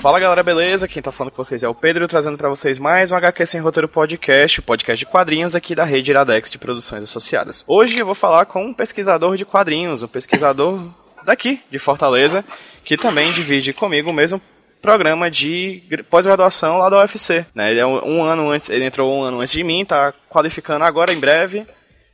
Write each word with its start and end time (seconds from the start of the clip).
Fala 0.00 0.20
galera, 0.20 0.42
beleza? 0.44 0.86
Quem 0.86 1.02
tá 1.02 1.10
falando 1.10 1.32
com 1.32 1.42
vocês 1.42 1.64
é 1.64 1.68
o 1.68 1.74
Pedro, 1.74 2.06
trazendo 2.06 2.38
para 2.38 2.48
vocês 2.48 2.78
mais 2.78 3.10
um 3.10 3.16
HQ 3.16 3.44
Sem 3.46 3.60
Roteiro 3.60 3.88
Podcast, 3.88 4.60
o 4.60 4.62
podcast 4.62 5.04
de 5.04 5.10
quadrinhos 5.10 5.56
aqui 5.56 5.74
da 5.74 5.84
rede 5.84 6.12
Iradex 6.12 6.48
de 6.50 6.58
produções 6.58 7.02
associadas. 7.02 7.64
Hoje 7.66 7.98
eu 7.98 8.06
vou 8.06 8.14
falar 8.14 8.46
com 8.46 8.64
um 8.64 8.74
pesquisador 8.74 9.36
de 9.36 9.44
quadrinhos, 9.44 10.04
um 10.04 10.08
pesquisador 10.08 10.88
daqui, 11.24 11.60
de 11.68 11.80
Fortaleza, 11.80 12.44
que 12.86 12.96
também 12.96 13.32
divide 13.32 13.72
comigo 13.72 14.10
o 14.10 14.14
mesmo 14.14 14.40
programa 14.80 15.28
de 15.28 15.82
pós-graduação 16.08 16.78
lá 16.78 16.88
da 16.88 16.98
UFC. 16.98 17.44
Né? 17.52 17.72
Ele 17.72 17.80
é 17.80 17.86
um, 17.86 18.22
ano 18.22 18.50
antes, 18.50 18.70
ele 18.70 18.84
entrou 18.84 19.12
um 19.12 19.22
ano 19.24 19.40
antes 19.40 19.52
de 19.52 19.64
mim, 19.64 19.84
tá 19.84 20.12
qualificando 20.28 20.84
agora 20.84 21.12
em 21.12 21.18
breve 21.18 21.66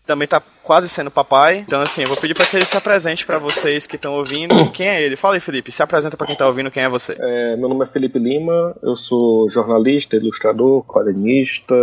também 0.07 0.29
tá 0.29 0.43
quase 0.63 0.89
sendo 0.89 1.11
papai. 1.11 1.65
Então, 1.67 1.81
assim, 1.81 2.03
eu 2.03 2.09
vou 2.09 2.17
pedir 2.17 2.35
para 2.35 2.47
que 2.47 2.57
ele 2.57 2.65
se 2.65 2.77
apresente 2.77 3.25
para 3.25 3.39
vocês 3.39 3.87
que 3.87 3.97
estão 3.97 4.15
ouvindo. 4.15 4.55
Quem 4.73 4.89
é 4.89 5.03
ele? 5.03 5.17
Fala 5.17 5.35
aí, 5.35 5.41
Felipe. 5.41 5.73
Se 5.73 5.83
apresenta 5.83 6.17
para 6.17 6.27
quem 6.27 6.37
tá 6.37 6.47
ouvindo, 6.47 6.71
quem 6.71 6.83
é 6.83 6.89
você? 6.89 7.17
É, 7.19 7.57
meu 7.57 7.69
nome 7.69 7.85
é 7.85 7.89
Felipe 7.89 8.19
Lima, 8.19 8.77
eu 8.83 8.95
sou 8.95 9.49
jornalista, 9.49 10.17
ilustrador, 10.17 10.85
quadrinista, 10.85 11.75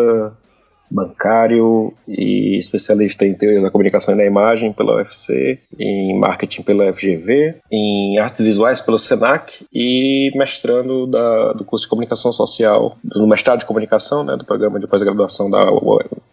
bancário 0.91 1.94
e 2.08 2.58
especialista 2.58 3.26
em 3.26 3.34
teoria 3.34 3.62
da 3.62 3.72
comunicação 3.72 4.13
e 4.13 4.18
da 4.18 4.26
imagem 4.26 4.73
pela 4.73 4.95
UFC, 4.98 5.59
em 5.80 6.20
marketing 6.20 6.63
pela 6.63 6.91
FGV, 6.94 7.55
em 7.71 8.20
artes 8.20 8.46
visuais 8.46 8.82
pelo 8.82 8.99
SENAC 8.99 9.66
e 9.74 10.32
mestrando 10.35 11.07
da, 11.07 11.54
do 11.54 11.63
curso 11.63 11.85
de 11.85 11.90
comunicação 11.90 12.34
social, 12.34 12.98
do 13.04 13.26
mestrado 13.26 13.60
de 13.60 13.66
comunicação, 13.66 14.24
né, 14.24 14.35
do 14.35 14.46
programa 14.46 14.79
de 14.79 14.88
pós-graduação 14.88 15.49
da 15.49 15.71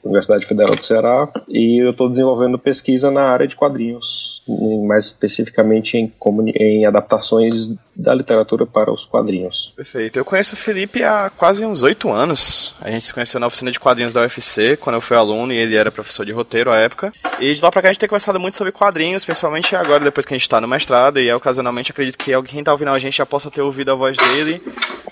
Universidade 0.05 0.44
Federal 0.44 0.74
do 0.74 0.84
Ceará. 0.84 1.28
E 1.48 1.83
eu 1.83 1.92
estou 1.92 2.08
desenvolvendo 2.08 2.58
pesquisa 2.58 3.11
na 3.11 3.22
área 3.22 3.46
de 3.46 3.55
quadrinhos, 3.55 4.42
mais 4.86 5.06
especificamente 5.06 5.96
em, 5.96 6.12
em 6.56 6.86
adaptações 6.86 7.72
da 7.98 8.14
literatura 8.14 8.64
para 8.64 8.92
os 8.92 9.04
quadrinhos. 9.04 9.72
Perfeito. 9.74 10.16
Eu 10.16 10.24
conheço 10.24 10.54
o 10.54 10.58
Felipe 10.58 11.02
há 11.02 11.28
quase 11.36 11.66
uns 11.66 11.82
oito 11.82 12.10
anos. 12.12 12.77
A 12.80 12.90
gente 12.90 13.06
se 13.06 13.12
conheceu 13.12 13.40
na 13.40 13.48
oficina 13.48 13.72
de 13.72 13.80
quadrinhos 13.80 14.12
da 14.12 14.20
UFC, 14.20 14.77
quando 14.77 14.94
eu 14.94 15.00
fui 15.00 15.16
aluno 15.16 15.52
e 15.52 15.56
ele 15.56 15.74
era 15.74 15.90
professor 15.90 16.24
de 16.24 16.30
roteiro 16.30 16.70
à 16.70 16.77
época. 16.77 17.12
E 17.40 17.52
de 17.52 17.60
lá 17.60 17.72
pra 17.72 17.82
cá 17.82 17.88
a 17.88 17.92
gente 17.92 18.00
tem 18.00 18.08
conversado 18.08 18.38
muito 18.38 18.56
sobre 18.56 18.72
quadrinhos, 18.72 19.24
principalmente 19.24 19.74
agora, 19.74 20.05
depois 20.05 20.24
que 20.24 20.32
a 20.32 20.36
gente 20.36 20.42
está 20.42 20.60
no 20.60 20.68
mestrado. 20.68 21.18
E 21.18 21.32
ocasionalmente 21.32 21.90
acredito 21.90 22.16
que 22.16 22.32
alguém 22.32 22.60
está 22.60 22.70
ouvindo 22.70 22.90
a 22.90 22.98
gente 23.00 23.16
já 23.16 23.27
possa 23.27 23.50
ter 23.50 23.62
ouvido 23.62 23.90
a 23.90 23.94
voz 23.94 24.16
dele 24.16 24.62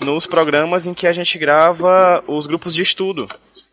nos 0.00 0.24
programas 0.24 0.86
em 0.86 0.94
que 0.94 1.08
a 1.08 1.12
gente 1.12 1.36
grava 1.38 2.22
os 2.28 2.46
grupos 2.46 2.72
de 2.72 2.82
estudo 2.82 3.26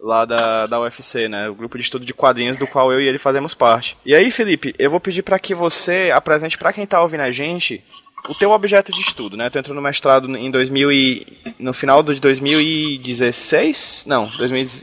lá 0.03 0.25
da, 0.25 0.65
da 0.65 0.81
UFC, 0.81 1.29
né? 1.29 1.47
O 1.49 1.55
grupo 1.55 1.77
de 1.77 1.83
estudo 1.83 2.03
de 2.03 2.13
quadrinhos 2.13 2.57
do 2.57 2.67
qual 2.67 2.91
eu 2.91 2.99
e 2.99 3.07
ele 3.07 3.17
fazemos 3.17 3.53
parte. 3.53 3.95
E 4.05 4.13
aí, 4.13 4.29
Felipe, 4.31 4.75
eu 4.77 4.91
vou 4.91 4.99
pedir 4.99 5.21
para 5.21 5.39
que 5.39 5.55
você 5.55 6.11
apresente 6.13 6.57
para 6.57 6.73
quem 6.73 6.85
tá 6.85 7.01
ouvindo 7.01 7.21
a 7.21 7.31
gente 7.31 7.81
o 8.29 8.33
teu 8.33 8.51
objeto 8.51 8.91
de 8.91 9.01
estudo, 9.01 9.35
né? 9.35 9.49
Tu 9.49 9.59
entrou 9.59 9.75
no 9.75 9.81
mestrado 9.81 10.29
em 10.35 10.49
2000 10.49 10.91
e 10.91 11.27
no 11.59 11.73
final 11.73 12.01
de 12.01 12.19
2016? 12.19 14.05
Não, 14.07 14.29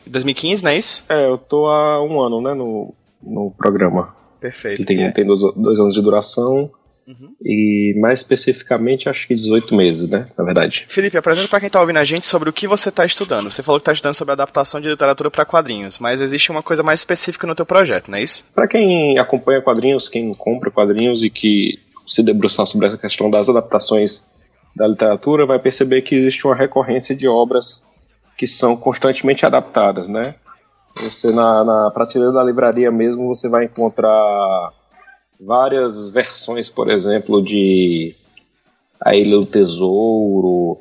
2015, 0.06 0.62
não 0.62 0.70
é 0.70 0.76
isso? 0.76 1.04
É, 1.08 1.26
eu 1.26 1.38
tô 1.38 1.66
há 1.66 2.02
um 2.04 2.20
ano, 2.20 2.40
né, 2.40 2.54
no, 2.54 2.94
no 3.22 3.50
programa. 3.56 4.14
Perfeito. 4.40 4.80
Ele 4.80 4.86
tem, 4.86 5.04
é. 5.04 5.10
tem 5.10 5.26
dois, 5.26 5.40
dois 5.56 5.78
anos 5.78 5.94
de 5.94 6.02
duração. 6.02 6.70
Uhum. 7.06 7.32
E 7.44 7.94
mais 7.98 8.20
especificamente, 8.20 9.08
acho 9.08 9.26
que 9.26 9.34
18 9.34 9.74
meses, 9.74 10.08
né? 10.08 10.28
Na 10.38 10.44
verdade. 10.44 10.86
Felipe, 10.88 11.18
apresenta 11.18 11.48
para 11.48 11.58
quem 11.58 11.66
está 11.66 11.80
ouvindo 11.80 11.96
a 11.96 12.04
gente 12.04 12.26
sobre 12.26 12.48
o 12.48 12.52
que 12.52 12.68
você 12.68 12.88
está 12.88 13.04
estudando. 13.04 13.50
Você 13.50 13.62
falou 13.62 13.80
que 13.80 13.82
está 13.82 13.92
estudando 13.92 14.14
sobre 14.14 14.32
adaptação 14.32 14.80
de 14.80 14.88
literatura 14.88 15.30
para 15.30 15.44
quadrinhos, 15.44 15.98
mas 15.98 16.20
existe 16.20 16.52
uma 16.52 16.62
coisa 16.62 16.82
mais 16.82 17.00
específica 17.00 17.46
no 17.46 17.54
teu 17.54 17.66
projeto, 17.66 18.10
não 18.10 18.18
é 18.18 18.22
isso? 18.22 18.46
Para 18.54 18.68
quem 18.68 19.18
acompanha 19.18 19.60
quadrinhos, 19.60 20.08
quem 20.08 20.32
compra 20.34 20.70
quadrinhos 20.70 21.24
e 21.24 21.30
que 21.30 21.80
se 22.10 22.24
debruçar 22.24 22.66
sobre 22.66 22.88
essa 22.88 22.98
questão 22.98 23.30
das 23.30 23.48
adaptações 23.48 24.24
da 24.74 24.86
literatura, 24.86 25.46
vai 25.46 25.60
perceber 25.60 26.02
que 26.02 26.16
existe 26.16 26.44
uma 26.44 26.56
recorrência 26.56 27.14
de 27.14 27.28
obras 27.28 27.84
que 28.36 28.48
são 28.48 28.76
constantemente 28.76 29.46
adaptadas, 29.46 30.08
né? 30.08 30.34
Você 30.96 31.30
na, 31.30 31.62
na 31.62 31.90
prateleira 31.92 32.32
da 32.32 32.42
livraria 32.42 32.90
mesmo 32.90 33.28
você 33.28 33.48
vai 33.48 33.66
encontrar 33.66 34.72
várias 35.40 36.10
versões, 36.10 36.68
por 36.68 36.90
exemplo, 36.90 37.40
de 37.40 38.16
A 39.00 39.14
Ilha 39.14 39.38
do 39.38 39.46
Tesouro 39.46 40.78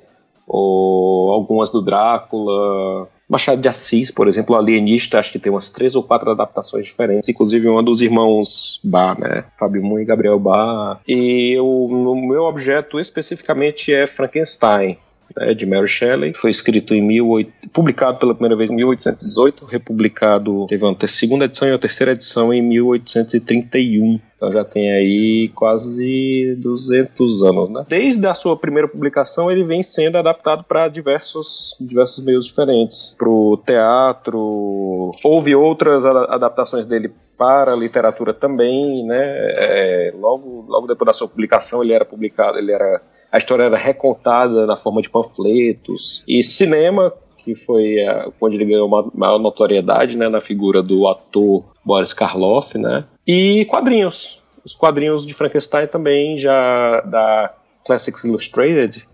ou 0.48 1.32
algumas 1.32 1.70
do 1.70 1.80
Drácula, 1.80 3.08
Machado 3.30 3.62
de 3.62 3.70
Assis, 3.70 4.10
por 4.10 4.28
exemplo, 4.28 4.56
Alienista, 4.56 5.20
acho 5.20 5.32
que 5.32 5.38
tem 5.38 5.52
umas 5.52 5.70
três 5.70 5.96
ou 5.96 6.02
quatro 6.02 6.32
adaptações 6.32 6.86
diferentes, 6.86 7.30
inclusive 7.30 7.68
uma 7.68 7.84
dos 7.84 8.02
irmãos 8.02 8.80
Bar, 8.84 9.20
né? 9.20 9.44
Fábio 9.58 9.84
Moon 9.84 10.00
e 10.00 10.06
Gabriel 10.06 10.40
Bar. 10.40 11.00
E 11.08 11.56
o 11.60 12.16
meu 12.16 12.44
objeto 12.44 13.00
especificamente 13.00 13.94
é 13.94 14.08
Frankenstein. 14.08 14.98
Né, 15.40 15.54
de 15.54 15.66
Mary 15.66 15.88
Shelley, 15.88 16.34
foi 16.34 16.52
escrito 16.52 16.94
em 16.94 17.08
18, 17.08 17.70
publicado 17.74 18.20
pela 18.20 18.34
primeira 18.34 18.58
vez 18.58 18.70
em 18.70 18.76
1818, 18.76 19.66
republicado, 19.68 20.68
teve 20.68 20.84
uma 20.84 20.96
segunda 21.08 21.46
edição 21.46 21.68
e 21.68 21.72
a 21.72 21.80
terceira 21.80 22.12
edição 22.12 22.54
em 22.54 22.62
1831. 22.62 24.20
Então 24.36 24.52
já 24.52 24.66
tem 24.66 24.92
aí 24.92 25.50
quase 25.56 26.56
200 26.58 27.44
anos, 27.44 27.70
né? 27.70 27.86
Desde 27.88 28.26
a 28.26 28.34
sua 28.34 28.58
primeira 28.58 28.88
publicação, 28.88 29.50
ele 29.50 29.64
vem 29.64 29.82
sendo 29.82 30.18
adaptado 30.18 30.64
para 30.64 30.90
diversos, 30.90 31.76
diversos 31.80 32.26
meios 32.26 32.46
diferentes. 32.46 33.16
Para 33.18 33.30
o 33.30 33.58
teatro, 33.58 35.12
houve 35.24 35.56
outras 35.56 36.06
adaptações 36.06 36.86
dele 36.86 37.12
para 37.38 37.72
a 37.72 37.76
literatura 37.76 38.34
também, 38.34 39.06
né? 39.06 39.18
É, 39.56 40.14
logo, 40.18 40.66
logo 40.68 40.88
depois 40.88 41.08
da 41.08 41.14
sua 41.14 41.28
publicação, 41.28 41.82
ele 41.82 41.94
era 41.94 42.04
publicado, 42.04 42.58
ele 42.58 42.72
era 42.72 43.02
a 43.32 43.38
história 43.38 43.64
era 43.64 43.78
recontada 43.78 44.66
na 44.66 44.76
forma 44.76 45.02
de 45.02 45.10
panfletos 45.10 46.24
e 46.28 46.44
cinema 46.44 47.14
que 47.44 47.56
foi 47.56 47.96
uh, 48.06 48.34
onde 48.40 48.58
ele 48.58 48.66
ganhou 48.66 48.88
maior 49.14 49.40
notoriedade, 49.40 50.18
né, 50.18 50.28
na 50.30 50.42
figura 50.42 50.84
do 50.84 51.08
ator 51.08 51.64
Boris 51.84 52.14
Karloff, 52.14 52.78
né, 52.78 53.06
e 53.26 53.66
quadrinhos. 53.66 54.42
Os 54.64 54.76
quadrinhos 54.76 55.26
de 55.26 55.34
Frankenstein 55.34 55.88
também 55.88 56.38
já 56.38 57.02
da 57.02 57.54
Classics 57.86 58.24
Illustrated, 58.24 59.08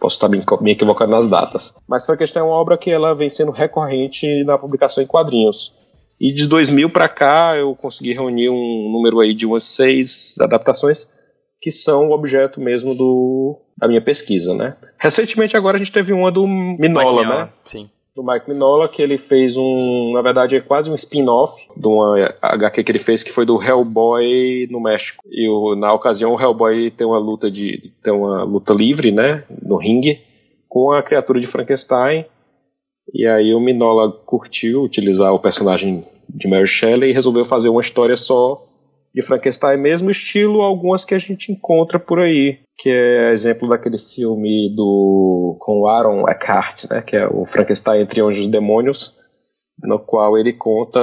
Posso 0.00 0.14
estar 0.14 0.26
me, 0.26 0.42
me 0.62 0.72
equivocando 0.72 1.10
nas 1.10 1.28
datas. 1.28 1.74
Mas 1.86 2.06
Frankenstein 2.06 2.40
é 2.40 2.44
uma 2.46 2.54
obra 2.54 2.78
que 2.78 2.90
ela 2.90 3.14
vem 3.14 3.28
sendo 3.28 3.52
recorrente 3.52 4.42
na 4.44 4.56
publicação 4.56 5.04
em 5.04 5.06
quadrinhos. 5.06 5.74
E 6.18 6.32
de 6.32 6.46
2000 6.46 6.88
para 6.88 7.10
cá 7.10 7.54
eu 7.58 7.76
consegui 7.76 8.14
reunir 8.14 8.48
um 8.48 8.90
número 8.90 9.20
aí 9.20 9.34
de 9.34 9.44
umas 9.44 9.64
seis 9.64 10.36
adaptações 10.40 11.06
que 11.60 11.70
são 11.70 12.08
o 12.08 12.12
objeto 12.12 12.58
mesmo 12.58 12.94
do, 12.94 13.60
da 13.76 13.86
minha 13.86 14.00
pesquisa, 14.00 14.54
né? 14.54 14.78
Recentemente 14.98 15.58
agora 15.58 15.76
a 15.76 15.78
gente 15.78 15.92
teve 15.92 16.14
uma 16.14 16.32
do 16.32 16.46
Minola, 16.46 17.24
né? 17.24 17.50
Sim 17.66 17.90
do 18.18 18.24
Mike 18.24 18.50
Minola, 18.50 18.88
que 18.88 19.00
ele 19.00 19.16
fez 19.16 19.56
um, 19.56 20.10
na 20.12 20.20
verdade, 20.20 20.56
é 20.56 20.60
quase 20.60 20.90
um 20.90 20.94
spin-off 20.96 21.68
de 21.76 21.86
uma 21.86 22.28
HQ 22.42 22.82
que 22.82 22.90
ele 22.90 22.98
fez, 22.98 23.22
que 23.22 23.30
foi 23.30 23.46
do 23.46 23.62
Hellboy 23.62 24.66
no 24.72 24.80
México. 24.80 25.22
E 25.30 25.48
o, 25.48 25.76
na 25.76 25.92
ocasião 25.92 26.34
o 26.34 26.40
Hellboy 26.40 26.90
tem 26.90 27.06
uma 27.06 27.18
luta 27.18 27.48
de 27.48 27.92
tem 28.02 28.12
uma 28.12 28.42
luta 28.42 28.74
livre, 28.74 29.12
né, 29.12 29.44
no 29.62 29.78
ringue 29.78 30.20
com 30.68 30.90
a 30.90 31.00
criatura 31.00 31.40
de 31.40 31.46
Frankenstein. 31.46 32.26
E 33.14 33.24
aí 33.24 33.54
o 33.54 33.60
Minola 33.60 34.10
curtiu 34.10 34.82
utilizar 34.82 35.32
o 35.32 35.38
personagem 35.38 36.02
de 36.28 36.48
Mary 36.48 36.66
Shelley 36.66 37.10
e 37.10 37.14
resolveu 37.14 37.44
fazer 37.44 37.68
uma 37.68 37.80
história 37.80 38.16
só 38.16 38.64
de 39.18 39.26
Frankenstein, 39.26 39.76
mesmo 39.76 40.10
estilo 40.12 40.62
algumas 40.62 41.04
que 41.04 41.12
a 41.12 41.18
gente 41.18 41.50
encontra 41.50 41.98
por 41.98 42.20
aí, 42.20 42.60
que 42.78 42.88
é 42.88 43.32
exemplo 43.32 43.68
daquele 43.68 43.98
filme 43.98 44.72
do 44.76 45.56
com 45.58 45.88
Aaron 45.88 46.24
Eckhart, 46.28 46.84
né, 46.88 47.02
que 47.02 47.16
é 47.16 47.26
o 47.26 47.44
Frankenstein 47.44 48.02
entre 48.02 48.20
anjos 48.20 48.46
e 48.46 48.50
demônios, 48.50 49.17
no 49.82 49.98
qual 49.98 50.36
ele 50.36 50.52
conta 50.52 51.00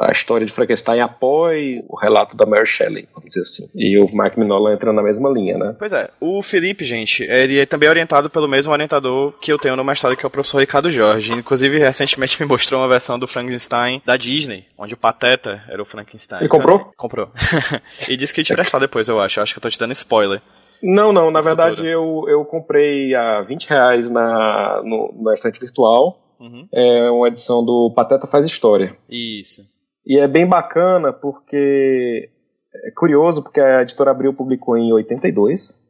a 0.00 0.12
história 0.12 0.46
de 0.46 0.52
Frankenstein 0.52 1.00
após 1.00 1.82
o 1.88 1.96
relato 1.96 2.36
da 2.36 2.44
Mary 2.44 2.66
Shelley, 2.66 3.08
vamos 3.12 3.28
dizer 3.28 3.40
assim. 3.40 3.68
E 3.74 3.98
o 3.98 4.04
Mike 4.04 4.38
Mignola 4.38 4.72
entra 4.72 4.92
na 4.92 5.02
mesma 5.02 5.30
linha, 5.30 5.56
né? 5.56 5.74
Pois 5.78 5.92
é. 5.92 6.10
O 6.20 6.42
Felipe, 6.42 6.84
gente, 6.84 7.22
ele 7.22 7.58
é 7.58 7.66
também 7.66 7.88
orientado 7.88 8.28
pelo 8.28 8.48
mesmo 8.48 8.72
orientador 8.72 9.32
que 9.40 9.52
eu 9.52 9.58
tenho 9.58 9.76
no 9.76 9.84
mestrado, 9.84 10.16
que 10.16 10.24
é 10.24 10.28
o 10.28 10.30
professor 10.30 10.58
Ricardo 10.58 10.90
Jorge. 10.90 11.30
Inclusive, 11.36 11.78
recentemente 11.78 12.40
me 12.40 12.46
mostrou 12.46 12.80
uma 12.80 12.88
versão 12.88 13.18
do 13.18 13.26
Frankenstein 13.26 14.02
da 14.04 14.16
Disney, 14.16 14.64
onde 14.76 14.94
o 14.94 14.96
Pateta 14.96 15.62
era 15.68 15.80
o 15.80 15.86
Frankenstein. 15.86 16.40
Ele 16.40 16.48
comprou? 16.48 16.76
Então, 16.76 16.88
assim, 16.88 16.96
comprou. 16.96 17.30
e 18.08 18.16
disse 18.16 18.34
que 18.34 18.40
ia 18.40 18.44
te 18.44 18.54
prestar 18.54 18.78
depois, 18.78 19.08
eu 19.08 19.20
acho. 19.20 19.38
Eu 19.38 19.42
acho 19.42 19.54
que 19.54 19.58
eu 19.58 19.62
tô 19.62 19.70
te 19.70 19.78
dando 19.78 19.92
spoiler. 19.92 20.40
Não, 20.82 21.12
não. 21.12 21.30
Na 21.30 21.40
verdade, 21.40 21.86
eu, 21.86 22.24
eu 22.28 22.44
comprei 22.44 23.14
a 23.14 23.40
20 23.40 23.68
reais 23.68 24.10
na, 24.10 24.82
no, 24.84 25.14
na 25.22 25.32
estante 25.32 25.58
virtual 25.58 26.20
Uhum. 26.40 26.68
É 26.72 27.10
uma 27.10 27.28
edição 27.28 27.64
do 27.64 27.90
Pateta 27.94 28.26
Faz 28.26 28.44
História. 28.46 28.96
Isso. 29.08 29.66
E 30.06 30.18
é 30.18 30.28
bem 30.28 30.46
bacana 30.46 31.12
porque 31.12 32.30
é 32.74 32.90
curioso 32.92 33.42
porque 33.42 33.60
a 33.60 33.82
editora 33.82 34.10
Abril 34.10 34.32
publicou 34.34 34.76
em 34.76 34.92
82, 34.92 35.80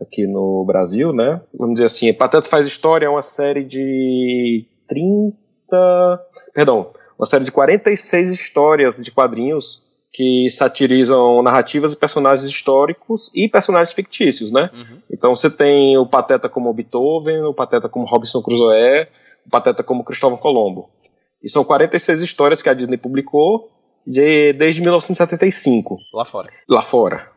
aqui 0.00 0.26
no 0.26 0.64
Brasil, 0.64 1.12
né? 1.12 1.40
Vamos 1.52 1.74
dizer 1.74 1.86
assim, 1.86 2.12
Pateta 2.12 2.48
Faz 2.48 2.66
História 2.66 3.06
é 3.06 3.10
uma 3.10 3.22
série 3.22 3.64
de 3.64 4.64
30. 4.88 5.36
Perdão, 6.54 6.90
uma 7.18 7.26
série 7.26 7.44
de 7.44 7.52
46 7.52 8.30
histórias 8.30 8.96
de 8.96 9.10
quadrinhos 9.10 9.82
que 10.12 10.48
satirizam 10.50 11.40
narrativas 11.42 11.92
e 11.92 11.96
personagens 11.96 12.50
históricos 12.50 13.30
e 13.34 13.48
personagens 13.48 13.94
fictícios, 13.94 14.50
né? 14.50 14.70
Uhum. 14.72 14.98
Então 15.10 15.34
você 15.34 15.48
tem 15.48 15.96
o 15.96 16.06
Pateta 16.06 16.48
como 16.48 16.72
Beethoven, 16.72 17.44
o 17.44 17.54
Pateta 17.54 17.88
como 17.88 18.06
Robinson 18.06 18.42
Crusoe, 18.42 19.06
o 19.46 19.50
Pateta 19.50 19.82
como 19.82 20.04
Cristóvão 20.04 20.38
Colombo. 20.38 20.90
E 21.42 21.48
são 21.48 21.64
46 21.64 22.20
histórias 22.20 22.62
que 22.62 22.68
a 22.68 22.74
Disney 22.74 22.96
publicou 22.96 23.70
de, 24.06 24.52
desde 24.52 24.80
1975. 24.80 25.96
Lá 26.12 26.24
fora. 26.24 26.50
Lá 26.68 26.82
fora. 26.82 27.30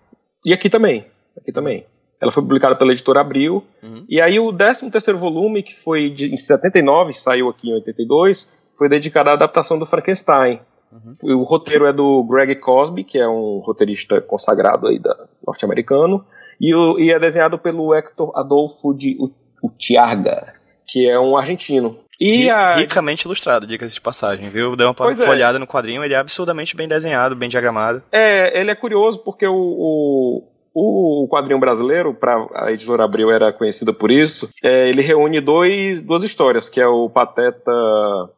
E 0.45 0.53
aqui 0.53 0.69
também. 0.69 1.05
Aqui 1.37 1.51
também. 1.51 1.85
Ela 2.21 2.31
foi 2.31 2.43
publicada 2.43 2.75
pela 2.75 2.91
editora 2.91 3.21
Abril. 3.21 3.63
Uhum. 3.81 4.05
E 4.07 4.21
aí 4.21 4.39
o 4.39 4.51
13 4.51 4.89
terceiro 4.89 5.19
volume, 5.19 5.63
que 5.63 5.75
foi 5.81 6.09
de, 6.09 6.27
em 6.27 6.37
79, 6.37 7.13
saiu 7.13 7.49
aqui 7.49 7.69
em 7.69 7.73
82, 7.73 8.51
foi 8.77 8.87
dedicado 8.87 9.29
à 9.29 9.33
adaptação 9.33 9.77
do 9.77 9.85
Frankenstein. 9.85 10.59
Uhum. 10.91 11.39
O 11.39 11.43
roteiro 11.43 11.85
é 11.85 11.93
do 11.93 12.23
Greg 12.23 12.55
Cosby, 12.57 13.03
que 13.03 13.17
é 13.17 13.27
um 13.27 13.59
roteirista 13.59 14.21
consagrado 14.21 14.87
aí 14.87 14.99
da 14.99 15.27
norte-americano, 15.45 16.23
e, 16.61 16.71
e, 17.03 17.11
é 17.11 17.19
desenhado 17.19 17.57
pelo 17.57 17.93
Hector 17.93 18.31
Adolfo 18.35 18.93
de 18.93 19.17
Utiarga, 19.61 20.53
que 20.87 21.07
é 21.07 21.19
um 21.19 21.37
argentino. 21.37 21.99
E 22.19 22.49
a... 22.49 22.75
Ricamente 22.75 23.25
ilustrado, 23.25 23.67
dicas 23.67 23.93
de 23.93 23.99
passagem, 23.99 24.49
viu? 24.49 24.75
Deu 24.75 24.87
uma 24.87 24.93
pois 24.93 25.19
é. 25.19 25.25
folhada 25.25 25.57
é. 25.57 25.59
no 25.59 25.67
quadrinho, 25.67 26.03
ele 26.03 26.13
é 26.13 26.17
absurdamente 26.17 26.75
bem 26.75 26.87
desenhado, 26.87 27.35
bem 27.35 27.49
diagramado. 27.49 28.01
É, 28.11 28.59
ele 28.59 28.71
é 28.71 28.75
curioso 28.75 29.19
porque 29.19 29.45
o, 29.45 29.53
o, 29.53 31.23
o 31.23 31.27
quadrinho 31.27 31.59
brasileiro, 31.59 32.13
para 32.13 32.47
a 32.55 32.71
editora 32.71 33.03
Abril 33.03 33.29
era 33.31 33.51
conhecida 33.51 33.91
por 33.91 34.11
isso, 34.11 34.49
é, 34.63 34.89
ele 34.89 35.01
reúne 35.01 35.41
dois, 35.41 36.01
duas 36.01 36.23
histórias, 36.23 36.69
que 36.69 36.79
é 36.79 36.87
o 36.87 37.09
Pateta, 37.09 37.71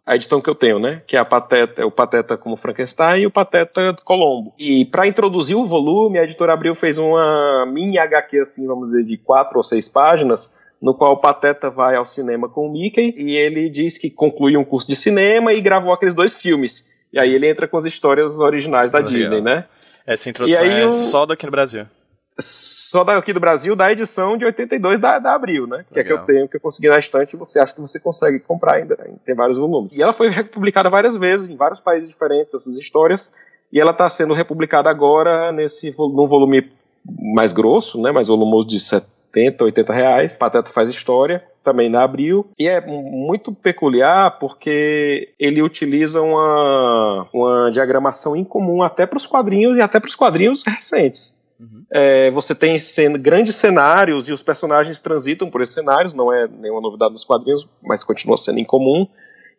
a 0.06 0.15
edição 0.15 0.42
que 0.42 0.50
eu 0.50 0.56
tenho, 0.56 0.80
né? 0.80 1.01
Que 1.06 1.15
é 1.15 1.19
a 1.19 1.25
Pateta, 1.25 1.86
o 1.86 1.92
Pateta 1.92 2.38
como 2.38 2.57
Frankenstein 2.57 3.21
e 3.21 3.27
o 3.27 3.31
Pateta 3.31 3.95
Colombo. 4.03 4.53
E 4.57 4.86
para 4.86 5.07
introduzir 5.07 5.56
o 5.56 5.68
volume, 5.68 6.18
a 6.18 6.24
editora 6.24 6.53
Abril 6.53 6.75
fez 6.75 6.97
uma 6.97 7.65
mini 7.68 8.00
HQ, 8.00 8.39
assim, 8.39 8.68
vamos 8.68 8.89
dizer, 8.89 9.03
de 9.03 9.18
quatro 9.18 9.57
ou 9.57 9.63
seis 9.63 9.88
páginas, 9.88 10.51
no 10.86 10.94
qual 10.94 11.14
o 11.14 11.18
Pateta 11.18 11.68
vai 11.68 11.96
ao 11.96 12.06
cinema 12.06 12.48
com 12.48 12.68
o 12.68 12.72
Mickey 12.72 13.16
e 13.18 13.36
ele 13.36 13.72
diz 13.72 13.98
que 13.98 14.12
conclui 14.12 14.56
um 14.56 14.64
curso 14.64 14.88
de 14.88 14.96
cinema 14.96 15.52
e 15.52 15.60
gravou 15.60 15.92
aqueles 15.92 16.14
dois 16.14 16.36
filmes. 16.36 16.88
E 17.12 17.18
aí 17.18 17.34
ele 17.34 17.50
entra 17.50 17.68
com 17.68 17.80
as 17.80 17.86
histórias 17.86 18.40
originais 18.40 18.92
da 18.92 19.02
Disney, 19.02 19.42
né? 19.42 19.66
Essa 20.06 20.30
introdução 20.30 20.64
é 20.64 20.86
o... 20.86 20.94
só 20.94 21.26
daqui 21.26 21.44
no 21.48 21.52
Brasil 21.52 21.88
só 22.38 23.04
daqui 23.06 23.32
do 23.32 23.40
Brasil, 23.40 23.78
da 23.78 23.90
edição 23.90 24.38
de 24.38 24.44
82 24.44 25.00
da, 25.00 25.20
da 25.20 25.34
Abril, 25.34 25.66
né? 25.66 25.86
Que 25.88 25.96
Legal. 25.96 26.02
é 26.02 26.04
que 26.04 26.22
eu 26.22 26.26
tenho, 26.26 26.50
que 26.50 26.58
eu 26.58 26.62
consegui 26.62 26.90
na 26.90 27.00
estante, 27.00 27.38
você 27.38 27.60
acha 27.60 27.74
que 27.74 27.80
você 27.80 27.98
consegue 27.98 28.42
comprar 28.42 28.76
ainda, 28.76 28.98
né? 28.98 29.16
tem 29.26 29.34
vários 29.34 29.58
volumes. 29.58 29.96
E 29.96 30.02
ela 30.02 30.12
foi 30.12 30.30
republicada 30.30 30.90
várias 30.90 31.18
vezes, 31.18 31.48
em 31.48 31.56
vários 31.56 31.80
países 31.80 32.10
diferentes, 32.10 32.54
essas 32.54 32.78
histórias, 32.78 33.31
e 33.72 33.80
ela 33.80 33.92
está 33.92 34.10
sendo 34.10 34.34
republicada 34.34 34.90
agora 34.90 35.54
nesse 35.54 35.96
num 35.98 36.28
volume 36.28 36.62
mais 37.34 37.54
grosso, 37.54 38.02
né? 38.02 38.12
Mais 38.12 38.28
volumoso 38.28 38.68
de 38.68 38.81
70, 39.36 39.64
80 39.66 39.94
reais. 39.94 40.38
Pateta 40.38 40.72
faz 40.72 40.90
história, 40.90 41.42
também 41.64 41.90
na 41.90 42.04
Abril. 42.04 42.48
E 42.58 42.68
é 42.68 42.80
muito 42.80 43.54
peculiar 43.54 44.40
porque 44.40 45.34
ele 45.38 45.62
utiliza 45.62 46.22
uma, 46.22 47.28
uma 47.34 47.72
diagramação 47.72 48.36
incomum 48.36 48.82
até 48.82 49.06
para 49.06 49.18
os 49.18 49.28
quadrinhos 49.28 49.78
e 49.78 49.82
até 49.82 50.00
para 50.00 50.08
os 50.10 50.16
quadrinhos 50.16 50.64
recentes. 50.66 51.36
Uhum. 51.60 51.84
É, 51.92 52.32
você 52.32 52.54
tem 52.54 52.78
cena, 52.80 53.18
grandes 53.18 53.56
cenários 53.56 54.28
e 54.28 54.34
os 54.34 54.44
personagens 54.44 55.00
transitam 55.00 55.50
por 55.50 55.62
esses 55.62 55.74
cenários, 55.74 56.14
não 56.14 56.34
é 56.34 56.48
nenhuma 56.48 56.81
novidade 56.81 57.14
nos 57.14 57.24
quadrinhos, 57.24 57.68
mas 57.81 58.04
continua 58.04 58.36
sendo 58.36 58.60
incomum, 58.60 59.08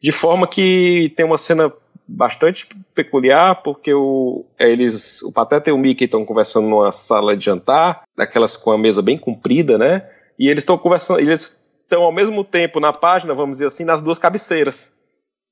de 0.03 0.13
forma 0.13 0.47
que 0.47 1.13
tem 1.17 1.25
uma 1.25 1.39
cena 1.39 1.73
bastante 2.09 2.69
peculiar, 2.95 3.63
porque 3.63 3.93
o, 3.93 4.45
é, 4.59 4.71
eles, 4.71 5.23
o 5.23 5.33
Pateta 5.33 5.71
e 5.71 5.73
o 5.73 5.79
Mickey 5.79 6.05
estão 6.05 6.25
conversando 6.25 6.69
numa 6.69 6.93
sala 6.93 7.37
de 7.37 7.45
jantar, 7.45 8.03
daquelas 8.17 8.57
com 8.57 8.71
a 8.71 8.79
mesa 8.79 9.03
bem 9.03 9.19
comprida, 9.19 9.77
né? 9.77 10.09
E 10.39 10.49
eles 10.49 10.63
estão 10.63 10.79
conversando, 10.79 11.21
eles 11.21 11.61
estão 11.83 12.03
ao 12.03 12.13
mesmo 12.13 12.45
tempo 12.45 12.81
na 12.81 12.93
página, 12.93 13.35
vamos 13.35 13.57
dizer 13.57 13.67
assim, 13.67 13.85
nas 13.85 14.03
duas 14.03 14.19
cabeceiras 14.19 14.95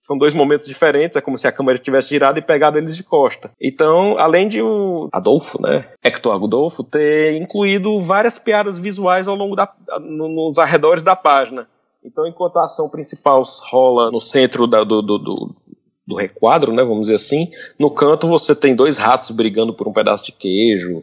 são 0.05 0.19
dois 0.19 0.35
momentos 0.35 0.67
diferentes, 0.67 1.17
é 1.17 1.21
como 1.23 1.39
se 1.39 1.49
a 1.49 1.53
câmera 1.53 1.79
tivesse 1.79 2.11
girado 2.11 2.39
e 2.39 2.43
pegado 2.43 2.77
eles 2.77 2.95
de 2.95 3.03
costa. 3.03 3.51
Então, 3.59 4.19
além 4.19 4.51
de 4.51 4.61
o 4.61 5.09
Adolfo, 5.11 5.59
né, 5.63 5.89
Hector 6.03 6.35
Adolfo, 6.35 6.85
ter 6.85 7.41
incluído 7.41 8.03
várias 8.03 8.39
piadas 8.39 8.79
visuais 8.79 9.27
ao 9.27 9.35
longo 9.35 9.57
da, 9.57 9.73
nos 9.99 10.59
arredores 10.59 11.03
da 11.03 11.17
página. 11.17 11.67
Então, 12.05 12.27
enquanto 12.27 12.59
a 12.59 12.67
ação 12.67 12.91
principal 12.91 13.43
rola 13.63 14.11
no 14.11 14.21
centro 14.21 14.67
da, 14.67 14.85
do, 14.85 15.01
do, 15.01 15.19
do, 15.19 15.57
do 16.07 16.17
requadro, 16.17 16.73
né, 16.73 16.83
vamos 16.83 17.03
dizer 17.03 17.17
assim, 17.17 17.51
no 17.79 17.91
canto 17.91 18.29
você 18.29 18.55
tem 18.55 18.75
dois 18.75 18.99
ratos 18.99 19.31
brigando 19.31 19.73
por 19.73 19.89
um 19.89 19.93
pedaço 19.93 20.25
de 20.25 20.33
queijo, 20.33 21.03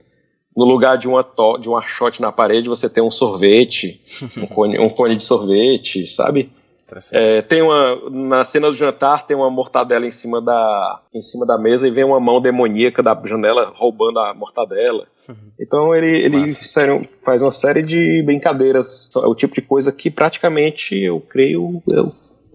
no 0.55 0.65
lugar 0.65 0.97
de 0.97 1.07
uma, 1.07 1.23
to 1.23 1.57
de 1.57 1.69
um 1.69 1.77
archote 1.77 2.21
na 2.21 2.31
parede, 2.31 2.69
você 2.69 2.89
tem 2.89 3.03
um 3.03 3.11
sorvete, 3.11 4.01
um 4.37 4.45
cone, 4.45 4.79
um 4.79 4.89
cone 4.89 5.15
de 5.15 5.23
sorvete, 5.23 6.05
sabe? 6.07 6.51
É, 7.13 7.41
tem 7.41 7.61
uma 7.61 8.09
na 8.09 8.43
cena 8.43 8.69
do 8.69 8.75
jantar 8.75 9.25
tem 9.25 9.35
uma 9.35 9.49
mortadela 9.49 10.05
em 10.05 10.11
cima 10.11 10.41
da 10.41 10.99
em 11.13 11.21
cima 11.21 11.45
da 11.45 11.57
mesa 11.57 11.87
e 11.87 11.91
vem 11.91 12.03
uma 12.03 12.19
mão 12.19 12.41
demoníaca 12.41 13.01
da 13.01 13.17
janela 13.23 13.71
roubando 13.73 14.19
a 14.19 14.33
mortadela. 14.33 15.07
Uhum. 15.29 15.35
Então 15.57 15.95
ele 15.95 16.25
ele 16.25 16.49
sério, 16.49 17.07
faz 17.23 17.41
uma 17.41 17.51
série 17.51 17.81
de 17.81 18.21
brincadeiras, 18.23 19.09
é 19.15 19.25
o 19.25 19.33
tipo 19.33 19.55
de 19.55 19.61
coisa 19.61 19.89
que 19.89 20.11
praticamente 20.11 20.99
eu 20.99 21.21
creio 21.31 21.81
eu 21.87 22.03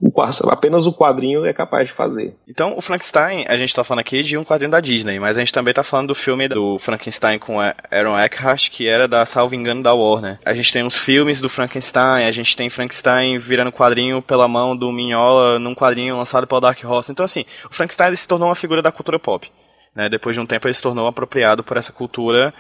o, 0.01 0.51
apenas 0.51 0.87
o 0.87 0.93
quadrinho 0.93 1.45
é 1.47 1.53
capaz 1.53 1.89
de 1.89 1.95
fazer. 1.95 2.35
Então, 2.47 2.77
o 2.77 2.81
Frankenstein, 2.81 3.45
a 3.49 3.57
gente 3.57 3.75
tá 3.75 3.83
falando 3.83 4.01
aqui 4.01 4.23
de 4.23 4.37
um 4.37 4.45
quadrinho 4.45 4.71
da 4.71 4.81
Disney, 4.81 5.19
mas 5.19 5.37
a 5.37 5.41
gente 5.41 5.53
também 5.53 5.73
tá 5.73 5.83
falando 5.83 6.09
do 6.09 6.15
filme 6.15 6.49
do 6.49 6.79
Frankenstein 6.79 7.39
com 7.39 7.59
Aaron 7.61 8.19
Eckhart, 8.19 8.71
que 8.71 8.87
era 8.87 9.09
da, 9.09 9.25
salvo 9.25 9.55
engano, 9.55 9.83
da 9.83 9.95
Warner. 9.95 10.39
A 10.45 10.55
gente 10.55 10.73
tem 10.73 10.83
uns 10.83 10.97
filmes 10.97 11.41
do 11.41 11.49
Frankenstein, 11.49 12.27
a 12.27 12.33
gente 12.33 12.57
tem 12.57 12.69
Frankenstein 12.69 13.39
virando 13.39 13.73
quadrinho 13.73 14.21
pela 14.21 14.47
mão 14.47 14.77
do 14.77 14.93
Mignola 14.93 15.59
num 15.59 15.75
quadrinho 15.75 16.17
lançado 16.17 16.47
pelo 16.47 16.61
Dark 16.61 16.83
Horse. 16.85 17.13
Então, 17.13 17.25
assim, 17.25 17.45
o 17.71 17.75
Frankenstein 17.75 18.15
se 18.15 18.29
tornou 18.29 18.49
uma 18.49 18.55
figura 18.55 18.83
da 18.83 18.93
cultura 18.93 19.19
pop. 19.19 19.51
Né? 19.95 20.09
Depois 20.11 20.37
de 20.37 20.41
um 20.41 20.47
tempo 20.47 20.67
ele 20.67 20.75
se 20.75 20.83
tornou 20.83 21.07
apropriado 21.07 21.65
por 21.65 21.79
essa 21.79 21.93
cultura 21.93 22.53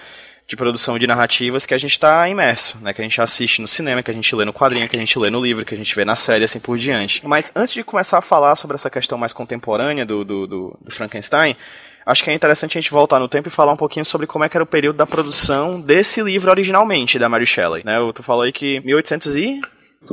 de 0.46 0.56
produção 0.56 0.98
de 0.98 1.06
narrativas 1.06 1.66
que 1.66 1.74
a 1.74 1.78
gente 1.78 1.92
está 1.92 2.28
imerso, 2.28 2.78
né? 2.80 2.92
Que 2.92 3.00
a 3.00 3.04
gente 3.04 3.20
assiste 3.20 3.60
no 3.60 3.66
cinema, 3.66 4.02
que 4.02 4.10
a 4.10 4.14
gente 4.14 4.34
lê 4.34 4.44
no 4.44 4.52
quadrinho, 4.52 4.88
que 4.88 4.96
a 4.96 5.00
gente 5.00 5.18
lê 5.18 5.28
no 5.28 5.40
livro, 5.40 5.64
que 5.64 5.74
a 5.74 5.78
gente 5.78 5.94
vê 5.94 6.04
na 6.04 6.14
série, 6.14 6.44
assim 6.44 6.60
por 6.60 6.78
diante. 6.78 7.26
Mas 7.26 7.50
antes 7.54 7.74
de 7.74 7.82
começar 7.82 8.18
a 8.18 8.22
falar 8.22 8.54
sobre 8.54 8.76
essa 8.76 8.88
questão 8.88 9.18
mais 9.18 9.32
contemporânea 9.32 10.04
do, 10.04 10.24
do, 10.24 10.46
do, 10.46 10.78
do 10.80 10.90
Frankenstein, 10.92 11.56
acho 12.04 12.22
que 12.22 12.30
é 12.30 12.32
interessante 12.32 12.78
a 12.78 12.80
gente 12.80 12.92
voltar 12.92 13.18
no 13.18 13.28
tempo 13.28 13.48
e 13.48 13.50
falar 13.50 13.72
um 13.72 13.76
pouquinho 13.76 14.04
sobre 14.04 14.26
como 14.26 14.44
é 14.44 14.48
que 14.48 14.56
era 14.56 14.62
o 14.62 14.66
período 14.66 14.96
da 14.96 15.06
produção 15.06 15.80
desse 15.84 16.22
livro 16.22 16.48
originalmente, 16.48 17.18
da 17.18 17.28
Mary 17.28 17.46
Shelley, 17.46 17.82
né? 17.84 17.96
Tu 18.14 18.22
falou 18.22 18.42
aí 18.42 18.52
que 18.52 18.78
1800 18.80 19.36
e... 19.36 19.60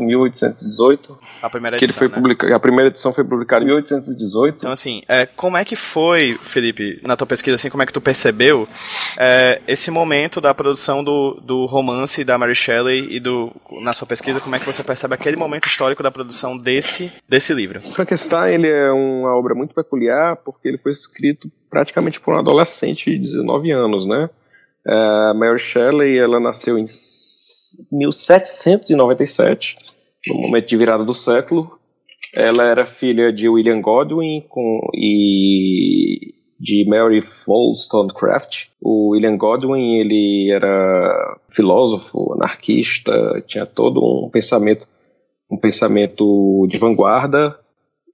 1818. 0.02 1.20
A 1.42 1.50
primeira 1.50 1.78
edição, 1.78 1.80
que 1.80 1.86
ele 1.86 1.94
foi 1.94 2.08
né? 2.08 2.16
publicado, 2.16 2.54
a 2.54 2.60
primeira 2.60 2.90
edição 2.90 3.14
foi 3.14 3.24
publicada 3.24 3.64
em 3.64 3.68
1818. 3.68 4.58
Então, 4.58 4.72
assim, 4.72 5.02
é, 5.08 5.26
como 5.26 5.58
é 5.58 5.66
que 5.66 5.76
foi, 5.76 6.34
Felipe, 6.34 7.00
na 7.04 7.16
tua 7.16 7.28
pesquisa, 7.28 7.56
assim, 7.56 7.70
como 7.70 7.84
é 7.84 7.86
que 7.86 7.94
tu 7.94 8.02
percebeu 8.02 8.64
é, 9.18 9.62
esse 9.68 9.92
momento 9.92 10.40
da 10.40 10.54
produção 10.54 11.04
do, 11.04 11.40
do 11.42 11.66
romance 11.66 12.24
da 12.24 12.38
Mary 12.38 12.56
Shelley 12.56 13.16
e 13.16 13.20
do, 13.20 13.52
na 13.82 13.94
sua 13.94 14.08
pesquisa, 14.08 14.40
como 14.40 14.56
é 14.56 14.60
que 14.60 14.66
você 14.66 14.84
percebe 14.84 15.14
aquele 15.14 15.38
momento 15.38 15.68
histórico 15.68 16.02
da 16.02 16.12
produção 16.12 16.58
desse, 16.58 17.12
desse 17.28 17.54
livro? 17.54 17.82
Frankenstein, 17.82 18.54
ele 18.54 18.70
é 18.70 18.92
uma 18.92 19.36
obra 19.36 19.54
muito 19.54 19.74
peculiar 19.74 20.38
porque 20.38 20.68
ele 20.68 20.78
foi 20.78 20.92
escrito 20.92 21.52
praticamente 21.70 22.20
por 22.20 22.34
um 22.34 22.40
adolescente 22.40 23.10
de 23.12 23.18
19 23.18 23.72
anos, 23.72 24.08
né? 24.08 24.30
É, 24.86 25.34
Mary 25.34 25.60
Shelley, 25.60 26.18
ela 26.18 26.40
nasceu 26.40 26.78
em 26.78 26.86
1797, 27.92 29.78
no 30.28 30.36
momento 30.42 30.68
de 30.68 30.78
virada 30.78 31.04
do 31.04 31.14
século. 31.14 31.80
Ela 32.36 32.64
era 32.64 32.86
filha 32.86 33.32
de 33.32 33.48
William 33.48 33.80
Godwin 33.80 34.44
com, 34.50 34.80
e 34.96 36.34
de 36.60 36.86
Mary 36.88 37.22
Wollstonecraft. 37.48 38.68
O 38.82 39.10
William 39.10 39.38
Godwin 39.38 40.00
ele 40.00 40.52
era 40.52 41.38
filósofo, 41.50 42.34
anarquista, 42.34 43.44
tinha 43.46 43.66
todo 43.66 44.00
um 44.26 44.30
pensamento, 44.30 44.88
um 45.52 45.60
pensamento 45.60 46.66
de 46.70 46.78
vanguarda. 46.78 47.60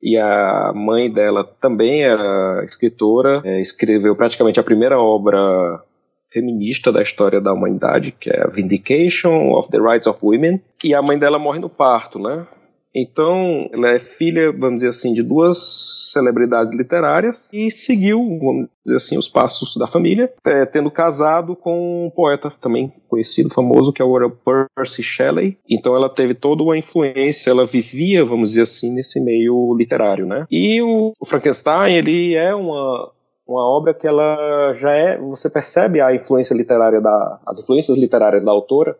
E 0.01 0.17
a 0.17 0.71
mãe 0.73 1.11
dela 1.11 1.43
também 1.61 2.03
era 2.03 2.63
escritora, 2.65 3.41
é, 3.43 3.61
escreveu 3.61 4.15
praticamente 4.15 4.59
a 4.59 4.63
primeira 4.63 4.99
obra 4.99 5.83
feminista 6.31 6.91
da 6.91 7.01
história 7.01 7.41
da 7.41 7.53
humanidade, 7.53 8.11
que 8.11 8.29
é 8.29 8.43
a 8.43 8.47
Vindication 8.47 9.51
of 9.51 9.69
the 9.69 9.79
Rights 9.79 10.07
of 10.07 10.19
Women, 10.23 10.61
e 10.83 10.93
a 10.93 11.01
mãe 11.01 11.17
dela 11.17 11.39
morre 11.39 11.59
no 11.59 11.69
parto, 11.69 12.19
né? 12.19 12.47
Então, 12.95 13.69
ela 13.71 13.91
é 13.91 13.99
filha, 13.99 14.51
vamos 14.51 14.79
dizer 14.79 14.89
assim, 14.89 15.13
de 15.13 15.21
duas 15.21 16.09
celebridades 16.11 16.73
literárias 16.73 17.49
e 17.53 17.69
seguiu, 17.69 18.19
vamos 18.39 18.67
dizer 18.83 18.97
assim, 18.97 19.17
os 19.17 19.29
passos 19.29 19.75
da 19.77 19.87
família, 19.87 20.31
é, 20.43 20.65
tendo 20.65 20.89
casado 20.89 21.55
com 21.55 22.07
um 22.07 22.09
poeta 22.09 22.51
também 22.59 22.91
conhecido, 23.07 23.53
famoso, 23.53 23.93
que 23.93 24.01
é 24.01 24.05
o 24.05 24.31
Percy 24.75 25.03
Shelley. 25.03 25.57
Então, 25.69 25.95
ela 25.95 26.09
teve 26.09 26.33
toda 26.33 26.63
uma 26.63 26.77
influência, 26.77 27.51
ela 27.51 27.65
vivia, 27.65 28.25
vamos 28.25 28.49
dizer 28.49 28.63
assim, 28.63 28.91
nesse 28.91 29.19
meio 29.21 29.75
literário, 29.77 30.25
né? 30.25 30.45
E 30.49 30.81
o 30.81 31.13
Frankenstein, 31.23 31.93
ele 31.93 32.33
é 32.33 32.55
uma 32.55 33.11
uma 33.49 33.67
obra 33.67 33.95
que 33.95 34.07
ela 34.07 34.73
já 34.73 34.91
é, 34.91 35.17
você 35.17 35.49
percebe 35.49 35.99
a 35.99 36.13
influência 36.13 36.53
literária 36.53 37.01
da, 37.01 37.39
as 37.47 37.59
influências 37.59 37.97
literárias 37.97 38.45
da 38.45 38.51
autora 38.51 38.95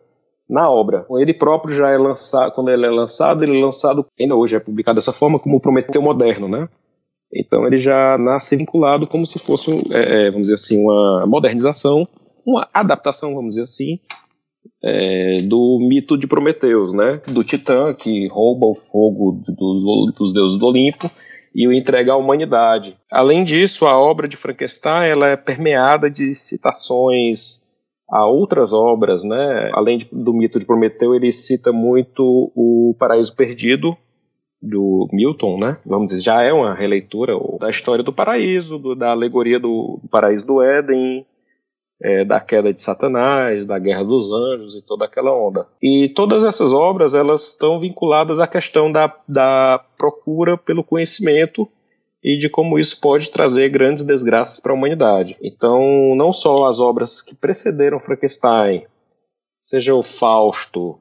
na 0.48 0.68
obra. 0.68 1.06
Ele 1.18 1.32
próprio 1.32 1.76
já 1.76 1.88
é 1.90 1.96
lançado, 1.96 2.52
quando 2.52 2.70
ele 2.70 2.84
é 2.84 2.90
lançado, 2.90 3.44
ele 3.44 3.56
é 3.56 3.62
lançado, 3.62 4.04
ainda 4.20 4.34
hoje 4.34 4.56
é 4.56 4.60
publicado 4.60 4.96
dessa 4.96 5.12
forma, 5.12 5.38
como 5.38 5.60
Prometeu 5.60 6.02
Moderno, 6.02 6.48
né? 6.48 6.68
Então 7.32 7.64
ele 7.64 7.78
já 7.78 8.18
nasce 8.18 8.56
vinculado 8.56 9.06
como 9.06 9.24
se 9.24 9.38
fosse, 9.38 9.70
é, 9.92 10.26
é, 10.26 10.30
vamos 10.32 10.48
dizer 10.48 10.54
assim, 10.54 10.82
uma 10.82 11.24
modernização, 11.28 12.08
uma 12.44 12.68
adaptação, 12.74 13.36
vamos 13.36 13.50
dizer 13.50 13.62
assim, 13.62 14.00
é, 14.82 15.42
do 15.42 15.78
mito 15.80 16.18
de 16.18 16.26
Prometeus, 16.26 16.92
né? 16.92 17.22
Do 17.28 17.44
Titã 17.44 17.90
que 17.92 18.26
rouba 18.26 18.66
o 18.66 18.74
fogo 18.74 19.38
do, 19.46 20.12
dos 20.12 20.34
deuses 20.34 20.58
do 20.58 20.66
Olimpo 20.66 21.08
e 21.54 21.66
o 21.66 21.72
entrega 21.72 22.12
à 22.12 22.16
humanidade. 22.16 22.96
Além 23.10 23.44
disso, 23.44 23.86
a 23.86 23.98
obra 23.98 24.28
de 24.28 24.36
Frankenstein 24.36 25.08
ela 25.08 25.28
é 25.28 25.36
permeada 25.36 26.10
de 26.10 26.34
citações 26.34 27.60
a 28.10 28.26
outras 28.26 28.72
obras, 28.72 29.22
né? 29.22 29.70
Além 29.72 29.98
de, 29.98 30.08
do 30.10 30.32
mito 30.32 30.58
de 30.58 30.66
Prometeu, 30.66 31.14
ele 31.14 31.32
cita 31.32 31.72
muito 31.72 32.50
o 32.54 32.94
Paraíso 32.98 33.34
Perdido 33.34 33.96
do 34.60 35.08
Milton, 35.12 35.58
né? 35.58 35.78
Vamos 35.86 36.08
dizer, 36.08 36.22
já 36.22 36.42
é 36.42 36.52
uma 36.52 36.74
releitura 36.74 37.34
da 37.58 37.70
história 37.70 38.04
do 38.04 38.12
paraíso, 38.12 38.78
do, 38.78 38.94
da 38.94 39.10
alegoria 39.10 39.58
do, 39.58 39.98
do 40.02 40.08
paraíso 40.08 40.46
do 40.46 40.60
Éden, 40.60 41.24
é, 42.02 42.24
da 42.24 42.40
queda 42.40 42.72
de 42.72 42.80
Satanás, 42.80 43.66
da 43.66 43.78
guerra 43.78 44.04
dos 44.04 44.32
anjos 44.32 44.74
e 44.74 44.82
toda 44.82 45.04
aquela 45.04 45.32
onda. 45.32 45.66
E 45.82 46.08
todas 46.08 46.44
essas 46.44 46.72
obras 46.72 47.14
elas 47.14 47.48
estão 47.48 47.78
vinculadas 47.78 48.38
à 48.38 48.46
questão 48.46 48.90
da, 48.90 49.14
da 49.28 49.84
procura 49.98 50.56
pelo 50.56 50.84
conhecimento 50.84 51.68
e 52.22 52.36
de 52.36 52.48
como 52.48 52.78
isso 52.78 53.00
pode 53.00 53.30
trazer 53.30 53.68
grandes 53.70 54.04
desgraças 54.04 54.60
para 54.60 54.72
a 54.72 54.74
humanidade. 54.74 55.36
Então, 55.42 56.14
não 56.16 56.32
só 56.32 56.66
as 56.66 56.78
obras 56.78 57.22
que 57.22 57.34
precederam 57.34 58.00
Frankenstein, 58.00 58.84
seja 59.60 59.94
o 59.94 60.02
Fausto, 60.02 60.98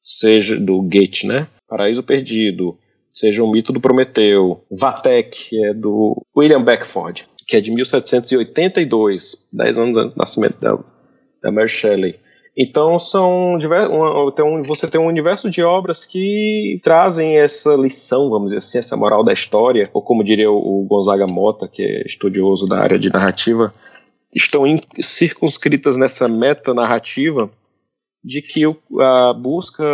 seja 0.00 0.58
do 0.58 0.82
Goethe, 0.82 1.26
né? 1.26 1.46
Paraíso 1.68 2.02
Perdido, 2.02 2.76
seja 3.12 3.44
o 3.44 3.50
Mito 3.50 3.72
do 3.72 3.80
Prometeu, 3.80 4.60
Vatek, 4.70 5.56
é 5.64 5.74
do 5.74 6.20
William 6.36 6.64
Beckford, 6.64 7.28
que 7.50 7.56
é 7.56 7.60
de 7.60 7.72
1782, 7.72 9.48
10 9.52 9.78
anos 9.78 9.92
do 9.92 10.16
nascimento 10.16 10.60
da, 10.60 10.78
da 11.42 11.50
Mary 11.50 11.68
Shelley. 11.68 12.14
Então 12.56 12.96
são 12.96 13.58
você 14.64 14.86
tem 14.86 15.00
um 15.00 15.06
universo 15.06 15.50
de 15.50 15.60
obras 15.60 16.06
que 16.06 16.80
trazem 16.82 17.38
essa 17.38 17.74
lição, 17.74 18.30
vamos 18.30 18.50
dizer 18.50 18.58
assim, 18.58 18.78
essa 18.78 18.96
moral 18.96 19.24
da 19.24 19.32
história, 19.32 19.88
ou 19.92 20.00
como 20.00 20.22
diria 20.22 20.48
o 20.50 20.86
Gonzaga 20.88 21.26
Mota, 21.26 21.66
que 21.66 21.82
é 21.82 22.06
estudioso 22.06 22.68
da 22.68 22.78
área 22.78 22.98
de 22.98 23.10
narrativa, 23.10 23.74
estão 24.32 24.62
circunscritas 25.00 25.96
nessa 25.96 26.28
meta 26.28 26.72
narrativa 26.72 27.50
de 28.22 28.42
que 28.42 28.64
a 29.00 29.32
busca 29.32 29.84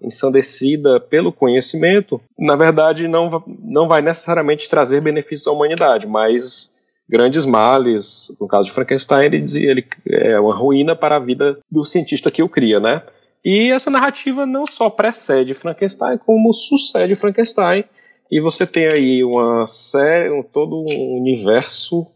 ensandecida 0.00 1.00
pelo 1.00 1.32
conhecimento, 1.32 2.20
na 2.38 2.56
verdade, 2.56 3.06
não, 3.06 3.42
não 3.62 3.88
vai 3.88 4.00
necessariamente 4.00 4.70
trazer 4.70 5.02
benefícios 5.02 5.46
à 5.46 5.52
humanidade, 5.52 6.06
mas 6.06 6.69
grandes 7.10 7.44
males. 7.44 8.34
No 8.40 8.46
caso 8.46 8.68
de 8.68 8.72
Frankenstein, 8.72 9.26
ele 9.26 9.40
dizia 9.40 9.70
ele 9.70 9.84
é 10.08 10.38
uma 10.38 10.54
ruína 10.54 10.94
para 10.94 11.16
a 11.16 11.18
vida 11.18 11.58
do 11.70 11.84
cientista 11.84 12.30
que 12.30 12.42
o 12.42 12.48
cria, 12.48 12.78
né? 12.78 13.02
E 13.44 13.72
essa 13.72 13.90
narrativa 13.90 14.46
não 14.46 14.66
só 14.66 14.88
precede 14.88 15.54
Frankenstein, 15.54 16.18
como 16.18 16.52
sucede 16.52 17.14
Frankenstein. 17.14 17.84
E 18.30 18.40
você 18.40 18.64
tem 18.64 18.86
aí 18.86 19.24
uma 19.24 19.66
série, 19.66 20.30
um, 20.30 20.42
todo 20.42 20.84
um 20.88 21.18
universo 21.18 22.06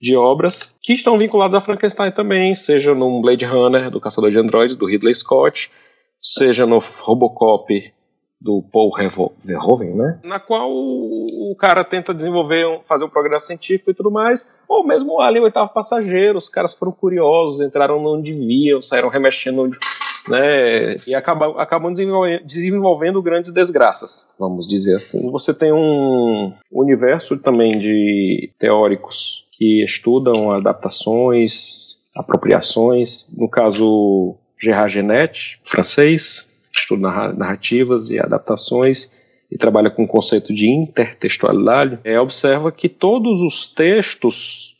de 0.00 0.14
obras 0.14 0.74
que 0.80 0.92
estão 0.92 1.18
vinculadas 1.18 1.54
a 1.54 1.60
Frankenstein 1.60 2.12
também, 2.12 2.54
seja 2.54 2.94
no 2.94 3.20
Blade 3.20 3.44
Runner, 3.44 3.90
do 3.90 4.00
Caçador 4.00 4.30
de 4.30 4.38
Androides, 4.38 4.76
do 4.76 4.86
Ridley 4.86 5.14
Scott, 5.14 5.70
seja 6.22 6.66
no 6.66 6.78
Robocop 6.78 7.92
do 8.40 8.62
Paul 8.70 8.90
Verhoeven, 9.42 9.94
né? 9.94 10.20
Na 10.22 10.38
qual 10.38 10.70
o 10.70 11.54
cara 11.58 11.84
tenta 11.84 12.14
desenvolver, 12.14 12.80
fazer 12.84 13.04
um 13.04 13.10
progresso 13.10 13.46
científico 13.46 13.90
e 13.90 13.94
tudo 13.94 14.10
mais, 14.10 14.48
ou 14.68 14.86
mesmo 14.86 15.14
o 15.14 15.20
Alien, 15.20 15.42
o 15.42 15.44
oitavo 15.44 15.72
passageiro, 15.72 16.38
os 16.38 16.48
caras 16.48 16.74
foram 16.74 16.92
curiosos, 16.92 17.60
entraram 17.60 18.04
onde 18.04 18.32
deviam, 18.32 18.82
saíram 18.82 19.08
remexendo, 19.08 19.70
né? 20.28 20.96
E 21.06 21.14
acabam, 21.14 21.58
acabam 21.58 21.92
desenvolvendo, 21.92 22.44
desenvolvendo 22.44 23.22
grandes 23.22 23.50
desgraças, 23.50 24.28
vamos 24.38 24.66
dizer 24.66 24.96
assim. 24.96 25.30
Você 25.30 25.54
tem 25.54 25.72
um 25.72 26.52
universo 26.70 27.38
também 27.38 27.78
de 27.78 28.50
teóricos 28.58 29.46
que 29.52 29.82
estudam 29.82 30.52
adaptações, 30.52 31.96
apropriações, 32.14 33.26
no 33.34 33.48
caso 33.48 34.36
Gerard 34.60 34.92
Genet, 34.92 35.58
francês, 35.62 36.46
estuda 36.86 37.32
narrativas 37.36 38.10
e 38.10 38.20
adaptações 38.20 39.10
e 39.50 39.58
trabalha 39.58 39.90
com 39.90 40.04
o 40.04 40.08
conceito 40.08 40.54
de 40.54 40.68
intertextualidade, 40.68 41.98
é, 42.04 42.18
observa 42.18 42.72
que 42.72 42.88
todos 42.88 43.42
os 43.42 43.72
textos, 43.72 44.74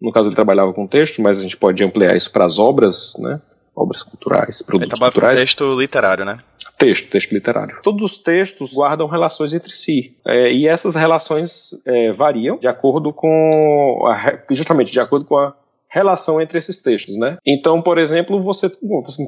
no 0.00 0.12
caso 0.12 0.28
ele 0.28 0.36
trabalhava 0.36 0.72
com 0.72 0.86
texto, 0.86 1.20
mas 1.20 1.38
a 1.38 1.42
gente 1.42 1.56
pode 1.56 1.82
ampliar 1.82 2.16
isso 2.16 2.30
para 2.30 2.44
as 2.44 2.58
obras, 2.58 3.14
né? 3.18 3.40
Obras 3.74 4.02
culturais, 4.02 4.62
produtos 4.62 4.98
ele 4.98 5.10
culturais. 5.10 5.38
Com 5.38 5.44
texto 5.44 5.78
literário, 5.78 6.24
né? 6.24 6.38
Texto, 6.78 7.10
texto 7.10 7.32
literário. 7.32 7.78
Todos 7.82 8.12
os 8.12 8.18
textos 8.18 8.72
guardam 8.72 9.06
relações 9.06 9.52
entre 9.52 9.72
si. 9.72 10.16
É, 10.26 10.50
e 10.50 10.66
essas 10.66 10.94
relações 10.94 11.74
é, 11.84 12.10
variam 12.10 12.56
de 12.56 12.66
acordo 12.66 13.12
com. 13.12 14.06
A, 14.06 14.38
justamente 14.50 14.90
de 14.90 15.00
acordo 15.00 15.26
com 15.26 15.36
a 15.36 15.54
relação 15.88 16.40
entre 16.40 16.58
esses 16.58 16.78
textos, 16.78 17.16
né? 17.16 17.38
Então, 17.46 17.80
por 17.80 17.98
exemplo, 17.98 18.42
você, 18.42 18.70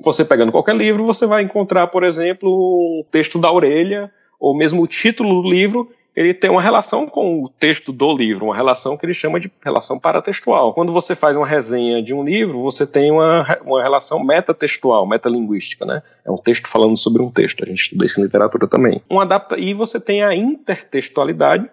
você 0.02 0.24
pegando 0.24 0.52
qualquer 0.52 0.76
livro, 0.76 1.04
você 1.04 1.26
vai 1.26 1.42
encontrar, 1.42 1.86
por 1.88 2.04
exemplo, 2.04 2.50
um 2.50 3.04
texto 3.10 3.38
da 3.38 3.50
orelha, 3.50 4.10
ou 4.38 4.56
mesmo 4.56 4.82
o 4.82 4.86
título 4.86 5.42
do 5.42 5.48
livro, 5.48 5.88
ele 6.18 6.34
tem 6.34 6.50
uma 6.50 6.60
relação 6.60 7.06
com 7.06 7.44
o 7.44 7.48
texto 7.48 7.92
do 7.92 8.12
livro, 8.12 8.46
uma 8.46 8.56
relação 8.56 8.96
que 8.96 9.06
ele 9.06 9.14
chama 9.14 9.38
de 9.38 9.52
relação 9.64 10.00
paratextual. 10.00 10.74
Quando 10.74 10.92
você 10.92 11.14
faz 11.14 11.36
uma 11.36 11.46
resenha 11.46 12.02
de 12.02 12.12
um 12.12 12.24
livro, 12.24 12.60
você 12.60 12.84
tem 12.84 13.12
uma, 13.12 13.56
uma 13.64 13.80
relação 13.80 14.18
metatextual, 14.24 15.06
metalinguística, 15.06 15.86
né? 15.86 16.02
É 16.26 16.30
um 16.30 16.36
texto 16.36 16.66
falando 16.66 16.96
sobre 16.96 17.22
um 17.22 17.30
texto. 17.30 17.62
A 17.62 17.66
gente 17.66 17.82
estuda 17.82 18.04
isso 18.04 18.20
em 18.20 18.24
literatura 18.24 18.66
também. 18.66 19.00
Um 19.08 19.20
adapta 19.20 19.56
e 19.60 19.72
você 19.72 20.00
tem 20.00 20.24
a 20.24 20.34
intertextualidade, 20.34 21.70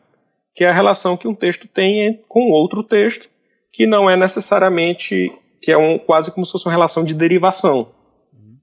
que 0.54 0.64
é 0.64 0.70
a 0.70 0.74
relação 0.74 1.18
que 1.18 1.28
um 1.28 1.34
texto 1.34 1.68
tem 1.68 2.22
com 2.30 2.52
outro 2.52 2.84
texto, 2.84 3.28
que 3.76 3.86
não 3.86 4.10
é 4.10 4.16
necessariamente 4.16 5.32
que 5.62 5.72
é 5.72 5.78
um 5.78 5.98
quase 5.98 6.32
como 6.32 6.46
se 6.46 6.52
fosse 6.52 6.66
uma 6.66 6.72
relação 6.72 7.04
de 7.04 7.14
derivação. 7.14 7.90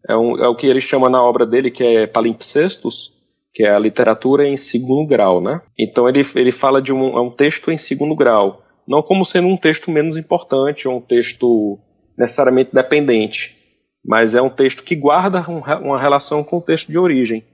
É, 0.09 0.17
um, 0.17 0.43
é 0.43 0.49
o 0.49 0.57
que 0.57 0.67
ele 0.67 0.81
chama 0.81 1.11
na 1.11 1.23
obra 1.23 1.45
dele 1.45 1.71
que 1.71 1.85
é 1.85 2.07
palimpsestos, 2.07 3.13
que 3.53 3.63
é 3.63 3.75
a 3.75 3.79
literatura 3.79 4.49
em 4.49 4.57
segundo 4.57 5.07
grau, 5.07 5.41
né? 5.41 5.61
Então 5.79 6.09
ele, 6.09 6.27
ele 6.35 6.51
fala 6.51 6.81
de 6.81 6.93
um, 6.93 7.17
é 7.17 7.21
um 7.21 7.31
texto 7.31 7.71
em 7.71 7.77
segundo 7.77 8.17
grau, 8.17 8.63
não 8.89 9.03
como 9.03 9.25
sendo 9.25 9.49
um 9.49 9.57
texto 9.57 9.91
menos 9.91 10.17
importante 10.17 10.89
ou 10.89 10.97
um 10.97 11.01
texto 11.01 11.79
necessariamente 12.17 12.75
dependente, 12.75 13.57
mas 14.05 14.35
é 14.35 14.41
um 14.41 14.51
texto 14.51 14.83
que 14.83 14.97
guarda 14.97 15.45
um, 15.49 15.61
uma 15.87 16.01
relação 16.01 16.43
com 16.43 16.57
o 16.57 16.63
texto 16.63 16.91
de 16.91 16.99
origem. 16.99 17.45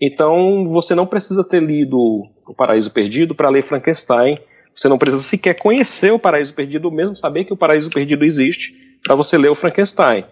Então 0.00 0.68
você 0.68 0.94
não 0.94 1.06
precisa 1.06 1.44
ter 1.44 1.62
lido 1.62 1.98
O 2.48 2.54
Paraíso 2.56 2.90
Perdido 2.90 3.34
para 3.34 3.50
ler 3.50 3.62
Frankenstein 3.62 4.38
você 4.74 4.88
não 4.88 4.98
precisa 4.98 5.22
sequer 5.22 5.54
conhecer 5.54 6.12
o 6.12 6.18
Paraíso 6.18 6.54
Perdido, 6.54 6.86
ou 6.86 6.90
mesmo 6.90 7.16
saber 7.16 7.44
que 7.44 7.52
o 7.52 7.56
Paraíso 7.56 7.90
Perdido 7.90 8.24
existe, 8.24 8.74
para 9.02 9.14
você 9.14 9.36
ler 9.36 9.50
o 9.50 9.54
Frankenstein. 9.54 10.24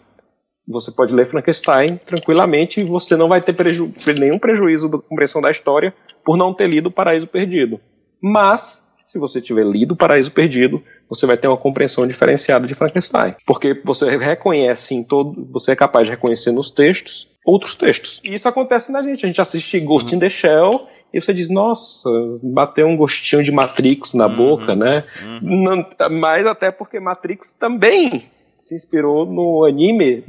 Você 0.69 0.91
pode 0.91 1.15
ler 1.15 1.27
Frankenstein 1.27 1.97
tranquilamente 1.97 2.81
e 2.81 2.85
você 2.85 3.17
não 3.17 3.29
vai 3.29 3.41
ter 3.41 3.55
preju 3.55 3.85
nenhum 4.19 4.39
prejuízo 4.39 4.89
da 4.89 4.99
compreensão 4.99 5.41
da 5.41 5.51
história 5.51 5.95
por 6.23 6.37
não 6.37 6.53
ter 6.53 6.69
lido 6.69 6.89
o 6.89 6.93
Paraíso 6.93 7.27
Perdido. 7.27 7.81
Mas, 8.21 8.85
se 9.07 9.19
você 9.19 9.41
tiver 9.41 9.65
lido 9.65 9.93
o 9.93 9.97
Paraíso 9.97 10.31
Perdido, 10.31 10.83
você 11.09 11.25
vai 11.25 11.39
ter 11.39 11.49
uma 11.49 11.57
compreensão 11.57 12.07
diferenciada 12.07 12.67
de 12.67 12.75
Frankenstein. 12.75 13.35
Porque 13.47 13.81
você 13.83 14.19
reconhece 14.19 14.95
em 14.95 15.03
todo. 15.03 15.49
Você 15.53 15.73
é 15.73 15.77
capaz 15.77 16.07
de 16.07 16.11
reconhecer 16.11 16.53
nos 16.53 16.71
textos 16.71 17.27
outros 17.49 17.75
textos. 17.75 18.21
E 18.23 18.35
isso 18.35 18.47
acontece 18.47 18.93
na 18.93 19.03
gente. 19.03 19.25
A 19.25 19.29
gente 19.29 19.41
assiste 19.41 19.81
Ghost 19.81 20.15
in 20.15 20.19
the 20.19 20.29
Shell 20.29 20.71
e 21.13 21.21
você 21.21 21.33
diz, 21.33 21.49
nossa, 21.49 22.11
bateu 22.43 22.87
um 22.87 22.97
gostinho 22.97 23.43
de 23.43 23.51
Matrix 23.51 24.15
na 24.15 24.27
uhum, 24.27 24.37
boca, 24.37 24.77
né? 24.77 25.05
Uhum. 25.23 25.65
Não, 25.65 26.11
mas 26.11 26.47
até 26.47 26.71
porque 26.71 27.01
Matrix 27.01 27.53
também 27.53 28.29
se 28.61 28.75
inspirou 28.75 29.25
no 29.25 29.65
anime 29.65 30.25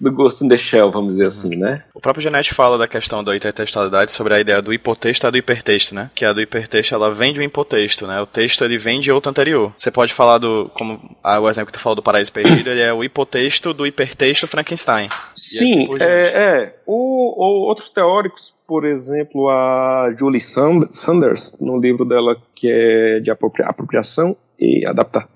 do 0.00 0.12
Ghost 0.12 0.44
in 0.44 0.48
the 0.48 0.56
Shell, 0.56 0.90
vamos 0.90 1.12
dizer 1.12 1.26
assim, 1.26 1.56
né? 1.56 1.82
O 1.94 2.00
próprio 2.00 2.22
Genet 2.22 2.54
fala 2.54 2.78
da 2.78 2.88
questão 2.88 3.22
da 3.22 3.36
intertextualidade 3.36 4.12
sobre 4.12 4.34
a 4.34 4.40
ideia 4.40 4.62
do 4.62 4.72
hipotexto 4.72 5.26
e 5.26 5.30
do 5.30 5.36
hipertexto, 5.36 5.94
né? 5.94 6.10
Que 6.14 6.24
a 6.24 6.32
do 6.32 6.40
hipertexto, 6.40 6.94
ela 6.94 7.10
vem 7.10 7.32
de 7.32 7.40
um 7.40 7.42
hipotexto, 7.42 8.06
né? 8.06 8.20
O 8.20 8.26
texto, 8.26 8.64
ele 8.64 8.78
vem 8.78 9.00
de 9.00 9.10
outro 9.12 9.30
anterior. 9.30 9.72
Você 9.76 9.90
pode 9.90 10.12
falar 10.14 10.38
do, 10.38 10.70
como 10.74 11.00
ah, 11.22 11.40
o 11.40 11.48
exemplo 11.48 11.72
que 11.72 11.78
tu 11.78 11.82
falou 11.82 11.96
do 11.96 12.02
Paraíso 12.02 12.32
Perdido, 12.32 12.70
ele 12.70 12.80
é 12.80 12.92
o 12.92 13.02
hipotexto 13.02 13.72
do 13.72 13.86
hipertexto 13.86 14.46
Frankenstein. 14.46 15.08
Sim, 15.34 15.84
assim 15.84 16.02
é, 16.02 16.06
é. 16.06 16.76
O, 16.86 16.94
o, 16.94 17.68
outros 17.68 17.88
teóricos, 17.90 18.54
por 18.66 18.84
exemplo, 18.84 19.48
a 19.48 20.14
Julie 20.18 20.40
Sanders, 20.40 21.56
no 21.60 21.78
livro 21.78 22.04
dela 22.04 22.36
que 22.54 22.68
é 22.70 23.20
de 23.20 23.30
apropriação 23.30 24.36
e 24.58 24.86
adaptar. 24.86 25.28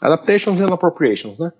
Adaptations 0.00 0.60
and 0.60 0.72
appropriations, 0.72 1.38
né? 1.38 1.52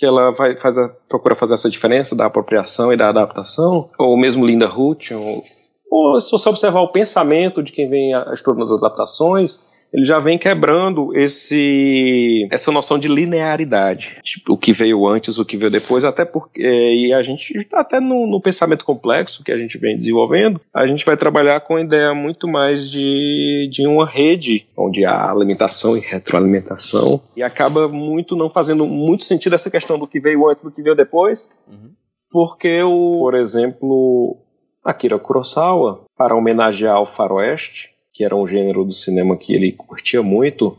Que 0.00 0.06
ela 0.06 0.30
vai 0.30 0.56
faz 0.56 0.78
a, 0.78 0.88
procura 1.06 1.36
fazer 1.36 1.52
essa 1.52 1.68
diferença 1.68 2.16
da 2.16 2.24
apropriação 2.24 2.90
e 2.90 2.96
da 2.96 3.10
adaptação, 3.10 3.90
ou 3.98 4.16
mesmo 4.16 4.46
Linda 4.46 4.66
Hutton, 4.66 5.42
ou, 5.90 6.20
se 6.20 6.30
você 6.30 6.48
observar 6.48 6.82
o 6.82 6.92
pensamento 6.92 7.62
de 7.62 7.72
quem 7.72 7.88
vem 7.88 8.12
estudando 8.32 8.64
as 8.64 8.72
adaptações, 8.72 9.90
ele 9.92 10.04
já 10.04 10.20
vem 10.20 10.38
quebrando 10.38 11.10
esse 11.18 12.46
essa 12.50 12.70
noção 12.70 12.96
de 12.96 13.08
linearidade, 13.08 14.18
tipo, 14.22 14.52
o 14.52 14.56
que 14.56 14.72
veio 14.72 15.04
antes, 15.08 15.36
o 15.36 15.44
que 15.44 15.56
veio 15.56 15.70
depois, 15.70 16.04
até 16.04 16.24
porque 16.24 16.62
e 16.62 17.12
a 17.12 17.22
gente 17.22 17.52
até 17.72 17.98
no, 17.98 18.26
no, 18.26 18.40
pensamento 18.40 18.84
complexo 18.84 19.42
que 19.42 19.50
a 19.50 19.58
gente 19.58 19.78
vem 19.78 19.98
desenvolvendo, 19.98 20.60
a 20.72 20.86
gente 20.86 21.04
vai 21.04 21.16
trabalhar 21.16 21.60
com 21.60 21.74
a 21.74 21.82
ideia 21.82 22.14
muito 22.14 22.46
mais 22.46 22.88
de, 22.88 23.68
de 23.72 23.86
uma 23.86 24.08
rede 24.08 24.66
onde 24.78 25.04
há 25.04 25.28
alimentação 25.28 25.96
e 25.96 26.00
retroalimentação 26.00 27.20
e 27.36 27.42
acaba 27.42 27.88
muito 27.88 28.36
não 28.36 28.48
fazendo 28.48 28.86
muito 28.86 29.24
sentido 29.24 29.56
essa 29.56 29.70
questão 29.70 29.98
do 29.98 30.06
que 30.06 30.20
veio 30.20 30.48
antes 30.48 30.62
do 30.62 30.70
que 30.70 30.82
veio 30.82 30.94
depois, 30.94 31.50
uhum. 31.68 31.90
porque 32.30 32.80
o, 32.82 33.18
por 33.20 33.34
exemplo, 33.34 34.38
Akira 34.84 35.18
Kurosawa, 35.18 36.04
para 36.16 36.34
homenagear 36.34 37.00
o 37.00 37.06
faroeste, 37.06 37.90
que 38.12 38.24
era 38.24 38.36
um 38.36 38.46
gênero 38.46 38.84
do 38.84 38.92
cinema 38.92 39.36
que 39.36 39.54
ele 39.54 39.72
curtia 39.72 40.22
muito, 40.22 40.76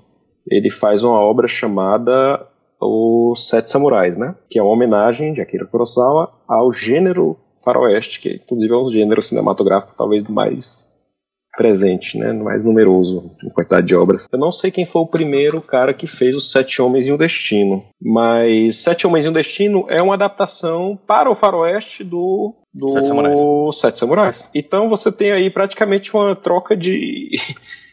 ele 0.49 0.69
faz 0.69 1.03
uma 1.03 1.19
obra 1.19 1.47
chamada 1.47 2.47
Os 2.79 3.47
Sete 3.47 3.69
Samurais, 3.69 4.17
né? 4.17 4.35
Que 4.49 4.59
é 4.59 4.63
uma 4.63 4.71
homenagem 4.71 5.33
de 5.33 5.41
Akira 5.41 5.65
Kurosawa 5.65 6.31
ao 6.47 6.71
gênero 6.73 7.37
faroeste, 7.63 8.19
que 8.19 8.35
inclusive 8.35 8.73
é 8.73 8.77
um 8.77 8.91
gênero 8.91 9.21
cinematográfico 9.21 9.93
talvez 9.95 10.27
mais 10.27 10.89
presente, 11.55 12.17
né, 12.17 12.31
mais 12.31 12.63
numeroso 12.63 13.35
em 13.43 13.49
quantidade 13.49 13.87
de 13.87 13.95
obras. 13.95 14.27
Eu 14.31 14.39
não 14.39 14.51
sei 14.51 14.71
quem 14.71 14.85
foi 14.85 15.01
o 15.01 15.07
primeiro 15.07 15.61
cara 15.61 15.93
que 15.93 16.07
fez 16.07 16.35
os 16.35 16.51
Sete 16.51 16.81
Homens 16.81 17.07
e 17.07 17.11
um 17.11 17.17
Destino, 17.17 17.83
mas 18.01 18.77
Sete 18.77 19.05
Homens 19.05 19.25
e 19.25 19.29
um 19.29 19.33
Destino 19.33 19.85
é 19.89 20.01
uma 20.01 20.13
adaptação 20.13 20.97
para 21.05 21.29
o 21.29 21.35
faroeste 21.35 22.03
do 22.03 22.55
do 22.73 22.87
Sete 22.87 23.07
Samurais. 23.07 23.39
Sete 23.73 23.99
Samurais. 23.99 24.49
Então 24.53 24.89
você 24.89 25.11
tem 25.11 25.31
aí 25.31 25.49
praticamente 25.49 26.13
uma 26.13 26.35
troca 26.35 26.75
de 26.75 27.31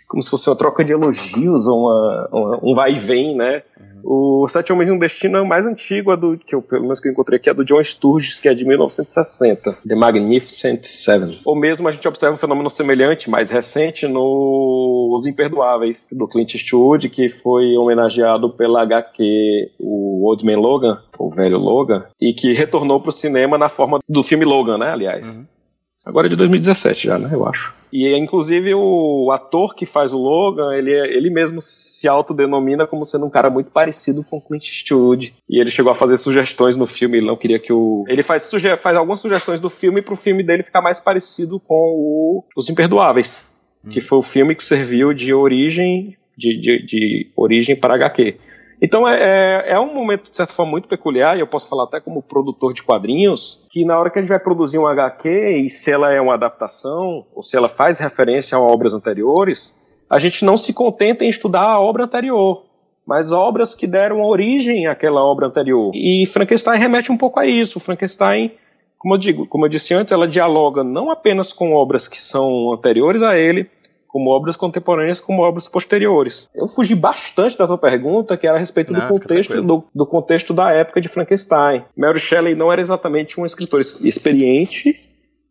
como 0.08 0.22
se 0.22 0.30
fosse 0.30 0.48
uma 0.48 0.56
troca 0.56 0.82
de 0.82 0.92
elogios 0.92 1.66
ou 1.66 1.82
uma, 1.82 2.28
uma, 2.32 2.60
um 2.64 2.74
vai 2.74 2.92
e 2.92 2.98
vem, 2.98 3.36
né? 3.36 3.62
O 4.02 4.46
Sete 4.48 4.72
Homens 4.72 4.88
e 4.88 4.92
um 4.92 4.98
Destino 4.98 5.36
é 5.36 5.42
o 5.42 5.46
mais 5.46 5.66
antigo, 5.66 6.10
a 6.10 6.16
do, 6.16 6.38
que 6.38 6.54
eu, 6.54 6.62
pelo 6.62 6.82
menos 6.82 7.00
que 7.00 7.08
eu 7.08 7.12
encontrei 7.12 7.36
aqui, 7.36 7.50
é 7.50 7.54
do 7.54 7.64
John 7.64 7.82
Sturges, 7.82 8.38
que 8.38 8.48
é 8.48 8.54
de 8.54 8.64
1960, 8.64 9.70
The 9.86 9.94
Magnificent 9.94 10.84
Seven. 10.84 11.38
Ou 11.44 11.56
mesmo 11.56 11.86
a 11.88 11.90
gente 11.90 12.06
observa 12.06 12.34
um 12.34 12.38
fenômeno 12.38 12.70
semelhante, 12.70 13.28
mais 13.28 13.50
recente, 13.50 14.06
no 14.06 15.12
Os 15.14 15.26
Imperdoáveis, 15.26 16.08
do 16.12 16.26
Clint 16.28 16.54
Eastwood, 16.54 17.08
que 17.08 17.28
foi 17.28 17.76
homenageado 17.76 18.50
pela 18.50 18.82
HQ, 18.82 19.72
o 19.78 20.26
Old 20.26 20.46
Man 20.46 20.60
Logan, 20.60 21.02
o 21.18 21.28
velho 21.28 21.58
Logan, 21.58 22.04
e 22.20 22.32
que 22.32 22.52
retornou 22.52 23.00
para 23.00 23.10
o 23.10 23.12
cinema 23.12 23.58
na 23.58 23.68
forma 23.68 23.98
do 24.08 24.22
filme 24.22 24.44
Logan, 24.44 24.78
né, 24.78 24.90
aliás. 24.90 25.36
Uhum. 25.36 25.57
Agora 26.04 26.26
é 26.26 26.30
de 26.30 26.36
2017 26.36 27.06
já, 27.06 27.18
né? 27.18 27.28
Eu 27.32 27.46
acho. 27.46 27.74
E 27.92 28.16
inclusive 28.16 28.74
o 28.74 29.30
ator 29.32 29.74
que 29.74 29.84
faz 29.84 30.12
o 30.12 30.18
Logan, 30.18 30.74
ele, 30.74 30.90
ele 30.90 31.28
mesmo 31.28 31.60
se 31.60 32.08
autodenomina 32.08 32.86
como 32.86 33.04
sendo 33.04 33.26
um 33.26 33.30
cara 33.30 33.50
muito 33.50 33.70
parecido 33.70 34.24
com 34.24 34.40
Clint 34.40 34.68
Eastwood. 34.68 35.34
E 35.48 35.60
ele 35.60 35.70
chegou 35.70 35.92
a 35.92 35.94
fazer 35.94 36.16
sugestões 36.16 36.76
no 36.76 36.86
filme, 36.86 37.18
ele 37.18 37.26
não 37.26 37.36
queria 37.36 37.58
que 37.58 37.72
o. 37.72 38.04
Ele 38.08 38.22
faz, 38.22 38.50
faz 38.80 38.96
algumas 38.96 39.20
sugestões 39.20 39.60
do 39.60 39.68
filme 39.68 40.00
pro 40.00 40.16
filme 40.16 40.42
dele 40.42 40.62
ficar 40.62 40.80
mais 40.80 40.98
parecido 40.98 41.60
com 41.60 41.74
o... 41.74 42.44
Os 42.56 42.70
Imperdoáveis. 42.70 43.44
Hum. 43.84 43.90
Que 43.90 44.00
foi 44.00 44.18
o 44.18 44.22
filme 44.22 44.54
que 44.54 44.64
serviu 44.64 45.12
de 45.12 45.34
origem. 45.34 46.16
De, 46.36 46.56
de, 46.56 46.86
de 46.86 47.30
origem 47.36 47.74
para 47.74 47.96
HQ. 47.96 48.38
Então 48.80 49.08
é, 49.08 49.16
é, 49.16 49.72
é, 49.72 49.80
um 49.80 49.92
momento, 49.92 50.30
de 50.30 50.36
certa 50.36 50.52
forma, 50.52 50.72
muito 50.72 50.88
peculiar, 50.88 51.36
e 51.36 51.40
eu 51.40 51.46
posso 51.46 51.68
falar 51.68 51.84
até 51.84 52.00
como 52.00 52.22
produtor 52.22 52.72
de 52.72 52.82
quadrinhos, 52.82 53.60
que 53.70 53.84
na 53.84 53.98
hora 53.98 54.10
que 54.10 54.18
a 54.18 54.22
gente 54.22 54.30
vai 54.30 54.38
produzir 54.38 54.78
um 54.78 54.86
HQ, 54.86 55.28
e 55.64 55.68
se 55.68 55.90
ela 55.90 56.12
é 56.12 56.20
uma 56.20 56.34
adaptação, 56.34 57.26
ou 57.34 57.42
se 57.42 57.56
ela 57.56 57.68
faz 57.68 57.98
referência 57.98 58.56
a 58.56 58.60
obras 58.60 58.94
anteriores, 58.94 59.76
a 60.08 60.18
gente 60.18 60.44
não 60.44 60.56
se 60.56 60.72
contenta 60.72 61.24
em 61.24 61.28
estudar 61.28 61.62
a 61.62 61.80
obra 61.80 62.04
anterior, 62.04 62.60
mas 63.06 63.32
obras 63.32 63.74
que 63.74 63.86
deram 63.86 64.22
origem 64.22 64.86
àquela 64.86 65.22
obra 65.24 65.46
anterior. 65.46 65.90
E 65.94 66.24
Frankenstein 66.26 66.78
remete 66.78 67.10
um 67.10 67.16
pouco 67.16 67.40
a 67.40 67.46
isso. 67.46 67.80
Frankenstein, 67.80 68.52
como 68.98 69.14
eu 69.14 69.18
digo, 69.18 69.46
como 69.46 69.64
eu 69.64 69.68
disse 69.68 69.92
antes, 69.92 70.12
ela 70.12 70.28
dialoga 70.28 70.84
não 70.84 71.10
apenas 71.10 71.52
com 71.52 71.72
obras 71.72 72.06
que 72.06 72.20
são 72.20 72.72
anteriores 72.72 73.22
a 73.22 73.36
ele, 73.36 73.70
como 74.08 74.30
obras 74.30 74.56
contemporâneas 74.56 75.20
como 75.20 75.42
obras 75.42 75.68
posteriores. 75.68 76.48
Eu 76.54 76.66
fugi 76.66 76.94
bastante 76.94 77.56
da 77.56 77.66
tua 77.66 77.78
pergunta, 77.78 78.36
que 78.36 78.46
era 78.46 78.56
a 78.56 78.60
respeito 78.60 78.92
não, 78.92 79.00
do 79.00 79.08
contexto 79.08 79.62
do, 79.62 79.84
do, 79.94 80.06
contexto 80.06 80.54
da 80.54 80.72
época 80.72 81.00
de 81.00 81.08
Frankenstein. 81.08 81.84
Mary 81.96 82.18
Shelley 82.18 82.54
não 82.54 82.72
era 82.72 82.80
exatamente 82.80 83.38
um 83.38 83.44
escritor 83.46 83.80
experiente, 83.80 84.98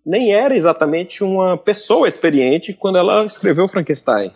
nem 0.06 0.34
era 0.34 0.56
exatamente 0.56 1.24
uma 1.24 1.58
pessoa 1.58 2.08
experiente 2.08 2.74
quando 2.74 2.98
ela 2.98 3.26
escreveu 3.26 3.68
Frankenstein. 3.68 4.32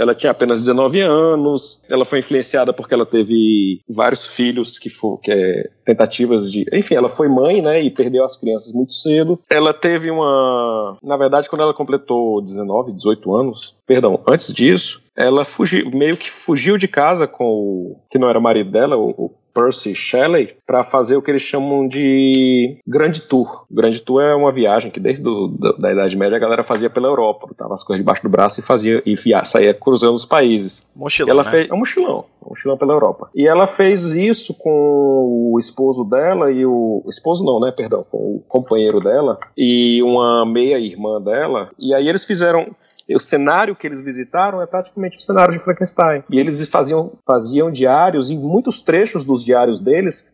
Ela 0.00 0.14
tinha 0.14 0.30
apenas 0.30 0.60
19 0.60 0.98
anos, 1.02 1.78
ela 1.86 2.06
foi 2.06 2.20
influenciada 2.20 2.72
porque 2.72 2.94
ela 2.94 3.04
teve 3.04 3.82
vários 3.86 4.26
filhos 4.26 4.78
que 4.78 4.88
foram 4.88 5.18
que 5.18 5.30
é, 5.30 5.68
tentativas 5.84 6.50
de. 6.50 6.64
Enfim, 6.72 6.94
ela 6.94 7.08
foi 7.08 7.28
mãe, 7.28 7.60
né, 7.60 7.82
e 7.82 7.90
perdeu 7.90 8.24
as 8.24 8.34
crianças 8.34 8.72
muito 8.72 8.94
cedo. 8.94 9.38
Ela 9.50 9.74
teve 9.74 10.10
uma. 10.10 10.96
Na 11.02 11.18
verdade, 11.18 11.50
quando 11.50 11.60
ela 11.60 11.74
completou 11.74 12.40
19, 12.40 12.92
18 12.92 13.36
anos, 13.36 13.76
perdão, 13.86 14.18
antes 14.26 14.54
disso, 14.54 15.02
ela 15.14 15.44
fugiu, 15.44 15.90
meio 15.90 16.16
que 16.16 16.30
fugiu 16.30 16.78
de 16.78 16.88
casa 16.88 17.26
com 17.26 17.44
o. 17.44 17.96
que 18.10 18.18
não 18.18 18.30
era 18.30 18.40
marido 18.40 18.70
dela, 18.70 18.96
o, 18.96 19.30
Percy 19.54 19.94
Shelley 19.94 20.54
para 20.66 20.84
fazer 20.84 21.16
o 21.16 21.22
que 21.22 21.30
eles 21.30 21.42
chamam 21.42 21.86
de 21.86 22.76
Grande 22.86 23.22
Tour. 23.22 23.64
Grande 23.70 24.00
Tour 24.00 24.22
é 24.22 24.34
uma 24.34 24.52
viagem 24.52 24.90
que 24.90 25.00
desde 25.00 25.24
do, 25.24 25.48
da, 25.48 25.72
da, 25.72 25.92
Idade 25.92 26.16
Média 26.16 26.36
a 26.36 26.40
galera 26.40 26.64
fazia 26.64 26.88
pela 26.88 27.08
Europa, 27.08 27.46
botava 27.46 27.74
as 27.74 27.84
coisas 27.84 28.00
debaixo 28.00 28.22
do 28.22 28.28
braço 28.28 28.60
e 28.60 28.62
fazia 28.62 29.02
e 29.04 29.14
via, 29.14 29.44
saía 29.44 29.74
cruzando 29.74 30.14
os 30.14 30.24
países. 30.24 30.84
Mochilão, 30.94 31.30
ela 31.30 31.44
né? 31.44 31.50
fez, 31.50 31.70
é 31.70 31.74
um 31.74 31.78
mochilão, 31.78 32.24
um 32.44 32.50
mochilão 32.50 32.76
pela 32.76 32.92
Europa. 32.92 33.30
E 33.34 33.46
ela 33.46 33.66
fez 33.66 34.14
isso 34.14 34.54
com 34.54 35.52
o 35.52 35.58
esposo 35.58 36.04
dela 36.04 36.50
e 36.50 36.64
o 36.64 37.02
esposo 37.08 37.44
não, 37.44 37.60
né, 37.60 37.72
perdão, 37.72 38.04
com 38.10 38.36
o 38.36 38.44
companheiro 38.48 39.00
dela 39.00 39.38
e 39.56 40.02
uma 40.02 40.46
meia 40.46 40.78
irmã 40.78 41.20
dela. 41.20 41.70
E 41.78 41.94
aí 41.94 42.08
eles 42.08 42.24
fizeram 42.24 42.74
o 43.14 43.20
cenário 43.20 43.74
que 43.74 43.86
eles 43.86 44.00
visitaram 44.00 44.62
é 44.62 44.66
praticamente 44.66 45.18
o 45.18 45.20
cenário 45.20 45.52
de 45.52 45.62
Frankenstein. 45.62 46.22
E 46.30 46.38
eles 46.38 46.66
faziam, 46.68 47.12
faziam 47.26 47.70
diários, 47.70 48.30
e 48.30 48.36
muitos 48.36 48.80
trechos 48.80 49.24
dos 49.24 49.44
diários 49.44 49.78
deles 49.78 50.26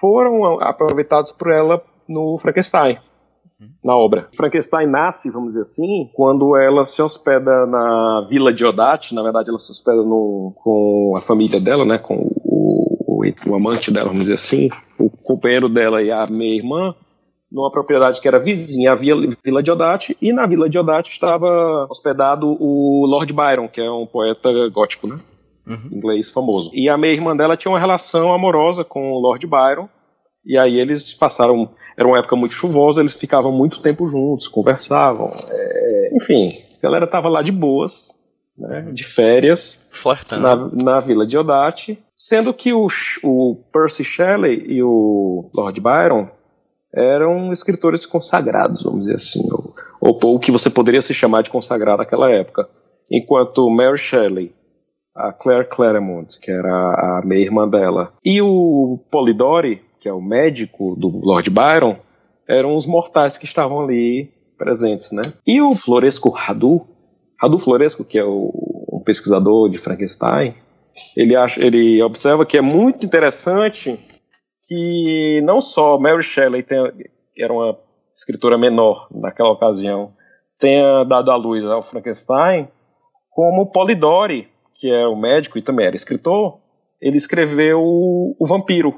foram 0.00 0.60
aproveitados 0.60 1.32
por 1.32 1.50
ela 1.50 1.82
no 2.08 2.38
Frankenstein. 2.38 2.98
Na 3.82 3.96
obra. 3.96 4.28
Frankenstein 4.36 4.86
nasce, 4.86 5.30
vamos 5.30 5.50
dizer 5.50 5.62
assim, 5.62 6.10
quando 6.12 6.56
ela 6.56 6.84
se 6.84 7.00
hospeda 7.00 7.66
na 7.66 8.26
vila 8.28 8.52
de 8.52 8.64
Odate. 8.64 9.14
Na 9.14 9.22
verdade, 9.22 9.48
ela 9.48 9.58
se 9.58 9.70
hospeda 9.70 10.02
no, 10.02 10.52
com 10.56 11.14
a 11.16 11.20
família 11.20 11.58
dela, 11.58 11.84
né, 11.84 11.96
com 11.96 12.16
o, 12.16 12.96
o, 13.06 13.50
o 13.50 13.54
amante 13.54 13.90
dela, 13.90 14.08
vamos 14.08 14.24
dizer 14.24 14.34
assim, 14.34 14.68
o 14.98 15.08
companheiro 15.08 15.70
dela 15.70 16.02
e 16.02 16.10
a 16.10 16.26
minha 16.26 16.54
irmã 16.54 16.94
numa 17.50 17.70
propriedade 17.70 18.20
que 18.20 18.28
era 18.28 18.40
vizinha 18.40 18.92
à 18.92 18.94
Vila 18.94 19.62
Diodati, 19.62 20.16
e 20.20 20.32
na 20.32 20.46
Vila 20.46 20.68
Diodati 20.68 21.10
estava 21.10 21.86
hospedado 21.88 22.56
o 22.60 23.06
Lord 23.06 23.32
Byron, 23.32 23.68
que 23.68 23.80
é 23.80 23.90
um 23.90 24.06
poeta 24.06 24.48
gótico, 24.72 25.06
né? 25.06 25.14
Uhum. 25.66 25.98
Inglês 25.98 26.30
famoso. 26.30 26.70
E 26.74 26.88
a 26.88 26.96
minha 26.96 27.12
irmã 27.12 27.36
dela 27.36 27.56
tinha 27.56 27.72
uma 27.72 27.80
relação 27.80 28.32
amorosa 28.32 28.84
com 28.84 29.12
o 29.12 29.18
Lord 29.20 29.46
Byron, 29.46 29.88
e 30.44 30.56
aí 30.56 30.78
eles 30.78 31.14
passaram. 31.14 31.70
Era 31.96 32.06
uma 32.06 32.18
época 32.18 32.36
muito 32.36 32.54
chuvosa, 32.54 33.00
eles 33.00 33.16
ficavam 33.16 33.50
muito 33.50 33.80
tempo 33.80 34.08
juntos, 34.08 34.48
conversavam. 34.48 35.28
É, 35.50 36.16
enfim, 36.16 36.52
a 36.78 36.82
galera 36.82 37.06
tava 37.06 37.28
lá 37.28 37.42
de 37.42 37.50
boas, 37.50 38.08
né, 38.58 38.90
de 38.92 39.02
férias, 39.02 39.90
na, 40.40 40.68
na 40.84 41.00
vila 41.00 41.26
de 41.26 41.38
Odate, 41.38 41.98
sendo 42.14 42.52
que 42.52 42.72
o, 42.72 42.86
o 43.22 43.56
Percy 43.72 44.04
Shelley 44.04 44.64
e 44.68 44.82
o 44.82 45.50
Lord 45.54 45.80
Byron 45.80 46.28
eram 46.96 47.52
escritores 47.52 48.06
consagrados, 48.06 48.82
vamos 48.82 49.00
dizer 49.00 49.16
assim, 49.16 49.46
ou, 50.00 50.14
ou 50.22 50.34
o 50.36 50.40
que 50.40 50.50
você 50.50 50.70
poderia 50.70 51.02
se 51.02 51.12
chamar 51.12 51.42
de 51.42 51.50
consagrado 51.50 51.98
naquela 51.98 52.30
época. 52.30 52.66
Enquanto 53.12 53.70
Mary 53.70 53.98
Shelley, 53.98 54.50
a 55.14 55.32
Claire 55.32 55.68
Claremont, 55.68 56.26
que 56.40 56.50
era 56.50 56.70
a 57.18 57.20
meia-irmã 57.24 57.68
dela. 57.68 58.12
E 58.24 58.40
o 58.40 58.98
Polidori, 59.10 59.82
que 60.00 60.08
é 60.08 60.12
o 60.12 60.20
médico 60.20 60.96
do 60.96 61.08
Lord 61.08 61.48
Byron, 61.50 61.96
eram 62.48 62.76
os 62.76 62.86
mortais 62.86 63.36
que 63.36 63.44
estavam 63.44 63.80
ali 63.80 64.30
presentes, 64.58 65.12
né? 65.12 65.34
E 65.46 65.60
o 65.60 65.74
Floresco 65.74 66.30
Radu, 66.30 66.86
Radu 67.40 67.58
Floresco, 67.58 68.04
que 68.04 68.18
é 68.18 68.24
o, 68.24 68.50
um 68.92 69.00
pesquisador 69.04 69.68
de 69.68 69.78
Frankenstein, 69.78 70.54
ele, 71.16 71.36
acha, 71.36 71.60
ele 71.60 72.02
observa 72.02 72.46
que 72.46 72.56
é 72.56 72.62
muito 72.62 73.04
interessante 73.04 73.98
que 74.66 75.40
não 75.44 75.60
só 75.60 75.98
Mary 75.98 76.22
Shelley, 76.22 76.62
tem, 76.62 76.78
que 77.34 77.42
era 77.42 77.52
uma 77.52 77.78
escritora 78.16 78.58
menor 78.58 79.08
naquela 79.10 79.50
ocasião, 79.50 80.12
tenha 80.58 81.04
dado 81.04 81.30
à 81.30 81.36
luz 81.36 81.64
ao 81.64 81.82
Frankenstein, 81.82 82.68
como 83.30 83.70
Polidori, 83.70 84.48
que 84.74 84.90
é 84.90 85.06
o 85.06 85.16
médico 85.16 85.58
e 85.58 85.62
também 85.62 85.86
era 85.86 85.96
escritor, 85.96 86.58
ele 87.00 87.16
escreveu 87.16 87.80
o, 87.82 88.34
o 88.38 88.46
Vampiro, 88.46 88.94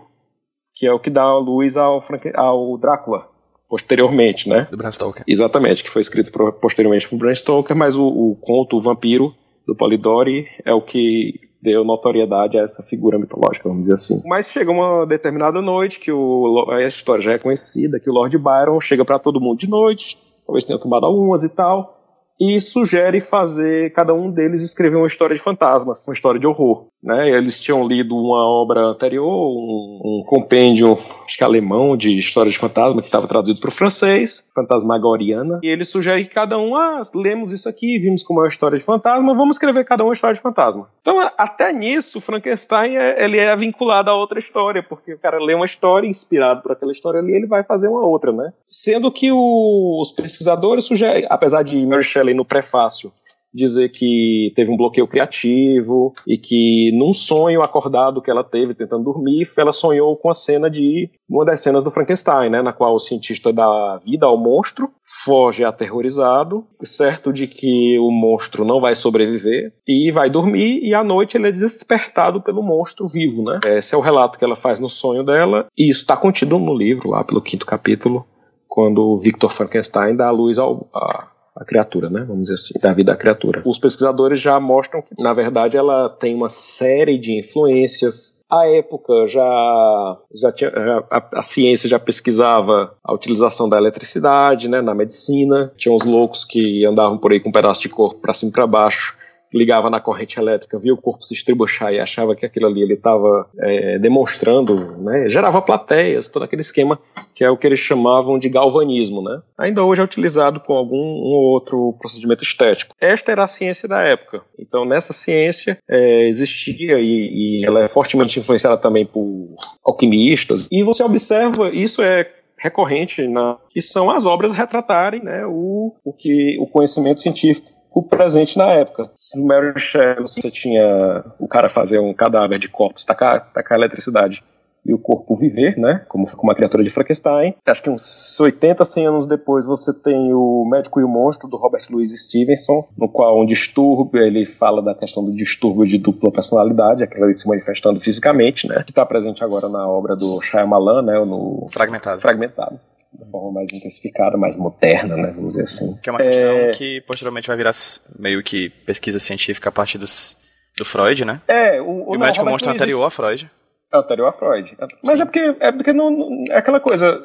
que 0.75 0.87
é 0.87 0.93
o 0.93 1.01
que 1.01 1.11
dá 1.11 1.23
a 1.23 1.39
luz 1.39 1.77
ao, 1.77 2.01
Frank, 2.01 2.31
ao 2.35 2.79
Drácula, 2.79 3.29
posteriormente, 3.69 4.49
né? 4.49 4.69
Do 4.71 4.77
Bram 4.77 4.93
Stoker. 4.93 5.25
Exatamente, 5.27 5.83
que 5.83 5.91
foi 5.91 6.03
escrito 6.03 6.33
posteriormente 6.61 7.09
por 7.09 7.19
Bram 7.19 7.35
Stoker, 7.35 7.77
mas 7.77 7.97
o, 7.97 8.07
o 8.07 8.37
conto 8.41 8.77
O 8.77 8.83
Vampiro, 8.83 9.35
do 9.67 9.77
Polidori, 9.77 10.49
é 10.65 10.73
o 10.73 10.81
que 10.81 11.48
deu 11.61 11.85
notoriedade 11.85 12.59
a 12.59 12.63
essa 12.63 12.83
figura 12.83 13.19
mitológica, 13.19 13.69
vamos 13.69 13.81
dizer 13.81 13.95
assim. 13.95 14.23
Mas 14.27 14.49
chega 14.49 14.71
uma 14.71 15.05
determinada 15.07 15.61
noite 15.61 15.99
que 15.99 16.13
o, 16.13 16.67
a 16.71 16.87
história 16.87 17.23
já 17.23 17.33
é 17.33 17.39
conhecida, 17.39 17.99
que 17.99 18.09
o 18.09 18.13
Lord 18.13 18.37
Byron 18.39 18.81
chega 18.81 19.05
para 19.05 19.19
todo 19.19 19.41
mundo 19.41 19.59
de 19.59 19.69
noite, 19.69 20.19
talvez 20.47 20.65
tenha 20.65 20.79
tomado 20.79 21.07
algumas 21.07 21.43
e 21.43 21.49
tal, 21.49 21.98
e 22.41 22.61
sugere 22.61 23.21
fazer 23.21 23.93
cada 23.93 24.13
um 24.13 24.31
deles 24.31 24.63
escrever 24.63 24.97
uma 24.97 25.07
história 25.07 25.37
de 25.37 25.43
fantasmas, 25.43 26.07
uma 26.07 26.15
história 26.15 26.41
de 26.41 26.47
horror. 26.47 26.87
Né? 27.03 27.29
Eles 27.31 27.61
tinham 27.61 27.87
lido 27.87 28.17
uma 28.17 28.45
obra 28.45 28.81
anterior, 28.81 29.27
um, 29.27 30.01
um 30.05 30.25
compêndio 30.27 30.93
acho 30.93 31.37
que 31.37 31.45
alemão 31.45 31.97
de 31.97 32.19
história 32.19 32.51
de 32.51 32.59
fantasma 32.59 33.01
que 33.01 33.09
estava 33.09 33.29
traduzido 33.29 33.61
para 33.61 33.69
o 33.69 33.73
francês, 33.73 34.45
Fantasmagoriana, 34.55 35.61
e 35.63 35.69
ele 35.69 35.85
sugere 35.85 36.25
que 36.25 36.35
cada 36.35 36.59
um, 36.59 36.75
ah, 36.75 37.09
lemos 37.15 37.53
isso 37.53 37.69
aqui, 37.69 37.99
vimos 37.99 38.23
como 38.23 38.41
é 38.41 38.45
uma 38.45 38.49
história 38.49 38.77
de 38.77 38.85
fantasma, 38.85 39.35
vamos 39.35 39.57
escrever 39.57 39.85
cada 39.85 40.05
um 40.05 40.09
uma 40.09 40.15
história 40.15 40.35
de 40.35 40.43
fantasma. 40.43 40.89
Então, 41.01 41.19
até 41.37 41.73
nisso, 41.73 42.21
Frankenstein 42.21 42.97
é, 42.97 43.25
ele 43.25 43.39
é 43.39 43.55
vinculado 43.57 44.11
a 44.11 44.15
outra 44.15 44.39
história, 44.39 44.83
porque 44.83 45.15
o 45.15 45.19
cara 45.19 45.39
lê 45.39 45.55
uma 45.55 45.67
história 45.67 46.07
inspirado 46.07 46.63
por 46.63 46.73
aquela 46.73 46.93
história 46.93 47.21
ali, 47.21 47.33
ele 47.33 47.47
vai 47.47 47.63
fazer 47.63 47.89
uma 47.89 48.05
outra, 48.05 48.33
né? 48.33 48.53
Sendo 48.67 49.11
que 49.13 49.31
o, 49.31 50.01
os 50.01 50.13
pesquisadores 50.13 50.85
sugerem, 50.85 51.27
apesar 51.29 51.63
de 51.63 51.85
Mary 51.87 52.03
Shelley 52.03 52.28
no 52.35 52.45
prefácio 52.45 53.13
dizer 53.53 53.91
que 53.91 54.53
teve 54.55 54.71
um 54.71 54.77
bloqueio 54.77 55.09
criativo 55.09 56.13
e 56.27 56.37
que 56.37 56.91
num 56.97 57.13
sonho 57.13 57.63
acordado 57.63 58.21
que 58.21 58.31
ela 58.31 58.45
teve 58.45 58.75
tentando 58.75 59.05
dormir, 59.05 59.47
ela 59.57 59.73
sonhou 59.73 60.17
com 60.17 60.31
a 60.31 60.35
cena 60.35 60.71
de 60.71 61.11
uma 61.29 61.45
das 61.45 61.61
cenas 61.61 61.83
do 61.83 61.91
Frankenstein, 61.91 62.51
né, 62.51 62.63
na 62.63 62.73
qual 62.73 62.95
o 62.95 63.01
cientista 63.01 63.53
dá 63.53 64.01
vida 64.05 64.27
ao 64.27 64.39
monstro, 64.39 64.91
foge 65.25 65.65
aterrorizado, 65.65 66.65
certo 66.85 67.33
de 67.33 67.47
que 67.47 67.99
o 67.99 68.11
monstro 68.11 68.65
não 68.65 68.81
vai 68.81 68.95
sobreviver 68.95 69.73
e 69.87 70.13
vai 70.13 70.31
dormir 70.31 70.81
e 70.83 70.95
à 70.95 71.03
noite 71.03 71.37
ele 71.37 71.49
é 71.49 71.53
despertado 71.53 72.43
pelo 72.43 72.63
monstro 72.63 73.09
vivo, 73.09 73.43
né? 73.43 73.59
Esse 73.77 73.95
é 73.95 73.99
o 73.99 74.03
relato 74.03 74.39
que 74.39 74.45
ela 74.45 74.57
faz 74.57 74.79
no 74.79 74.89
sonho 74.89 75.25
dela 75.25 75.67
e 75.77 75.91
isso 75.91 76.01
está 76.01 76.17
contido 76.17 76.59
no 76.59 76.77
livro 76.77 77.11
lá 77.11 77.25
pelo 77.27 77.43
quinto 77.43 77.67
capítulo, 77.67 78.25
quando 78.69 79.01
o 79.01 79.19
Victor 79.19 79.53
Frankenstein 79.53 80.15
dá 80.15 80.29
a 80.29 80.33
luz 80.33 80.59
ao 80.59 80.87
a, 80.95 81.29
a 81.59 81.65
criatura, 81.65 82.09
né? 82.09 82.25
Vamos 82.27 82.43
dizer 82.45 82.55
assim, 82.55 82.75
da 82.81 82.93
vida 82.93 83.13
da 83.13 83.19
criatura. 83.19 83.63
Os 83.65 83.79
pesquisadores 83.79 84.41
já 84.41 84.61
mostram 84.61 85.03
que, 85.03 85.21
na 85.21 85.35
verdade, 85.35 85.77
ela 85.77 86.09
tem 86.09 86.35
uma 86.35 86.49
série 86.49 87.19
de 87.19 87.39
influências. 87.39 88.39
A 88.49 88.69
época 88.69 89.27
já, 89.27 90.17
já 90.33 90.53
tinha 90.53 90.71
a, 91.11 91.23
a, 91.35 91.43
ciência 91.43 91.89
já 91.89 91.99
pesquisava 91.99 92.95
a 93.03 93.13
utilização 93.13 93.69
da 93.69 93.77
eletricidade, 93.77 94.69
né, 94.69 94.81
na 94.81 94.95
medicina. 94.95 95.73
Tinha 95.77 95.93
uns 95.93 96.05
loucos 96.05 96.45
que 96.45 96.87
andavam 96.87 97.19
por 97.19 97.33
aí 97.33 97.41
com 97.41 97.49
um 97.49 97.53
pedaço 97.53 97.81
de 97.81 97.89
corpo 97.89 98.21
para 98.21 98.33
cima 98.33 98.51
e 98.51 98.53
para 98.53 98.67
baixo 98.67 99.17
ligava 99.53 99.91
na 99.91 100.01
corrente 100.01 100.39
elétrica, 100.39 100.79
via 100.79 100.93
o 100.93 101.01
corpo 101.01 101.25
se 101.25 101.35
estribuchar 101.35 101.93
e 101.93 102.01
achava 102.01 102.35
que 102.35 102.45
aquilo 102.45 102.67
ali 102.67 102.83
ele 102.83 102.95
estava 102.95 103.49
é, 103.59 103.99
demonstrando, 103.99 104.97
né, 104.99 105.29
gerava 105.29 105.63
plateias, 105.63 106.29
todo 106.29 106.43
aquele 106.43 106.63
esquema 106.63 106.99
que 107.35 107.45
é 107.45 107.51
o 107.51 107.57
que 107.57 107.67
eles 107.67 107.79
chamavam 107.79 108.39
de 108.39 108.49
galvanismo, 108.49 109.23
né? 109.23 109.41
Ainda 109.57 109.85
hoje 109.85 110.01
é 110.01 110.05
utilizado 110.05 110.59
com 110.59 110.75
algum 110.75 110.97
um 110.97 111.35
outro 111.37 111.95
procedimento 111.99 112.43
estético. 112.43 112.97
Esta 113.01 113.31
era 113.31 113.45
a 113.45 113.49
ciência 113.49 113.89
da 113.89 114.03
época. 114.03 114.43
Então 114.59 114.85
nessa 114.85 115.13
ciência 115.13 115.79
é, 115.89 116.29
existia 116.29 116.99
e, 116.99 117.61
e 117.61 117.65
ela 117.65 117.85
é 117.85 117.89
fortemente 117.89 118.41
influenciada 118.41 118.77
também 118.77 119.07
por 119.07 119.55
alquimistas. 119.85 120.67
E 120.71 120.83
você 120.83 121.03
observa 121.03 121.71
isso 121.71 122.03
é 122.03 122.29
recorrente 122.59 123.27
na 123.29 123.57
que 123.71 123.81
são 123.81 124.11
as 124.11 124.27
obras 124.27 124.53
retratarem 124.53 125.23
né, 125.23 125.47
o, 125.47 125.95
o 126.05 126.13
que 126.13 126.59
o 126.59 126.67
conhecimento 126.67 127.21
científico 127.21 127.78
o 127.93 128.03
presente 128.03 128.57
na 128.57 128.67
época. 128.73 129.11
No 129.35 129.47
Mary 129.47 129.79
Shelley 129.79 130.23
você 130.23 130.51
tinha 130.51 131.25
o 131.39 131.49
cara 131.49 131.69
fazer 131.69 131.99
um 131.99 132.15
cadáver 132.15 132.59
de 132.59 132.69
corpos, 132.69 133.05
tacar, 133.05 133.53
tacar 133.53 133.79
eletricidade 133.79 134.43
e 134.87 134.95
o 134.95 134.99
corpo 134.99 135.37
viver, 135.37 135.77
né? 135.77 136.05
Como, 136.09 136.27
uma 136.43 136.55
criatura 136.55 136.83
de 136.83 136.89
Frankenstein. 136.89 137.55
Acho 137.67 137.83
que 137.83 137.91
uns 137.91 138.39
80, 138.41 138.85
100 138.85 139.07
anos 139.07 139.27
depois 139.27 139.67
você 139.67 139.93
tem 139.93 140.33
o 140.33 140.65
Médico 140.71 141.01
e 141.01 141.05
o 141.05 141.09
Monstro, 141.09 141.49
do 141.49 141.59
Robert 141.59 141.83
Louis 141.91 142.11
Stevenson, 142.11 142.83
no 142.97 143.09
qual 143.09 143.41
um 143.41 143.45
distúrbio, 143.45 144.23
ele 144.23 144.47
fala 144.47 144.83
da 144.83 144.95
questão 144.95 145.23
do 145.23 145.33
distúrbio 145.33 145.85
de 145.85 145.99
dupla 145.99 146.33
personalidade, 146.33 147.03
aquela 147.03 147.27
ali 147.27 147.35
se 147.35 147.47
manifestando 147.47 148.01
fisicamente, 148.01 148.67
né? 148.67 148.83
Que 148.85 148.93
está 148.93 149.05
presente 149.05 149.45
agora 149.45 149.69
na 149.69 149.87
obra 149.87 150.17
do 150.17 150.41
Shyamalan, 150.41 151.03
né? 151.03 151.23
No 151.25 151.69
Fragmentado. 151.71 152.21
Fragmentado 152.21 152.81
de 153.13 153.31
forma 153.31 153.53
mais 153.53 153.73
intensificada, 153.73 154.37
mais 154.37 154.57
moderna, 154.57 155.17
né, 155.17 155.33
vamos 155.35 155.55
dizer 155.55 155.63
assim. 155.63 155.99
Que 156.03 156.11
é 156.11 156.13
uma 156.13 156.19
questão 156.19 156.51
é... 156.51 156.71
que 156.73 157.01
posteriormente 157.03 157.49
vai 157.49 157.57
virar 157.57 157.73
meio 158.19 158.43
que 158.43 158.69
pesquisa 158.69 159.19
científica 159.19 159.69
a 159.69 159.73
partir 159.73 159.99
dos, 159.99 160.37
do 160.77 160.85
Freud, 160.85 161.25
né? 161.25 161.41
É, 161.49 161.81
o, 161.81 161.85
o, 161.85 162.15
o 162.15 162.19
médico 162.19 162.45
mostra 162.45 162.73
anterior 162.73 163.05
a 163.05 163.11
Freud. 163.11 163.51
É 163.93 163.97
anterior 163.97 164.29
a 164.29 164.33
Freud. 164.33 164.77
Mas 165.03 165.17
Sim. 165.17 165.23
é 165.23 165.25
porque, 165.25 165.57
é 165.61 165.73
porque 165.73 165.93
não, 165.93 166.45
é 166.51 166.59
aquela 166.59 166.81
coisa 166.81 167.19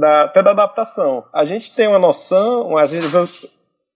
da, 0.00 0.24
até 0.24 0.42
da 0.42 0.52
adaptação. 0.52 1.24
A 1.32 1.44
gente 1.44 1.74
tem 1.74 1.88
uma 1.88 1.98
noção, 1.98 2.78
às 2.78 2.92
vezes, 2.92 3.12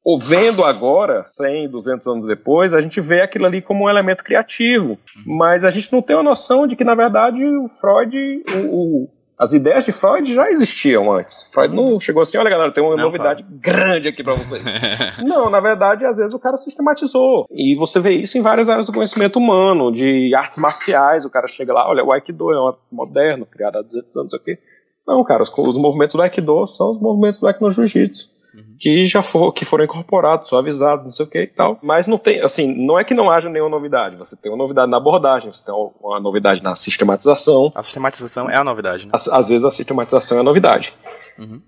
ou 0.05 0.18
vendo 0.18 0.64
agora, 0.64 1.22
100, 1.22 1.68
200 1.70 2.07
anos 2.09 2.27
depois, 2.27 2.74
a 2.74 2.81
gente 2.81 3.01
vê 3.01 3.20
aquilo 3.20 3.46
ali 3.46 3.62
como 3.62 3.85
um 3.85 3.90
elemento 3.90 4.24
criativo. 4.24 4.98
Uhum. 5.16 5.37
Mas 5.37 5.64
a 5.64 5.70
gente 5.70 5.92
não 5.92 6.03
tem 6.03 6.16
a 6.16 6.22
noção 6.22 6.66
de 6.66 6.74
que, 6.74 6.83
na 6.83 6.94
verdade, 6.94 7.44
o 7.44 7.68
Freud, 7.68 8.16
o, 8.48 9.05
o 9.05 9.09
as 9.38 9.53
ideias 9.53 9.85
de 9.85 9.92
Freud 9.92 10.35
já 10.35 10.51
existiam 10.51 11.12
antes. 11.12 11.44
Freud 11.53 11.74
não 11.74 12.01
chegou 12.01 12.22
assim, 12.22 12.37
olha 12.37 12.51
galera, 12.51 12.72
tem 12.72 12.83
uma 12.83 12.96
não, 12.96 13.05
novidade 13.05 13.44
grande 13.48 14.09
aqui 14.09 14.24
para 14.24 14.35
vocês. 14.35 14.64
não, 15.24 15.48
na 15.48 15.61
verdade, 15.61 16.05
às 16.05 16.16
vezes 16.16 16.35
o 16.35 16.38
cara 16.38 16.57
sistematizou. 16.57 17.46
E 17.51 17.77
você 17.77 18.01
vê 18.01 18.11
isso 18.12 18.37
em 18.37 18.42
várias 18.42 18.68
áreas 18.68 18.87
do 18.87 18.92
conhecimento 18.92 19.38
humano, 19.38 19.92
de 19.92 20.35
artes 20.35 20.59
marciais, 20.59 21.24
o 21.24 21.31
cara 21.31 21.46
chega 21.46 21.72
lá, 21.72 21.88
olha, 21.88 22.05
o 22.05 22.12
Aikido 22.12 22.53
é 22.53 22.61
um 22.61 22.74
moderno, 22.90 23.46
criado 23.46 23.79
há 23.79 23.83
200 23.83 24.16
anos 24.16 24.35
aqui. 24.35 24.59
Não, 25.07 25.22
cara, 25.22 25.42
os, 25.42 25.57
os 25.57 25.77
movimentos 25.77 26.16
do 26.16 26.22
Aikido 26.22 26.66
são 26.66 26.90
os 26.90 27.01
movimentos 27.01 27.38
do 27.38 27.46
Aikido 27.46 27.70
Jiu-Jitsu 27.70 28.38
que 28.78 29.04
já 29.04 29.22
for, 29.22 29.52
que 29.52 29.64
foram 29.64 29.84
incorporados, 29.84 30.48
suavizados, 30.48 31.04
não 31.04 31.10
sei 31.10 31.26
o 31.26 31.28
que 31.28 31.42
e 31.42 31.46
tal. 31.46 31.78
Mas 31.82 32.06
não 32.06 32.18
tem, 32.18 32.40
assim, 32.42 32.74
não 32.74 32.98
é 32.98 33.04
que 33.04 33.14
não 33.14 33.30
haja 33.30 33.48
nenhuma 33.48 33.70
novidade. 33.70 34.16
Você 34.16 34.36
tem 34.36 34.50
uma 34.50 34.58
novidade 34.58 34.90
na 34.90 34.96
abordagem, 34.96 35.52
você 35.52 35.64
tem 35.64 35.74
uma 36.00 36.20
novidade 36.20 36.62
na 36.62 36.74
sistematização. 36.74 37.72
A 37.74 37.82
sistematização 37.82 38.48
é 38.48 38.56
a 38.56 38.64
novidade, 38.64 39.06
né? 39.06 39.12
Às, 39.14 39.28
às 39.28 39.48
vezes 39.48 39.64
a 39.64 39.70
sistematização 39.70 40.38
é 40.38 40.40
a 40.40 40.44
novidade. 40.44 40.92
Uhum. 41.38 41.60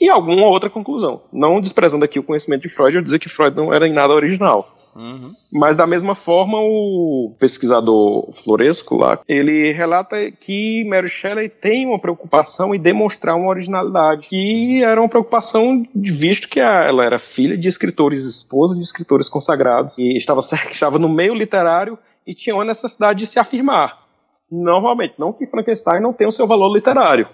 E 0.00 0.08
alguma 0.08 0.46
outra 0.46 0.68
conclusão. 0.68 1.22
Não 1.32 1.60
desprezando 1.60 2.04
aqui 2.04 2.18
o 2.18 2.24
conhecimento 2.24 2.62
de 2.62 2.68
Freud, 2.68 2.96
eu 2.96 3.02
dizer 3.02 3.18
que 3.18 3.28
Freud 3.28 3.56
não 3.56 3.72
era 3.72 3.86
em 3.86 3.92
nada 3.92 4.12
original. 4.12 4.74
Uhum. 4.96 5.34
Mas 5.52 5.76
da 5.76 5.86
mesma 5.86 6.14
forma, 6.14 6.58
o 6.58 7.34
pesquisador 7.38 8.30
Floresco 8.32 8.96
lá, 8.96 9.20
ele 9.28 9.72
relata 9.72 10.16
que 10.30 10.84
Mary 10.84 11.08
Shelley 11.08 11.48
tem 11.48 11.86
uma 11.86 11.98
preocupação 11.98 12.74
em 12.74 12.80
demonstrar 12.80 13.36
uma 13.36 13.48
originalidade, 13.48 14.28
que 14.28 14.82
era 14.82 15.00
uma 15.00 15.08
preocupação 15.08 15.84
visto 15.94 16.48
que 16.48 16.60
ela 16.60 17.04
era 17.04 17.18
filha 17.18 17.56
de 17.56 17.68
escritores, 17.68 18.24
esposa 18.24 18.74
de 18.74 18.82
escritores 18.82 19.28
consagrados, 19.28 19.98
e 19.98 20.16
estava, 20.16 20.40
estava 20.70 20.98
no 20.98 21.08
meio 21.08 21.34
literário 21.34 21.98
e 22.26 22.34
tinha 22.34 22.54
uma 22.54 22.64
necessidade 22.64 23.20
de 23.20 23.26
se 23.26 23.38
afirmar. 23.38 24.02
Normalmente, 24.50 25.14
não 25.18 25.32
que 25.32 25.46
Frankenstein 25.46 26.00
não 26.00 26.12
tenha 26.12 26.28
o 26.28 26.32
seu 26.32 26.46
valor 26.46 26.72
literário, 26.72 27.28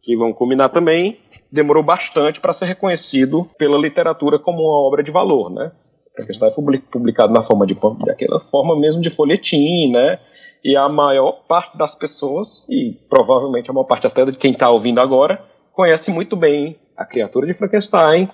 que 0.00 0.16
vão 0.16 0.32
combinar 0.32 0.68
também, 0.68 1.18
demorou 1.50 1.82
bastante 1.82 2.40
para 2.40 2.52
ser 2.52 2.66
reconhecido 2.66 3.46
pela 3.58 3.76
literatura 3.76 4.38
como 4.38 4.62
uma 4.62 4.86
obra 4.86 5.02
de 5.02 5.10
valor, 5.10 5.50
né? 5.50 5.72
Frankenstein 6.14 6.50
foi 6.50 6.78
publicado 6.78 7.32
na 7.32 7.42
forma 7.42 7.66
de 7.66 7.76
daquela 8.04 8.40
forma 8.40 8.78
mesmo 8.78 9.02
de 9.02 9.10
folhetim, 9.10 9.90
né? 9.90 10.18
E 10.64 10.76
a 10.76 10.88
maior 10.88 11.44
parte 11.48 11.76
das 11.76 11.94
pessoas, 11.94 12.68
e 12.68 12.96
provavelmente 13.08 13.70
a 13.70 13.72
maior 13.72 13.84
parte 13.84 14.06
até 14.06 14.24
de 14.24 14.36
quem 14.36 14.52
está 14.52 14.70
ouvindo 14.70 15.00
agora, 15.00 15.42
conhece 15.72 16.10
muito 16.10 16.36
bem 16.36 16.76
a 16.96 17.04
criatura 17.04 17.46
de 17.46 17.54
Frankenstein, 17.54 18.28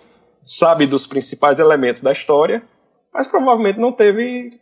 sabe 0.44 0.86
dos 0.86 1.06
principais 1.06 1.58
elementos 1.58 2.02
da 2.02 2.12
história, 2.12 2.62
mas 3.12 3.26
provavelmente 3.26 3.78
não 3.78 3.92
teve 3.92 4.58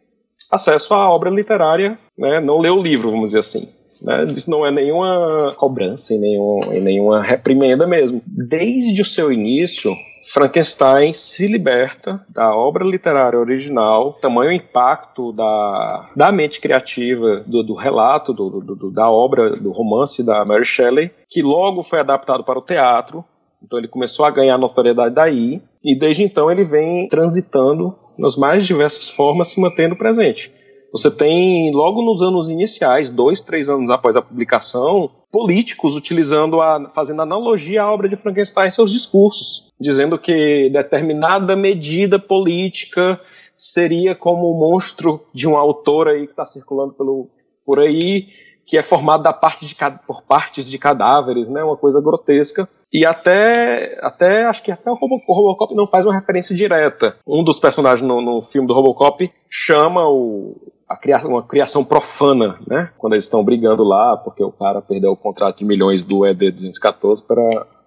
acesso 0.50 0.94
à 0.94 1.10
obra 1.10 1.30
literária, 1.30 1.98
né, 2.16 2.40
não 2.40 2.58
ler 2.58 2.70
o 2.70 2.82
livro, 2.82 3.10
vamos 3.10 3.30
dizer 3.30 3.40
assim. 3.40 3.68
Né? 4.02 4.24
Isso 4.24 4.50
não 4.50 4.64
é 4.64 4.70
nenhuma 4.70 5.54
cobrança 5.56 6.14
e, 6.14 6.16
e 6.16 6.80
nenhuma 6.80 7.22
reprimenda 7.22 7.86
mesmo. 7.86 8.22
Desde 8.26 9.00
o 9.00 9.04
seu 9.04 9.32
início, 9.32 9.92
Frankenstein 10.26 11.12
se 11.12 11.46
liberta 11.46 12.16
da 12.34 12.54
obra 12.54 12.84
literária 12.84 13.38
original, 13.38 14.12
tamanho 14.14 14.52
impacto 14.52 15.32
da, 15.32 16.10
da 16.16 16.32
mente 16.32 16.60
criativa, 16.60 17.44
do, 17.46 17.62
do 17.62 17.74
relato, 17.74 18.32
do, 18.32 18.60
do, 18.60 18.94
da 18.94 19.10
obra, 19.10 19.50
do 19.50 19.70
romance 19.70 20.22
da 20.24 20.44
Mary 20.44 20.64
Shelley, 20.64 21.10
que 21.30 21.42
logo 21.42 21.82
foi 21.82 22.00
adaptado 22.00 22.42
para 22.42 22.58
o 22.58 22.62
teatro. 22.62 23.24
Então 23.62 23.78
ele 23.78 23.88
começou 23.88 24.26
a 24.26 24.30
ganhar 24.30 24.58
notoriedade 24.58 25.14
daí, 25.14 25.62
e 25.82 25.98
desde 25.98 26.22
então 26.22 26.50
ele 26.50 26.64
vem 26.64 27.08
transitando 27.08 27.94
nas 28.18 28.36
mais 28.36 28.66
diversas 28.66 29.08
formas, 29.08 29.48
se 29.48 29.60
mantendo 29.60 29.96
presente. 29.96 30.52
Você 30.92 31.10
tem, 31.10 31.72
logo 31.72 32.02
nos 32.02 32.22
anos 32.22 32.48
iniciais, 32.48 33.10
dois, 33.10 33.40
três 33.40 33.68
anos 33.68 33.90
após 33.90 34.16
a 34.16 34.22
publicação, 34.22 35.10
políticos 35.30 35.94
utilizando 35.94 36.60
a, 36.60 36.90
fazendo 36.94 37.22
analogia 37.22 37.82
à 37.82 37.92
obra 37.92 38.08
de 38.08 38.16
Frankenstein 38.16 38.68
em 38.68 38.70
seus 38.70 38.90
discursos, 38.90 39.72
dizendo 39.80 40.18
que 40.18 40.70
determinada 40.70 41.54
medida 41.56 42.18
política 42.18 43.18
seria 43.56 44.14
como 44.14 44.50
o 44.50 44.58
monstro 44.58 45.20
de 45.32 45.48
um 45.48 45.56
autor 45.56 46.08
aí 46.08 46.26
que 46.26 46.32
está 46.32 46.46
circulando 46.46 46.92
pelo, 46.92 47.28
por 47.64 47.80
aí, 47.80 48.28
que 48.66 48.76
é 48.76 48.82
formado 48.82 49.22
da 49.22 49.32
parte 49.32 49.64
de, 49.64 49.76
por 50.06 50.22
partes 50.22 50.68
de 50.68 50.78
cadáveres, 50.78 51.48
né? 51.48 51.62
Uma 51.62 51.76
coisa 51.76 52.00
grotesca. 52.00 52.68
E 52.92 53.06
até, 53.06 53.98
até 54.02 54.44
acho 54.44 54.62
que 54.62 54.72
até 54.72 54.90
o 54.90 54.94
Robocop, 54.94 55.74
não 55.74 55.86
faz 55.86 56.04
uma 56.04 56.14
referência 56.14 56.54
direta. 56.54 57.16
Um 57.26 57.44
dos 57.44 57.60
personagens 57.60 58.06
no, 58.06 58.20
no 58.20 58.42
filme 58.42 58.66
do 58.66 58.74
Robocop 58.74 59.30
chama 59.48 60.08
o, 60.08 60.56
criação, 60.94 61.30
uma 61.30 61.42
criação 61.42 61.84
profana, 61.84 62.58
né? 62.66 62.90
Quando 62.98 63.14
eles 63.14 63.24
estão 63.24 63.42
brigando 63.42 63.82
lá, 63.82 64.16
porque 64.16 64.44
o 64.44 64.52
cara 64.52 64.82
perdeu 64.82 65.10
o 65.12 65.16
contrato 65.16 65.58
de 65.58 65.64
milhões 65.64 66.04
do 66.04 66.18
ED214 66.18 67.24
para 67.26 67.42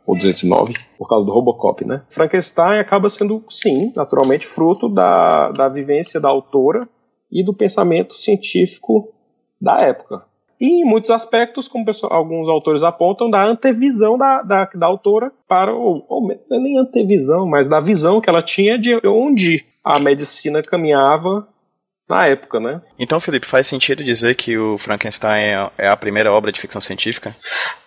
o 0.08 0.14
209 0.14 0.74
por 0.98 1.08
causa 1.08 1.26
do 1.26 1.32
Robocop, 1.32 1.86
né? 1.86 2.02
Frankenstein 2.10 2.80
acaba 2.80 3.08
sendo, 3.10 3.44
sim, 3.50 3.94
naturalmente 3.96 4.46
fruto 4.46 4.90
da, 4.90 5.52
da 5.52 5.70
vivência 5.70 6.20
da 6.20 6.28
autora 6.28 6.90
e 7.32 7.44
do 7.44 7.54
pensamento 7.54 8.16
científico 8.16 9.14
da 9.62 9.80
época. 9.80 10.26
E 10.60 10.82
em 10.82 10.86
muitos 10.86 11.10
aspectos, 11.10 11.70
como 11.70 11.86
alguns 12.10 12.50
autores 12.50 12.84
apontam, 12.84 13.30
da 13.30 13.46
antevisão 13.46 14.18
da, 14.18 14.42
da, 14.42 14.66
da 14.66 14.88
autora 14.88 15.32
para, 15.48 15.74
ou, 15.74 16.06
ou 16.10 16.32
é 16.32 16.38
nem 16.50 16.78
antevisão, 16.78 17.48
mas 17.48 17.68
da 17.68 17.80
visão 17.80 18.20
que 18.20 18.30
ela 18.30 18.44
tinha 18.44 18.78
de 18.78 19.00
onde 19.08 19.66
a 19.82 20.00
medicina 20.00 20.62
caminhava 20.62 21.48
na 22.10 22.26
época, 22.26 22.60
né? 22.60 22.82
Então, 22.98 23.20
Felipe, 23.20 23.46
faz 23.46 23.68
sentido 23.68 24.04
dizer 24.04 24.36
que 24.36 24.58
o 24.58 24.78
Frankenstein 24.78 25.70
é 25.78 25.88
a 25.88 25.96
primeira 25.96 26.32
obra 26.32 26.52
de 26.52 26.60
ficção 26.60 26.82
científica? 26.82 27.36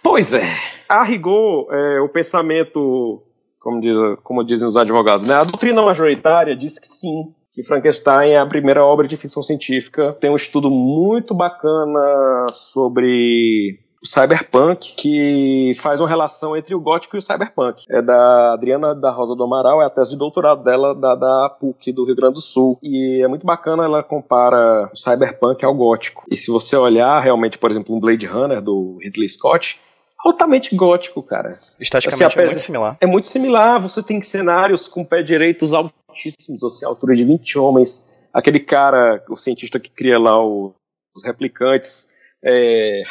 Pois 0.03 0.33
é. 0.33 0.47
A 0.89 1.03
rigor, 1.03 1.69
é, 1.73 2.01
o 2.01 2.09
pensamento, 2.09 3.23
como, 3.59 3.81
diz, 3.81 3.97
como 4.23 4.45
dizem 4.45 4.69
os 4.69 4.77
advogados, 4.77 5.27
né? 5.27 5.35
A 5.35 5.45
doutrina 5.45 5.83
majoritária 5.83 6.55
diz 6.55 6.79
que 6.79 6.87
sim, 6.87 7.35
que 7.53 7.65
Frankenstein 7.65 8.31
é 8.31 8.39
a 8.39 8.47
primeira 8.47 8.85
obra 8.85 9.09
de 9.09 9.17
ficção 9.17 9.43
científica. 9.43 10.13
Tem 10.21 10.31
um 10.31 10.37
estudo 10.37 10.71
muito 10.71 11.35
bacana 11.35 12.47
sobre 12.53 13.81
cyberpunk 14.05 14.95
que 14.97 15.73
faz 15.79 16.01
uma 16.01 16.09
relação 16.09 16.57
entre 16.57 16.75
o 16.75 16.81
gótico 16.81 17.17
e 17.17 17.19
o 17.19 17.23
cyberpunk. 17.23 17.85
É 17.89 18.03
da 18.03 18.55
Adriana 18.55 18.95
da 18.95 19.11
Rosa 19.11 19.35
do 19.35 19.45
Amaral, 19.45 19.83
é 19.83 19.87
a 19.87 19.91
tese 19.91 20.11
de 20.11 20.17
doutorado 20.17 20.63
dela 20.63 20.95
da, 20.95 21.15
da 21.15 21.49
PUC 21.49 21.93
do 21.93 22.05
Rio 22.05 22.17
Grande 22.17 22.35
do 22.35 22.41
Sul. 22.41 22.79
E 22.83 23.23
é 23.23 23.29
muito 23.29 23.47
bacana, 23.47 23.85
ela 23.85 24.03
compara 24.03 24.91
o 24.93 24.97
cyberpunk 24.97 25.65
ao 25.65 25.75
gótico. 25.75 26.25
E 26.31 26.37
se 26.37 26.51
você 26.51 26.77
olhar 26.77 27.21
realmente, 27.21 27.59
por 27.59 27.71
exemplo, 27.71 27.95
um 27.95 28.01
Blade 28.01 28.27
Runner 28.27 28.61
do 28.61 28.97
Ridley 29.01 29.29
Scott, 29.29 29.81
altamente 30.25 30.75
gótico, 30.75 31.23
cara. 31.23 31.61
Estaticamente 31.79 32.25
assim, 32.25 32.41
é 32.41 32.47
muito 32.47 32.61
similar. 32.61 32.97
É 33.01 33.07
muito 33.07 33.29
similar. 33.29 33.83
Você 33.83 34.03
tem 34.03 34.21
cenários 34.23 34.89
com 34.89 35.05
pé 35.05 35.23
direitos 35.23 35.73
altíssimos, 35.73 36.63
assim, 36.63 36.85
a 36.85 36.89
altura 36.89 37.15
de 37.15 37.25
20 37.25 37.59
homens. 37.59 38.29
Aquele 38.33 38.61
cara, 38.61 39.23
o 39.29 39.37
cientista 39.37 39.79
que 39.79 39.91
cria 39.91 40.19
lá 40.19 40.43
o, 40.43 40.75
os 41.15 41.25
replicantes, 41.25 42.09
é, 42.45 43.03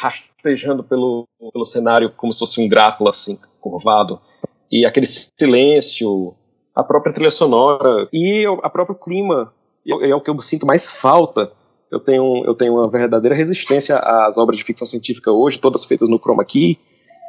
rastejando 0.42 0.82
pelo, 0.82 1.26
pelo 1.52 1.64
cenário 1.64 2.10
como 2.16 2.32
se 2.32 2.40
fosse 2.40 2.60
um 2.60 2.68
Drácula, 2.68 3.10
assim, 3.10 3.38
curvado. 3.60 4.20
E 4.70 4.84
aquele 4.84 5.06
silêncio, 5.06 6.34
a 6.74 6.82
própria 6.82 7.14
trilha 7.14 7.30
sonora 7.30 8.08
e 8.12 8.44
a 8.62 8.68
próprio 8.68 8.96
clima. 8.96 9.52
É 9.86 10.14
o 10.14 10.20
que 10.20 10.30
eu 10.30 10.40
sinto 10.42 10.66
mais 10.66 10.90
falta. 10.90 11.52
Eu 11.90 12.00
tenho, 12.00 12.44
eu 12.44 12.54
tenho 12.54 12.74
uma 12.74 12.88
verdadeira 12.88 13.34
resistência 13.34 13.98
às 13.98 14.38
obras 14.38 14.58
de 14.58 14.64
ficção 14.64 14.86
científica 14.86 15.30
hoje, 15.30 15.58
todas 15.58 15.84
feitas 15.84 16.08
no 16.08 16.18
chroma 16.18 16.44
key, 16.44 16.78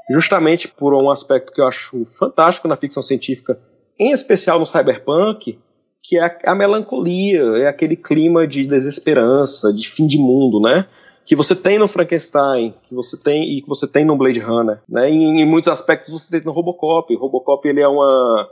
justamente 0.09 0.67
por 0.67 0.93
um 0.93 1.11
aspecto 1.11 1.51
que 1.51 1.59
eu 1.59 1.67
acho 1.67 2.05
fantástico 2.17 2.67
na 2.67 2.77
ficção 2.77 3.03
científica, 3.03 3.59
em 3.99 4.11
especial 4.11 4.59
no 4.59 4.65
cyberpunk, 4.65 5.59
que 6.01 6.17
é 6.17 6.39
a 6.45 6.55
melancolia, 6.55 7.43
é 7.57 7.67
aquele 7.67 7.97
clima 7.97 8.47
de 8.47 8.65
desesperança, 8.65 9.73
de 9.73 9.89
fim 9.89 10.07
de 10.07 10.17
mundo, 10.17 10.61
né? 10.61 10.87
Que 11.25 11.35
você 11.35 11.55
tem 11.55 11.79
no 11.79 11.87
Frankenstein, 11.87 12.73
que 12.87 12.93
você 12.93 13.17
tem 13.17 13.57
e 13.57 13.61
que 13.61 13.67
você 13.67 13.87
tem 13.87 14.05
no 14.05 14.17
Blade 14.17 14.39
Runner, 14.39 14.79
né? 14.87 15.09
E, 15.09 15.15
em 15.15 15.45
muitos 15.45 15.71
aspectos 15.71 16.11
você 16.11 16.31
tem 16.31 16.45
no 16.45 16.51
Robocop. 16.51 17.15
O 17.15 17.19
Robocop 17.19 17.67
ele 17.67 17.81
é 17.81 17.87
uma 17.87 18.49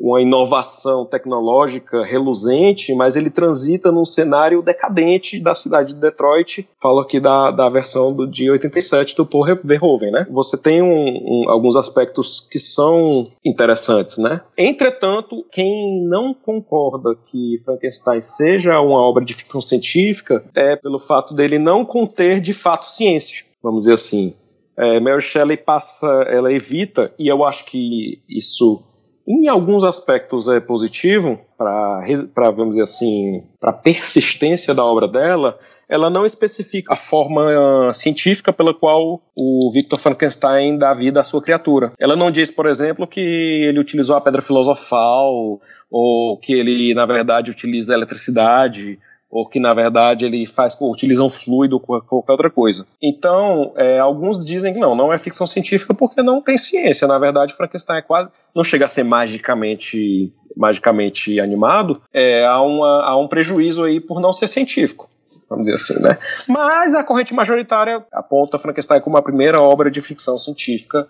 uma 0.00 0.22
inovação 0.22 1.04
tecnológica 1.04 2.02
reluzente, 2.02 2.94
mas 2.94 3.16
ele 3.16 3.28
transita 3.28 3.92
num 3.92 4.04
cenário 4.04 4.62
decadente 4.62 5.38
da 5.38 5.54
cidade 5.54 5.92
de 5.92 6.00
Detroit. 6.00 6.66
Falo 6.80 7.00
aqui 7.00 7.20
da, 7.20 7.50
da 7.50 7.68
versão 7.68 8.12
do, 8.12 8.26
de 8.26 8.50
87 8.50 9.14
do 9.14 9.26
Paul 9.26 9.44
Verhoeven, 9.62 10.10
né? 10.10 10.26
Você 10.30 10.56
tem 10.56 10.82
um, 10.82 10.86
um, 10.86 11.50
alguns 11.50 11.76
aspectos 11.76 12.40
que 12.50 12.58
são 12.58 13.28
interessantes, 13.44 14.16
né? 14.16 14.40
Entretanto, 14.56 15.44
quem 15.52 16.02
não 16.08 16.32
concorda 16.32 17.14
que 17.26 17.60
Frankenstein 17.64 18.20
seja 18.20 18.80
uma 18.80 19.00
obra 19.00 19.24
de 19.24 19.34
ficção 19.34 19.60
científica 19.60 20.42
é 20.54 20.76
pelo 20.76 20.98
fato 20.98 21.34
dele 21.34 21.58
não 21.58 21.84
conter 21.84 22.40
de 22.40 22.54
fato 22.54 22.86
ciência, 22.86 23.44
vamos 23.62 23.82
dizer 23.82 23.94
assim. 23.94 24.34
É, 24.76 24.98
Mary 24.98 25.20
Shelley 25.20 25.58
passa, 25.58 26.06
ela 26.28 26.50
evita, 26.50 27.12
e 27.18 27.28
eu 27.28 27.44
acho 27.44 27.66
que 27.66 28.22
isso 28.26 28.82
em 29.30 29.48
alguns 29.48 29.84
aspectos 29.84 30.48
é 30.48 30.58
positivo 30.58 31.38
para, 31.56 32.50
vamos 32.50 32.70
dizer 32.70 32.82
assim, 32.82 33.40
para 33.60 33.70
a 33.70 33.74
persistência 33.74 34.74
da 34.74 34.84
obra 34.84 35.06
dela, 35.06 35.58
ela 35.88 36.08
não 36.08 36.24
especifica 36.24 36.94
a 36.94 36.96
forma 36.96 37.90
uh, 37.90 37.94
científica 37.94 38.52
pela 38.52 38.72
qual 38.72 39.20
o 39.38 39.70
Victor 39.72 39.98
Frankenstein 39.98 40.78
dá 40.78 40.92
vida 40.94 41.20
à 41.20 41.24
sua 41.24 41.42
criatura. 41.42 41.92
Ela 41.98 42.16
não 42.16 42.30
diz, 42.30 42.50
por 42.50 42.66
exemplo, 42.66 43.06
que 43.06 43.20
ele 43.20 43.80
utilizou 43.80 44.16
a 44.16 44.20
pedra 44.20 44.40
filosofal 44.42 45.60
ou 45.90 46.38
que 46.38 46.52
ele, 46.52 46.94
na 46.94 47.06
verdade, 47.06 47.50
utiliza 47.50 47.92
a 47.92 47.96
eletricidade 47.96 48.98
ou 49.30 49.48
que 49.48 49.60
na 49.60 49.72
verdade 49.72 50.24
ele 50.24 50.46
faz 50.46 50.76
utiliza 50.80 51.22
um 51.22 51.30
fluido 51.30 51.76
ou 51.76 51.80
qualquer 52.02 52.32
outra 52.32 52.50
coisa. 52.50 52.86
Então, 53.00 53.72
é, 53.76 53.98
alguns 53.98 54.44
dizem 54.44 54.72
que 54.72 54.80
não, 54.80 54.94
não 54.94 55.12
é 55.12 55.18
ficção 55.18 55.46
científica 55.46 55.94
porque 55.94 56.22
não 56.22 56.42
tem 56.42 56.58
ciência. 56.58 57.06
Na 57.06 57.18
verdade, 57.18 57.54
Frankenstein 57.54 57.98
é 57.98 58.02
quase 58.02 58.30
não 58.56 58.64
chega 58.64 58.86
a 58.86 58.88
ser 58.88 59.04
magicamente 59.04 60.32
magicamente 60.56 61.38
animado, 61.40 62.02
é, 62.12 62.44
há, 62.44 62.60
uma, 62.60 63.04
há 63.04 63.16
um 63.16 63.28
prejuízo 63.28 63.84
aí 63.84 64.00
por 64.00 64.20
não 64.20 64.32
ser 64.32 64.48
científico, 64.48 65.08
vamos 65.48 65.64
dizer 65.64 65.76
assim, 65.76 66.02
né? 66.02 66.18
Mas 66.48 66.94
a 66.94 67.04
corrente 67.04 67.32
majoritária 67.32 68.04
aponta 68.12 68.58
Frankenstein 68.58 69.00
como 69.00 69.16
a 69.16 69.22
primeira 69.22 69.62
obra 69.62 69.90
de 69.90 70.00
ficção 70.00 70.36
científica 70.38 71.06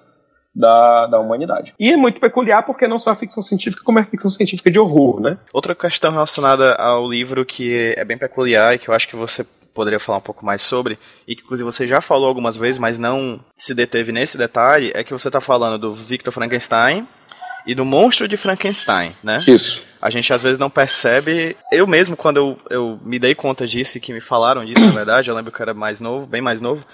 da, 0.55 1.07
da 1.07 1.19
humanidade. 1.19 1.75
E 1.79 1.93
é 1.93 1.97
muito 1.97 2.21
peculiar 2.21 2.65
porque 2.65 2.89
não 2.89 2.99
só 2.99 3.13
é 3.13 3.17
ficção 3.17 3.43
científica, 3.43 3.83
como 3.85 3.99
é 3.99 4.05
ficção 4.05 4.31
científica 4.31 4.71
de 4.71 4.79
horror, 4.79 5.21
né? 5.21 5.39
Outra 5.53 5.75
questão 5.75 6.13
relacionada 6.13 6.75
ao 6.75 7.09
livro 7.09 7.45
que 7.45 7.95
é 7.97 8.05
bem 8.05 8.19
peculiar 8.19 8.75
e 8.75 8.79
que 8.79 8.89
eu 8.89 8.95
acho 8.95 9.09
que 9.09 9.17
você 9.17 9.47
poderia 9.73 10.01
falar 10.01 10.19
um 10.19 10.23
pouco 10.23 10.45
mais 10.45 10.63
sobre, 10.63 10.99
e 11.27 11.37
que 11.37 11.43
inclusive 11.43 11.65
você 11.65 11.87
já 11.87 12.01
falou 12.01 12.27
algumas 12.27 12.57
vezes, 12.57 12.79
mas 12.79 12.99
não 12.99 13.41
se 13.57 13.73
deteve 13.73 14.11
nesse 14.11 14.37
detalhe, 14.37 14.91
é 14.95 15.05
que 15.05 15.13
você 15.13 15.29
está 15.29 15.41
falando 15.41 15.79
do 15.79 15.95
Victor 15.95 16.33
Frankenstein 16.33 17.07
e 17.67 17.75
do 17.75 17.85
monstro 17.85 18.27
de 18.27 18.37
Frankenstein, 18.37 19.15
né? 19.23 19.39
Isso. 19.47 19.85
A 20.01 20.11
gente 20.11 20.33
às 20.33 20.43
vezes 20.43 20.59
não 20.59 20.71
percebe. 20.71 21.57
Eu 21.71 21.87
mesmo, 21.87 22.17
quando 22.17 22.39
eu, 22.39 22.59
eu 22.71 23.01
me 23.05 23.19
dei 23.19 23.35
conta 23.35 23.67
disso 23.67 23.99
e 23.99 24.01
que 24.01 24.13
me 24.13 24.21
falaram 24.21 24.65
disso, 24.65 24.85
na 24.85 24.93
verdade, 24.93 25.29
eu 25.29 25.35
lembro 25.35 25.53
que 25.53 25.61
eu 25.61 25.65
era 25.65 25.75
mais 25.75 26.01
novo, 26.01 26.27
bem 26.27 26.41
mais 26.41 26.61
novo, 26.61 26.85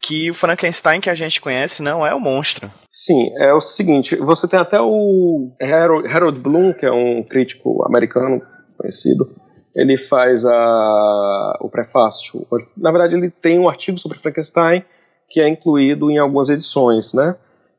que 0.00 0.30
o 0.30 0.34
Frankenstein 0.34 1.00
que 1.00 1.10
a 1.10 1.14
gente 1.14 1.40
conhece 1.40 1.82
não 1.82 2.06
é 2.06 2.14
o 2.14 2.20
monstro. 2.20 2.70
Sim, 2.92 3.30
é 3.36 3.52
o 3.52 3.60
seguinte, 3.60 4.16
você 4.16 4.46
tem 4.46 4.58
até 4.58 4.80
o 4.80 5.52
Harold 5.60 6.38
Bloom, 6.38 6.72
que 6.72 6.86
é 6.86 6.92
um 6.92 7.22
crítico 7.22 7.84
americano 7.86 8.40
conhecido, 8.76 9.28
ele 9.74 9.96
faz 9.96 10.44
a, 10.44 11.58
o 11.60 11.68
prefácio. 11.68 12.46
Na 12.76 12.90
verdade, 12.90 13.16
ele 13.16 13.30
tem 13.30 13.58
um 13.58 13.68
artigo 13.68 13.98
sobre 13.98 14.18
Frankenstein 14.18 14.84
que 15.28 15.40
é 15.40 15.48
incluído 15.48 16.10
em 16.10 16.16
algumas 16.16 16.48
edições, 16.48 17.12
né? 17.12 17.36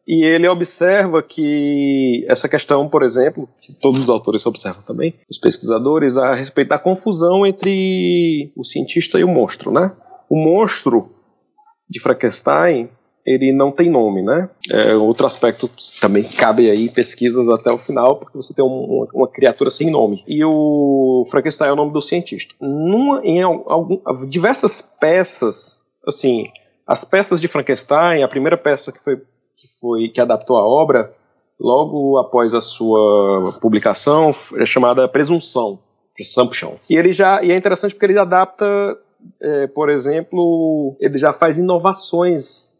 e 0.09 0.25
ele 0.25 0.47
observa 0.47 1.21
que 1.21 2.25
essa 2.27 2.49
questão, 2.49 2.89
por 2.89 3.03
exemplo, 3.03 3.47
que 3.61 3.79
todos 3.79 4.01
os 4.01 4.09
autores 4.09 4.43
observam 4.43 4.81
também, 4.81 5.13
os 5.29 5.37
pesquisadores, 5.37 6.17
a 6.17 6.33
respeito 6.33 6.69
da 6.69 6.79
confusão 6.79 7.45
entre 7.45 8.51
o 8.57 8.63
cientista 8.63 9.19
e 9.19 9.23
o 9.23 9.27
monstro, 9.27 9.71
né? 9.71 9.91
O 10.27 10.43
monstro 10.43 10.99
de 11.89 11.99
Frankenstein 11.99 12.89
ele 13.25 13.53
não 13.53 13.71
tem 13.71 13.89
nome, 13.91 14.23
né? 14.23 14.49
É, 14.71 14.95
outro 14.95 15.27
aspecto 15.27 15.69
também 16.01 16.23
cabe 16.23 16.69
aí 16.69 16.89
pesquisas 16.89 17.47
até 17.47 17.71
o 17.71 17.77
final, 17.77 18.17
porque 18.17 18.35
você 18.35 18.55
tem 18.55 18.65
um, 18.65 19.07
uma, 19.13 19.27
criatura 19.27 19.69
sem 19.69 19.91
nome. 19.91 20.23
E 20.27 20.43
o 20.43 21.23
Frankenstein 21.29 21.69
é 21.69 21.73
o 21.73 21.75
nome 21.75 21.93
do 21.93 22.01
cientista. 22.01 22.55
Numa, 22.59 23.21
em 23.23 23.43
algum, 23.43 23.99
diversas 24.27 24.81
peças, 24.81 25.83
assim, 26.07 26.45
as 26.87 27.03
peças 27.03 27.39
de 27.39 27.47
Frankenstein, 27.47 28.23
a 28.23 28.27
primeira 28.27 28.57
peça 28.57 28.91
que 28.91 28.99
foi 28.99 29.17
que 29.17 29.67
foi 29.79 30.09
que 30.09 30.21
adaptou 30.21 30.57
a 30.57 30.65
obra, 30.65 31.13
logo 31.59 32.17
após 32.17 32.55
a 32.55 32.61
sua 32.61 33.53
publicação, 33.61 34.33
é 34.55 34.65
chamada 34.65 35.07
Presunção, 35.07 35.77
Presumption. 36.15 36.75
E 36.89 36.95
ele 36.95 37.13
já 37.13 37.43
e 37.43 37.51
é 37.51 37.55
interessante 37.55 37.93
porque 37.93 38.07
ele 38.07 38.17
adapta, 38.17 38.65
é, 39.41 39.67
por 39.67 39.89
exemplo, 39.89 40.95
ele 40.99 41.17
já 41.17 41.33
faz 41.33 41.57
inovações 41.57 42.71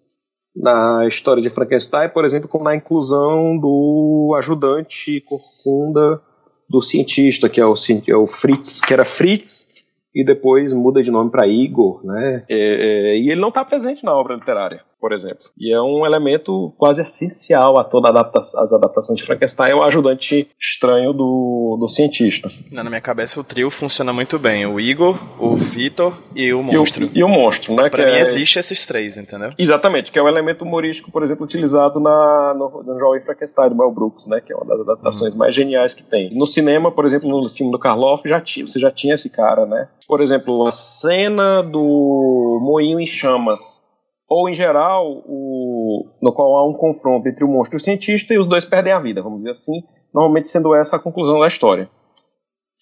na 0.55 1.07
história 1.07 1.41
de 1.41 1.49
Frankenstein, 1.49 2.09
por 2.09 2.25
exemplo, 2.25 2.49
como 2.49 2.63
na 2.63 2.75
inclusão 2.75 3.57
do 3.57 4.35
ajudante 4.37 5.21
corcunda 5.21 6.21
do 6.69 6.81
cientista, 6.81 7.49
que 7.49 7.61
é 7.61 7.65
o, 7.65 7.73
é 8.07 8.15
o 8.15 8.27
Fritz, 8.27 8.81
que 8.81 8.93
era 8.93 9.05
Fritz, 9.05 9.67
e 10.13 10.23
depois 10.23 10.73
muda 10.73 11.01
de 11.01 11.11
nome 11.11 11.29
para 11.29 11.47
Igor, 11.47 12.05
né? 12.05 12.43
É, 12.49 12.57
é, 12.57 13.17
e 13.17 13.29
ele 13.31 13.39
não 13.39 13.49
está 13.49 13.63
presente 13.63 14.03
na 14.03 14.13
obra 14.13 14.35
literária 14.35 14.83
por 14.99 15.13
exemplo. 15.13 15.45
E 15.57 15.73
é 15.73 15.81
um 15.81 16.05
elemento 16.05 16.67
quase 16.77 17.01
essencial 17.01 17.79
a 17.79 17.83
todas 17.83 18.09
adapta 18.09 18.39
as 18.39 18.73
adaptações 18.73 19.19
de 19.19 19.25
Frankenstein, 19.25 19.71
é 19.71 19.75
o 19.75 19.83
ajudante 19.83 20.49
estranho 20.59 21.13
do, 21.13 21.77
do 21.79 21.87
cientista. 21.87 22.49
Na 22.71 22.83
minha 22.83 23.01
cabeça 23.01 23.39
o 23.39 23.43
trio 23.43 23.69
funciona 23.69 24.11
muito 24.11 24.37
bem, 24.39 24.65
o 24.65 24.79
Igor, 24.79 25.17
o 25.39 25.55
Vitor 25.55 26.17
e 26.35 26.53
o 26.53 26.63
monstro. 26.63 27.05
E 27.05 27.07
o, 27.07 27.17
e 27.17 27.23
o 27.23 27.27
monstro, 27.27 27.75
né? 27.75 27.89
Pra 27.89 28.05
mim 28.05 28.17
é... 28.17 28.21
existe 28.21 28.59
esses 28.59 28.85
três, 28.85 29.17
entendeu? 29.17 29.51
Exatamente, 29.57 30.11
que 30.11 30.19
é 30.19 30.23
um 30.23 30.27
elemento 30.27 30.63
humorístico, 30.63 31.11
por 31.11 31.23
exemplo, 31.23 31.45
utilizado 31.45 31.99
na, 31.99 32.53
no, 32.53 32.83
no 32.83 32.99
Jovem 32.99 33.21
Frankenstein, 33.21 33.69
do 33.69 33.75
Mel 33.75 33.91
Brooks, 33.91 34.27
né? 34.27 34.41
Que 34.41 34.53
é 34.53 34.55
uma 34.55 34.65
das 34.65 34.81
adaptações 34.81 35.33
uhum. 35.33 35.39
mais 35.39 35.55
geniais 35.55 35.93
que 35.93 36.03
tem. 36.03 36.33
No 36.35 36.45
cinema, 36.45 36.91
por 36.91 37.05
exemplo, 37.05 37.29
no 37.29 37.49
filme 37.49 37.71
do 37.71 37.79
Karloff, 37.79 38.27
já 38.27 38.41
tinha, 38.41 38.65
você 38.65 38.79
já 38.79 38.91
tinha 38.91 39.15
esse 39.15 39.29
cara, 39.29 39.65
né? 39.65 39.87
Por 40.07 40.21
exemplo, 40.21 40.67
a 40.67 40.71
cena 40.71 41.61
do 41.61 42.59
Moinho 42.61 42.99
em 42.99 43.05
Chamas 43.05 43.81
ou 44.29 44.47
em 44.47 44.53
geral, 44.53 45.23
o, 45.25 46.03
no 46.21 46.31
qual 46.31 46.55
há 46.57 46.69
um 46.69 46.73
confronto 46.73 47.27
entre 47.27 47.43
o 47.43 47.47
monstro 47.47 47.77
e 47.77 47.81
o 47.81 47.83
cientista 47.83 48.33
e 48.33 48.37
os 48.37 48.45
dois 48.45 48.63
perdem 48.63 48.93
a 48.93 48.99
vida, 48.99 49.23
vamos 49.23 49.39
dizer 49.39 49.51
assim, 49.51 49.81
normalmente 50.13 50.47
sendo 50.47 50.75
essa 50.75 50.97
a 50.97 50.99
conclusão 50.99 51.39
da 51.39 51.47
história. 51.47 51.89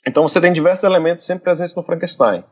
Então 0.06 0.28
você 0.28 0.42
tem 0.42 0.52
diversos 0.52 0.84
elementos 0.84 1.24
sempre 1.24 1.46
presentes 1.46 1.76
no 1.76 1.84
Frankenstein. 1.84 2.44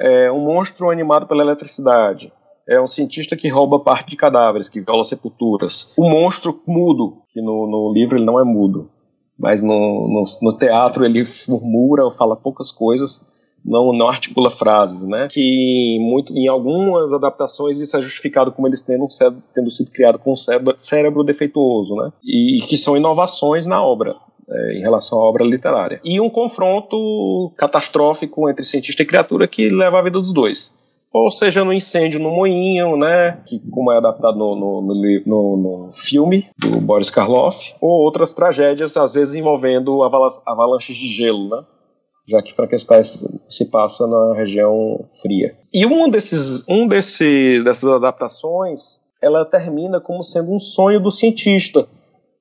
É 0.00 0.30
um 0.30 0.40
monstro 0.40 0.90
animado 0.90 1.26
pela 1.26 1.42
eletricidade, 1.42 2.32
é 2.68 2.80
um 2.80 2.86
cientista 2.86 3.36
que 3.36 3.48
rouba 3.48 3.80
parte 3.80 4.10
de 4.10 4.16
cadáveres, 4.16 4.68
que 4.68 4.80
viola 4.80 5.04
sepulturas. 5.04 5.96
O 5.98 6.08
monstro 6.08 6.60
mudo, 6.66 7.22
que 7.30 7.40
no, 7.40 7.66
no 7.66 7.92
livro 7.92 8.16
ele 8.16 8.24
não 8.24 8.38
é 8.38 8.44
mudo, 8.44 8.90
mas 9.38 9.62
no, 9.62 10.08
no, 10.08 10.22
no 10.42 10.58
teatro 10.58 11.04
ele 11.04 11.24
murmura, 11.48 12.10
fala 12.12 12.36
poucas 12.36 12.70
coisas, 12.70 13.24
não, 13.64 13.92
não 13.92 14.08
articula 14.08 14.50
frases, 14.50 15.02
né? 15.02 15.28
Que 15.30 15.98
muito, 16.00 16.32
em 16.36 16.48
algumas 16.48 17.12
adaptações 17.12 17.80
isso 17.80 17.96
é 17.96 18.02
justificado 18.02 18.52
como 18.52 18.68
eles 18.68 18.80
tendo, 18.80 19.06
tendo 19.54 19.70
sido 19.70 19.90
criado 19.90 20.18
com 20.18 20.32
um 20.32 20.36
cérebro, 20.36 20.76
cérebro 20.78 21.24
defeituoso, 21.24 21.94
né? 21.96 22.12
E, 22.24 22.58
e 22.58 22.66
que 22.66 22.76
são 22.78 22.96
inovações 22.96 23.66
na 23.66 23.82
obra. 23.82 24.14
É, 24.48 24.78
em 24.78 24.80
relação 24.80 25.18
à 25.18 25.24
obra 25.24 25.44
literária. 25.44 26.00
E 26.04 26.20
um 26.20 26.30
confronto 26.30 27.50
catastrófico 27.56 28.48
entre 28.48 28.62
cientista 28.62 29.02
e 29.02 29.06
criatura 29.06 29.48
que 29.48 29.68
leva 29.68 29.98
a 29.98 30.02
vida 30.02 30.20
dos 30.20 30.32
dois 30.32 30.72
ou 31.12 31.30
seja 31.30 31.64
no 31.64 31.72
incêndio 31.72 32.20
no 32.20 32.30
moinho, 32.30 32.96
né, 32.96 33.38
que 33.46 33.58
como 33.70 33.90
é 33.90 33.96
adaptado 33.96 34.36
no, 34.36 34.54
no, 34.54 34.82
no, 35.24 35.56
no 35.56 35.92
filme 35.92 36.46
do 36.58 36.80
Boris 36.80 37.10
Karloff, 37.10 37.74
ou 37.80 38.02
outras 38.02 38.32
tragédias, 38.32 38.96
às 38.96 39.14
vezes 39.14 39.34
envolvendo 39.34 40.02
avalanches 40.02 40.94
de 40.94 41.14
gelo, 41.14 41.48
né, 41.48 41.62
já 42.28 42.42
que 42.42 42.54
Frankenstein 42.54 43.02
se 43.48 43.70
passa 43.70 44.06
na 44.06 44.34
região 44.34 45.06
fria. 45.22 45.56
E 45.72 45.86
um 45.86 46.10
desses, 46.10 46.68
um 46.68 46.88
desse, 46.88 47.62
dessas 47.62 47.88
adaptações, 47.90 49.00
ela 49.22 49.44
termina 49.44 50.00
como 50.00 50.22
sendo 50.22 50.52
um 50.52 50.58
sonho 50.58 51.00
do 51.00 51.10
cientista. 51.10 51.86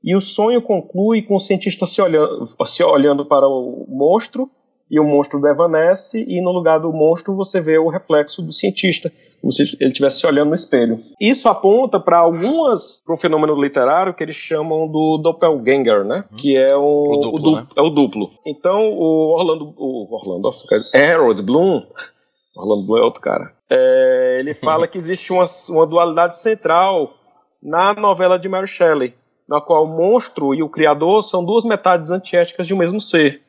E 0.04 0.16
o 0.16 0.22
sonho 0.22 0.62
conclui 0.62 1.22
com 1.22 1.36
o 1.36 1.40
cientista 1.40 1.86
se 1.86 2.02
olhando, 2.02 2.48
se 2.66 2.84
olhando 2.84 3.26
para 3.26 3.48
o 3.48 3.86
monstro 3.90 4.50
e 4.90 5.00
o 5.00 5.04
monstro 5.04 5.42
devanece 5.42 6.24
e 6.28 6.42
no 6.42 6.52
lugar 6.52 6.80
do 6.80 6.94
monstro 6.94 7.36
você 7.36 7.60
vê 7.60 7.78
o 7.78 7.90
reflexo 7.90 8.42
do 8.42 8.52
cientista, 8.52 9.12
como 9.42 9.52
se 9.52 9.64
ele 9.80 9.92
estivesse 9.92 10.26
olhando 10.26 10.50
no 10.50 10.56
espelho. 10.56 11.02
Isso 11.20 11.50
aponta 11.50 12.00
para 12.00 12.20
algumas 12.20 13.02
para 13.04 13.14
um 13.14 13.18
fenômeno 13.18 13.60
literário 13.60 14.14
que 14.14 14.24
eles 14.24 14.36
chamam 14.36 14.88
do 14.88 15.18
doppelganger, 15.18 16.04
né? 16.04 16.24
Hum. 16.32 16.36
Que 16.38 16.56
é 16.56 16.76
o, 16.76 16.82
o, 16.82 17.22
duplo, 17.22 17.36
o 17.36 17.40
du, 17.40 17.56
né? 17.56 17.68
é 17.76 17.82
o 17.82 17.90
duplo. 17.90 18.30
Então 18.46 18.92
o 18.92 19.36
Orlando, 19.36 19.74
o 19.78 20.06
Orlando, 20.14 20.50
Harold 20.94 21.42
Bloom, 21.42 21.82
Orlando 22.56 22.86
Bloom 22.86 23.00
é 23.00 23.04
outro 23.04 23.22
cara. 23.22 23.52
É, 23.70 24.38
ele 24.40 24.54
fala 24.56 24.88
que 24.88 24.98
existe 24.98 25.34
uma, 25.34 25.46
uma 25.70 25.88
dualidade 25.88 26.38
central 26.38 27.14
na 27.62 27.94
novela 27.94 28.38
de 28.38 28.48
Mary 28.48 28.68
Shelley, 28.68 29.14
na 29.50 29.60
qual 29.60 29.86
o 29.86 29.88
monstro 29.88 30.54
e 30.54 30.62
o 30.62 30.70
criador 30.70 31.24
são 31.24 31.44
duas 31.44 31.66
metades 31.66 32.12
antiéticas 32.12 32.68
de 32.68 32.74
um 32.74 32.78
mesmo 32.78 33.02
ser. 33.02 33.42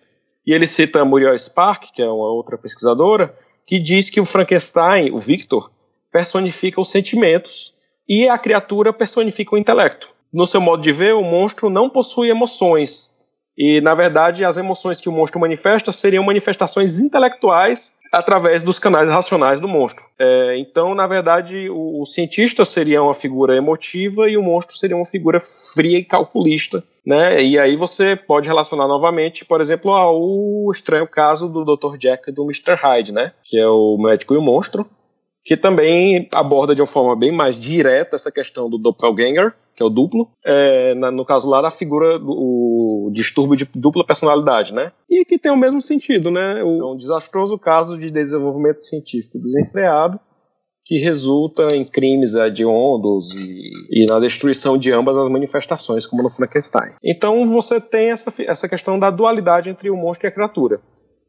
E 0.46 0.54
ele 0.54 0.66
cita 0.66 1.00
a 1.00 1.04
Muriel 1.04 1.36
Spark, 1.36 1.92
que 1.92 2.02
é 2.02 2.06
uma 2.06 2.30
outra 2.30 2.56
pesquisadora, 2.56 3.34
que 3.66 3.80
diz 3.80 4.08
que 4.10 4.20
o 4.20 4.24
Frankenstein, 4.24 5.10
o 5.10 5.18
Victor, 5.18 5.70
personifica 6.12 6.80
os 6.80 6.90
sentimentos 6.90 7.74
e 8.08 8.28
a 8.28 8.38
criatura 8.38 8.92
personifica 8.92 9.56
o 9.56 9.58
intelecto. 9.58 10.08
No 10.32 10.46
seu 10.46 10.60
modo 10.60 10.82
de 10.82 10.92
ver, 10.92 11.14
o 11.14 11.22
monstro 11.22 11.68
não 11.68 11.90
possui 11.90 12.30
emoções. 12.30 13.16
E, 13.58 13.80
na 13.80 13.94
verdade, 13.94 14.44
as 14.44 14.56
emoções 14.56 15.00
que 15.00 15.08
o 15.08 15.12
monstro 15.12 15.40
manifesta 15.40 15.90
seriam 15.90 16.22
manifestações 16.22 17.00
intelectuais 17.00 17.95
através 18.12 18.62
dos 18.62 18.78
canais 18.78 19.08
racionais 19.08 19.60
do 19.60 19.68
monstro. 19.68 20.04
É, 20.18 20.58
então, 20.58 20.94
na 20.94 21.06
verdade, 21.06 21.68
o, 21.68 22.02
o, 22.02 22.06
cientista 22.06 22.64
seria 22.64 23.02
uma 23.02 23.14
figura 23.14 23.56
emotiva 23.56 24.28
e 24.28 24.36
o 24.36 24.42
monstro 24.42 24.76
seria 24.76 24.96
uma 24.96 25.06
figura 25.06 25.38
fria 25.40 25.98
e 25.98 26.04
calculista. 26.04 26.82
Né? 27.04 27.42
E 27.42 27.58
aí 27.58 27.76
você 27.76 28.16
pode 28.16 28.48
relacionar 28.48 28.88
novamente, 28.88 29.44
por 29.44 29.60
exemplo, 29.60 29.92
ao 29.92 30.70
estranho 30.72 31.06
caso 31.06 31.48
do 31.48 31.64
Dr. 31.64 31.96
Jack 31.96 32.28
e 32.28 32.32
do 32.32 32.42
Mr. 32.44 32.74
Hyde, 32.74 33.12
né? 33.12 33.32
que 33.44 33.58
é 33.58 33.68
o 33.68 33.96
médico 33.96 34.34
e 34.34 34.36
o 34.36 34.42
monstro, 34.42 34.88
que 35.46 35.56
também 35.56 36.28
aborda 36.34 36.74
de 36.74 36.82
uma 36.82 36.88
forma 36.88 37.14
bem 37.14 37.30
mais 37.30 37.56
direta 37.56 38.16
essa 38.16 38.32
questão 38.32 38.68
do 38.68 38.76
doppelganger, 38.76 39.54
que 39.76 39.82
é 39.82 39.86
o 39.86 39.88
duplo, 39.88 40.28
é, 40.44 40.92
na, 40.96 41.12
no 41.12 41.24
caso 41.24 41.48
lá 41.48 41.62
da 41.62 41.70
figura 41.70 42.18
do 42.18 42.56
o 43.06 43.10
distúrbio 43.12 43.56
de 43.56 43.68
dupla 43.72 44.04
personalidade, 44.04 44.74
né? 44.74 44.90
E 45.08 45.24
que 45.24 45.38
tem 45.38 45.52
o 45.52 45.56
mesmo 45.56 45.80
sentido, 45.80 46.32
né? 46.32 46.64
O, 46.64 46.80
é 46.80 46.92
um 46.92 46.96
desastroso 46.96 47.56
caso 47.56 47.96
de 47.96 48.10
desenvolvimento 48.10 48.84
científico 48.84 49.38
desenfreado 49.38 50.18
que 50.84 50.98
resulta 50.98 51.74
em 51.74 51.84
crimes 51.84 52.34
hediondos 52.34 53.34
e, 53.34 53.70
e, 53.90 54.06
na 54.08 54.20
destruição 54.20 54.78
de 54.78 54.92
ambas 54.92 55.16
as 55.16 55.28
manifestações, 55.28 56.06
como 56.06 56.22
no 56.22 56.30
Frankenstein. 56.30 56.92
Então 57.04 57.48
você 57.48 57.80
tem 57.80 58.10
essa, 58.10 58.32
essa 58.42 58.68
questão 58.68 58.98
da 58.98 59.10
dualidade 59.10 59.68
entre 59.68 59.90
o 59.90 59.96
monstro 59.96 60.26
e 60.26 60.28
a 60.28 60.32
criatura. 60.32 60.80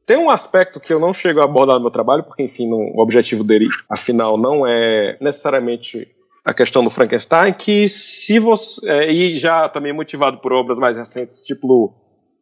Tem 0.08 0.16
um 0.16 0.30
aspecto 0.30 0.80
que 0.80 0.94
eu 0.94 1.02
não 1.02 1.12
chego 1.12 1.42
a 1.42 1.44
abordar 1.44 1.76
no 1.76 1.82
meu 1.82 1.92
trabalho, 1.92 2.24
porque, 2.24 2.42
enfim, 2.42 2.66
não, 2.66 2.80
o 2.80 3.02
objetivo 3.02 3.44
dele, 3.44 3.68
afinal, 3.90 4.38
não 4.38 4.66
é 4.66 5.18
necessariamente 5.20 6.08
a 6.46 6.54
questão 6.54 6.82
do 6.82 6.90
Frankenstein, 6.90 7.54
que 7.54 7.90
se 7.90 8.40
você. 8.40 8.90
É, 8.90 9.12
e 9.12 9.38
já 9.38 9.68
também 9.68 9.92
motivado 9.92 10.38
por 10.38 10.54
obras 10.54 10.80
mais 10.80 10.96
recentes, 10.96 11.44
tipo 11.44 11.94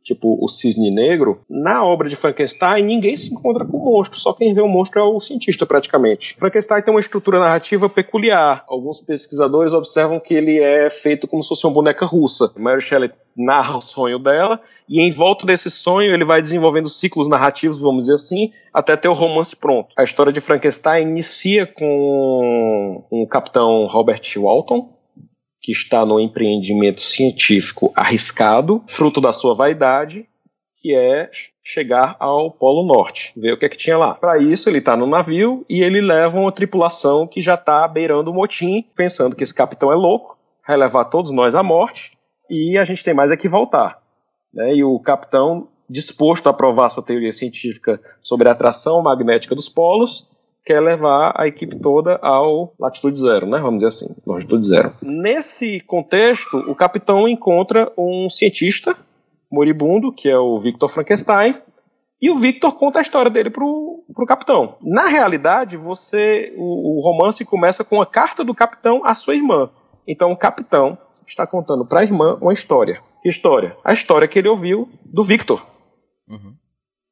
tipo 0.05 0.37
o 0.39 0.47
Cisne 0.47 0.93
Negro, 0.93 1.41
na 1.49 1.83
obra 1.83 2.07
de 2.07 2.15
Frankenstein 2.15 2.83
ninguém 2.83 3.17
se 3.17 3.33
encontra 3.33 3.65
com 3.65 3.77
o 3.77 3.85
monstro, 3.85 4.19
só 4.19 4.31
quem 4.31 4.53
vê 4.53 4.61
o 4.61 4.67
monstro 4.67 5.01
é 5.01 5.03
o 5.03 5.19
cientista 5.19 5.65
praticamente. 5.65 6.35
Frankenstein 6.37 6.83
tem 6.83 6.93
uma 6.93 6.99
estrutura 6.99 7.39
narrativa 7.39 7.89
peculiar. 7.89 8.63
Alguns 8.69 9.01
pesquisadores 9.01 9.73
observam 9.73 10.19
que 10.19 10.35
ele 10.35 10.59
é 10.59 10.89
feito 10.89 11.27
como 11.27 11.41
se 11.41 11.49
fosse 11.49 11.65
uma 11.65 11.73
boneca 11.73 12.05
russa. 12.05 12.53
Mary 12.57 12.81
Shelley 12.81 13.11
narra 13.35 13.77
o 13.77 13.81
sonho 13.81 14.19
dela 14.19 14.61
e 14.87 15.01
em 15.01 15.11
volta 15.11 15.45
desse 15.45 15.69
sonho 15.69 16.13
ele 16.13 16.23
vai 16.23 16.41
desenvolvendo 16.41 16.87
ciclos 16.87 17.27
narrativos, 17.27 17.79
vamos 17.79 18.03
dizer 18.03 18.15
assim, 18.15 18.51
até 18.71 18.95
ter 18.95 19.07
o 19.07 19.13
romance 19.13 19.55
pronto. 19.55 19.89
A 19.97 20.03
história 20.03 20.31
de 20.31 20.39
Frankenstein 20.39 21.09
inicia 21.09 21.65
com 21.65 23.03
o 23.09 23.27
capitão 23.27 23.87
Robert 23.87 24.21
Walton, 24.37 24.94
que 25.65 25.71
está 25.71 26.05
no 26.05 26.19
empreendimento 26.19 27.01
científico 27.01 27.91
arriscado, 27.95 28.83
fruto 28.85 29.19
da 29.19 29.33
sua 29.33 29.55
vaidade, 29.55 30.29
que 30.77 30.93
é 30.93 31.31
chegar 31.63 32.15
ao 32.19 32.51
Polo 32.51 32.85
Norte, 32.85 33.33
ver 33.35 33.53
o 33.53 33.57
que 33.57 33.65
é 33.65 33.69
que 33.69 33.75
tinha 33.75 33.97
lá. 33.97 34.13
Para 34.13 34.37
isso, 34.37 34.69
ele 34.69 34.77
está 34.77 34.95
no 34.95 35.07
navio 35.07 35.65
e 35.67 35.81
ele 35.81 36.01
leva 36.01 36.37
uma 36.39 36.51
tripulação 36.51 37.25
que 37.25 37.41
já 37.41 37.55
está 37.55 37.87
beirando 37.87 38.29
o 38.29 38.33
motim, 38.33 38.85
pensando 38.95 39.35
que 39.35 39.41
esse 39.41 39.55
capitão 39.55 39.91
é 39.91 39.95
louco, 39.95 40.37
vai 40.67 40.77
levar 40.77 41.05
todos 41.05 41.31
nós 41.31 41.55
à 41.55 41.63
morte 41.63 42.15
e 42.47 42.77
a 42.77 42.85
gente 42.85 43.03
tem 43.03 43.15
mais 43.15 43.31
é 43.31 43.37
que 43.37 43.49
voltar. 43.49 43.99
Né? 44.53 44.75
E 44.75 44.83
o 44.83 44.99
capitão, 44.99 45.67
disposto 45.89 46.47
a 46.47 46.53
provar 46.53 46.91
sua 46.91 47.01
teoria 47.01 47.33
científica 47.33 47.99
sobre 48.21 48.47
a 48.47 48.51
atração 48.51 49.01
magnética 49.01 49.55
dos 49.55 49.67
polos, 49.67 50.29
quer 50.65 50.79
levar 50.79 51.33
a 51.35 51.47
equipe 51.47 51.79
toda 51.79 52.17
ao 52.21 52.73
latitude 52.79 53.19
zero, 53.19 53.45
né? 53.45 53.59
Vamos 53.59 53.75
dizer 53.75 53.87
assim, 53.87 54.15
longitude 54.25 54.65
zero. 54.65 54.93
Nesse 55.01 55.79
contexto, 55.81 56.57
o 56.57 56.75
capitão 56.75 57.27
encontra 57.27 57.91
um 57.97 58.27
cientista 58.29 58.97
moribundo, 59.51 60.11
que 60.11 60.27
é 60.27 60.37
o 60.37 60.59
Victor 60.59 60.89
Frankenstein, 60.89 61.55
e 62.21 62.31
o 62.31 62.39
Victor 62.39 62.73
conta 62.75 62.99
a 62.99 63.01
história 63.01 63.29
dele 63.29 63.49
pro, 63.49 64.03
pro 64.13 64.25
capitão. 64.25 64.77
Na 64.81 65.07
realidade, 65.07 65.77
você 65.77 66.53
o, 66.57 66.97
o 66.97 67.01
romance 67.01 67.45
começa 67.45 67.83
com 67.83 68.01
a 68.01 68.05
carta 68.05 68.43
do 68.43 68.55
capitão 68.55 69.01
à 69.05 69.13
sua 69.13 69.35
irmã. 69.35 69.69
Então 70.07 70.31
o 70.31 70.37
capitão 70.37 70.97
está 71.27 71.45
contando 71.45 71.85
para 71.85 71.99
a 71.99 72.03
irmã 72.03 72.37
uma 72.41 72.53
história. 72.53 73.01
Que 73.21 73.29
história? 73.29 73.75
A 73.83 73.93
história 73.93 74.27
que 74.27 74.39
ele 74.39 74.47
ouviu 74.47 74.89
do 75.03 75.23
Victor. 75.23 75.65
Uhum. 76.27 76.55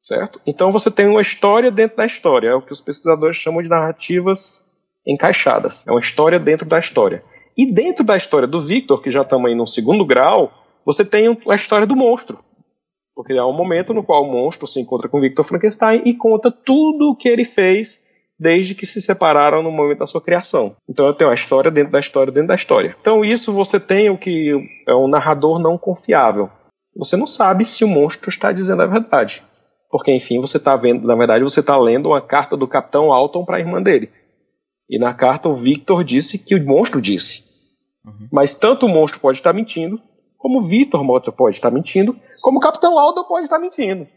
Certo? 0.04 0.38
Então 0.46 0.70
você 0.70 0.90
tem 0.90 1.08
uma 1.08 1.22
história 1.22 1.70
dentro 1.70 1.96
da 1.96 2.04
história. 2.04 2.48
É 2.48 2.54
o 2.54 2.60
que 2.60 2.72
os 2.72 2.82
pesquisadores 2.82 3.38
chamam 3.38 3.62
de 3.62 3.70
narrativas 3.70 4.62
encaixadas. 5.06 5.86
É 5.86 5.90
uma 5.90 6.00
história 6.00 6.38
dentro 6.38 6.68
da 6.68 6.78
história. 6.78 7.24
E 7.56 7.72
dentro 7.72 8.04
da 8.04 8.14
história 8.14 8.46
do 8.46 8.60
Victor, 8.60 9.00
que 9.00 9.10
já 9.10 9.22
estamos 9.22 9.48
aí 9.48 9.56
no 9.56 9.66
segundo 9.66 10.04
grau, 10.04 10.52
você 10.84 11.06
tem 11.06 11.34
a 11.48 11.54
história 11.54 11.86
do 11.86 11.96
monstro. 11.96 12.38
Porque 13.14 13.32
há 13.32 13.46
um 13.46 13.56
momento 13.56 13.94
no 13.94 14.04
qual 14.04 14.24
o 14.24 14.30
monstro 14.30 14.66
se 14.66 14.78
encontra 14.78 15.08
com 15.08 15.22
Victor 15.22 15.42
Frankenstein 15.42 16.02
e 16.04 16.12
conta 16.12 16.50
tudo 16.50 17.12
o 17.12 17.16
que 17.16 17.28
ele 17.28 17.46
fez 17.46 18.04
desde 18.38 18.74
que 18.74 18.84
se 18.84 19.00
separaram 19.00 19.62
no 19.62 19.70
momento 19.70 20.00
da 20.00 20.06
sua 20.06 20.20
criação. 20.20 20.76
Então 20.86 21.06
eu 21.06 21.14
tenho 21.14 21.30
a 21.30 21.34
história 21.34 21.70
dentro 21.70 21.92
da 21.92 22.00
história 22.00 22.30
dentro 22.30 22.48
da 22.48 22.56
história. 22.56 22.94
Então 23.00 23.24
isso 23.24 23.54
você 23.54 23.80
tem 23.80 24.10
o 24.10 24.18
que 24.18 24.52
é 24.86 24.94
um 24.94 25.08
narrador 25.08 25.58
não 25.58 25.78
confiável. 25.78 26.50
Você 26.94 27.16
não 27.16 27.26
sabe 27.26 27.64
se 27.64 27.84
o 27.84 27.88
monstro 27.88 28.28
está 28.28 28.52
dizendo 28.52 28.82
a 28.82 28.86
verdade. 28.86 29.42
Porque, 29.94 30.12
enfim, 30.12 30.40
você 30.40 30.56
está 30.56 30.74
vendo, 30.74 31.06
na 31.06 31.14
verdade, 31.14 31.44
você 31.44 31.60
está 31.60 31.76
lendo 31.76 32.08
uma 32.08 32.20
carta 32.20 32.56
do 32.56 32.66
Capitão 32.66 33.12
Alton 33.12 33.44
para 33.44 33.58
a 33.58 33.60
irmã 33.60 33.80
dele. 33.80 34.10
E 34.90 34.98
na 34.98 35.14
carta 35.14 35.48
o 35.48 35.54
Victor 35.54 36.02
disse 36.02 36.36
que 36.36 36.56
o 36.56 36.66
monstro 36.66 37.00
disse. 37.00 37.44
Uhum. 38.04 38.26
Mas 38.32 38.58
tanto 38.58 38.86
o 38.86 38.88
monstro 38.88 39.20
pode 39.20 39.38
estar 39.38 39.52
mentindo, 39.52 40.02
como 40.36 40.58
o 40.58 40.62
Victor 40.62 41.04
Mota 41.04 41.30
pode 41.30 41.54
estar 41.54 41.70
mentindo, 41.70 42.16
como 42.42 42.58
o 42.58 42.60
Capitão 42.60 42.98
Aldo 42.98 43.22
pode 43.22 43.44
estar 43.44 43.60
mentindo. 43.60 44.08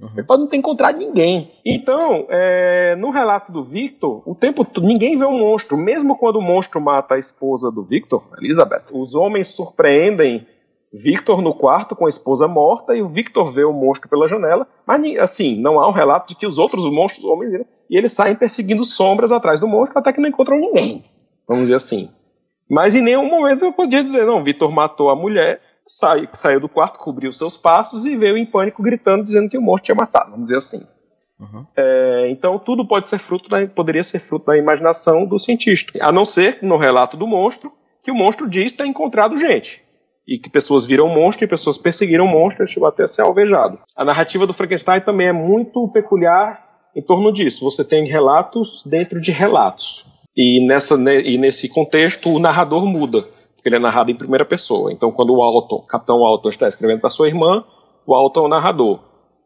Uhum. 0.00 0.08
Ele 0.14 0.22
pode 0.22 0.40
não 0.40 0.48
ter 0.48 0.56
encontrado 0.56 0.96
ninguém. 0.96 1.52
Então, 1.62 2.26
é, 2.30 2.96
no 2.96 3.10
relato 3.10 3.52
do 3.52 3.62
Victor, 3.62 4.22
o 4.24 4.34
tempo 4.34 4.64
todo, 4.64 4.86
ninguém 4.86 5.18
vê 5.18 5.26
o 5.26 5.28
um 5.28 5.40
monstro. 5.40 5.76
Mesmo 5.76 6.16
quando 6.16 6.36
o 6.36 6.42
monstro 6.42 6.80
mata 6.80 7.16
a 7.16 7.18
esposa 7.18 7.70
do 7.70 7.84
Victor, 7.84 8.26
Elizabeth, 8.40 8.84
os 8.94 9.14
homens 9.14 9.48
surpreendem 9.48 10.46
Victor 10.92 11.42
no 11.42 11.54
quarto 11.54 11.94
com 11.94 12.06
a 12.06 12.08
esposa 12.08 12.48
morta 12.48 12.96
e 12.96 13.02
o 13.02 13.08
Victor 13.08 13.50
vê 13.50 13.64
o 13.64 13.72
monstro 13.72 14.08
pela 14.08 14.28
janela. 14.28 14.66
Mas, 14.86 15.18
assim, 15.18 15.60
não 15.60 15.78
há 15.78 15.88
um 15.88 15.92
relato 15.92 16.28
de 16.28 16.34
que 16.34 16.46
os 16.46 16.58
outros 16.58 16.84
monstros, 16.90 17.24
os 17.24 17.30
homens, 17.30 17.66
e 17.90 17.96
eles 17.96 18.12
saem 18.12 18.34
perseguindo 18.34 18.84
sombras 18.84 19.32
atrás 19.32 19.60
do 19.60 19.68
monstro 19.68 19.98
até 19.98 20.12
que 20.12 20.20
não 20.20 20.28
encontram 20.28 20.56
ninguém. 20.56 21.04
Vamos 21.46 21.64
dizer 21.64 21.76
assim. 21.76 22.10
Mas 22.70 22.94
em 22.94 23.02
nenhum 23.02 23.28
momento 23.28 23.64
eu 23.64 23.72
podia 23.72 24.02
dizer, 24.02 24.24
não, 24.26 24.44
Victor 24.44 24.70
matou 24.70 25.10
a 25.10 25.16
mulher 25.16 25.60
sai, 25.88 26.28
saiu 26.32 26.60
do 26.60 26.68
quarto, 26.68 26.98
cobriu 26.98 27.32
seus 27.32 27.56
passos 27.56 28.04
e 28.04 28.14
veio 28.14 28.36
em 28.36 28.46
pânico 28.46 28.82
gritando, 28.82 29.24
dizendo 29.24 29.48
que 29.48 29.56
o 29.56 29.62
monstro 29.62 29.86
tinha 29.86 29.94
matado, 29.94 30.30
vamos 30.30 30.44
dizer 30.44 30.58
assim. 30.58 30.86
Uhum. 31.40 31.66
É, 31.76 32.28
então 32.30 32.58
tudo 32.58 32.86
pode 32.86 33.08
ser 33.08 33.18
fruto 33.18 33.48
da, 33.48 33.66
poderia 33.66 34.02
ser 34.02 34.18
fruto 34.18 34.46
da 34.46 34.58
imaginação 34.58 35.24
do 35.24 35.38
cientista. 35.38 35.98
A 36.04 36.12
não 36.12 36.24
ser 36.24 36.58
no 36.62 36.76
relato 36.76 37.16
do 37.16 37.26
monstro, 37.26 37.72
que 38.02 38.10
o 38.10 38.14
monstro 38.14 38.48
diz 38.48 38.72
ter 38.72 38.86
encontrado 38.86 39.38
gente. 39.38 39.82
E 40.28 40.38
que 40.38 40.50
pessoas 40.50 40.84
viram 40.84 41.08
monstro 41.08 41.44
e 41.44 41.48
pessoas 41.48 41.78
perseguiram 41.78 42.26
monstro 42.26 42.64
e 42.64 42.68
chegou 42.68 42.86
até 42.86 43.04
a 43.04 43.08
ser 43.08 43.22
alvejado. 43.22 43.78
A 43.96 44.04
narrativa 44.04 44.46
do 44.46 44.52
Frankenstein 44.52 45.00
também 45.00 45.28
é 45.28 45.32
muito 45.32 45.88
peculiar 45.88 46.62
em 46.94 47.00
torno 47.00 47.32
disso. 47.32 47.64
Você 47.64 47.82
tem 47.82 48.06
relatos 48.06 48.82
dentro 48.84 49.20
de 49.20 49.32
relatos. 49.32 50.04
E, 50.36 50.64
nessa, 50.66 50.94
e 50.94 51.38
nesse 51.38 51.68
contexto, 51.68 52.28
o 52.30 52.38
narrador 52.38 52.84
muda 52.84 53.24
ele 53.68 53.76
é 53.76 53.78
narrado 53.78 54.10
em 54.10 54.16
primeira 54.16 54.44
pessoa. 54.44 54.92
Então, 54.92 55.12
quando 55.12 55.34
o 55.34 55.42
Alton, 55.42 55.82
Capitão 55.82 56.24
Alton 56.24 56.48
está 56.48 56.66
escrevendo 56.66 57.00
para 57.00 57.10
sua 57.10 57.28
irmã, 57.28 57.64
o 58.06 58.14
Alton 58.14 58.40
é 58.40 58.46
o 58.46 58.48
narrador. 58.48 59.00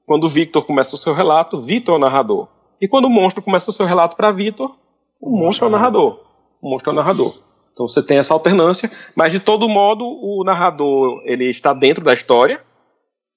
Quando 0.07 0.25
o 0.25 0.29
Victor 0.29 0.65
começa 0.65 0.95
o 0.95 0.99
seu 0.99 1.13
relato, 1.13 1.59
Victor 1.59 1.95
é 1.95 1.99
o 1.99 2.01
narrador. 2.01 2.49
E 2.81 2.89
quando 2.89 3.05
o 3.07 3.11
monstro 3.11 3.43
começa 3.43 3.71
o 3.71 3.73
seu 3.73 3.87
relato 3.87 4.17
para 4.17 4.33
Victor, 4.33 4.75
o 5.21 5.37
monstro 5.37 5.67
é 5.67 5.69
o 5.69 5.71
narrador. 5.71 6.21
O 6.61 6.71
monstro 6.71 6.91
é 6.91 6.93
o 6.93 6.97
narrador. 6.97 7.35
Então 7.73 7.89
você 7.89 8.03
tem 8.03 8.19
essa 8.19 8.35
alternância, 8.35 8.91
mas 9.17 9.33
de 9.33 9.41
todo 9.41 9.69
modo 9.69 10.05
o 10.05 10.43
narrador 10.45 11.23
ele 11.25 11.49
está 11.49 11.73
dentro 11.73 12.05
da 12.05 12.13
história, 12.13 12.61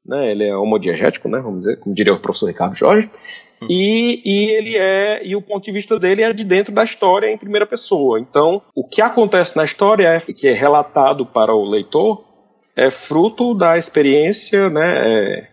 né? 0.06 0.32
Ele 0.32 0.44
é 0.44 0.56
homodiegético, 0.56 1.28
né? 1.28 1.40
Vamos 1.40 1.60
dizer, 1.60 1.80
como 1.80 1.96
diria 1.96 2.14
o 2.14 2.20
professor 2.20 2.48
Ricardo 2.48 2.76
Jorge. 2.76 3.10
Hum. 3.64 3.68
E, 3.70 4.22
e 4.24 4.52
ele 4.52 4.78
é 4.78 5.26
e 5.26 5.36
o 5.36 5.42
ponto 5.42 5.66
de 5.66 5.72
vista 5.72 5.98
dele 5.98 6.22
é 6.22 6.32
de 6.32 6.44
dentro 6.44 6.72
da 6.72 6.84
história 6.84 7.32
em 7.32 7.38
primeira 7.38 7.66
pessoa. 7.66 8.20
Então, 8.20 8.62
o 8.76 8.88
que 8.88 9.02
acontece 9.02 9.58
na 9.58 9.64
história 9.64 10.08
é 10.08 10.20
que 10.20 10.48
é 10.48 10.54
relatado 10.54 11.26
para 11.26 11.56
o 11.56 11.66
leitor 11.66 12.24
é 12.76 12.92
fruto 12.92 13.56
da 13.56 13.78
experiência, 13.78 14.70
né? 14.70 15.08
É, 15.08 15.48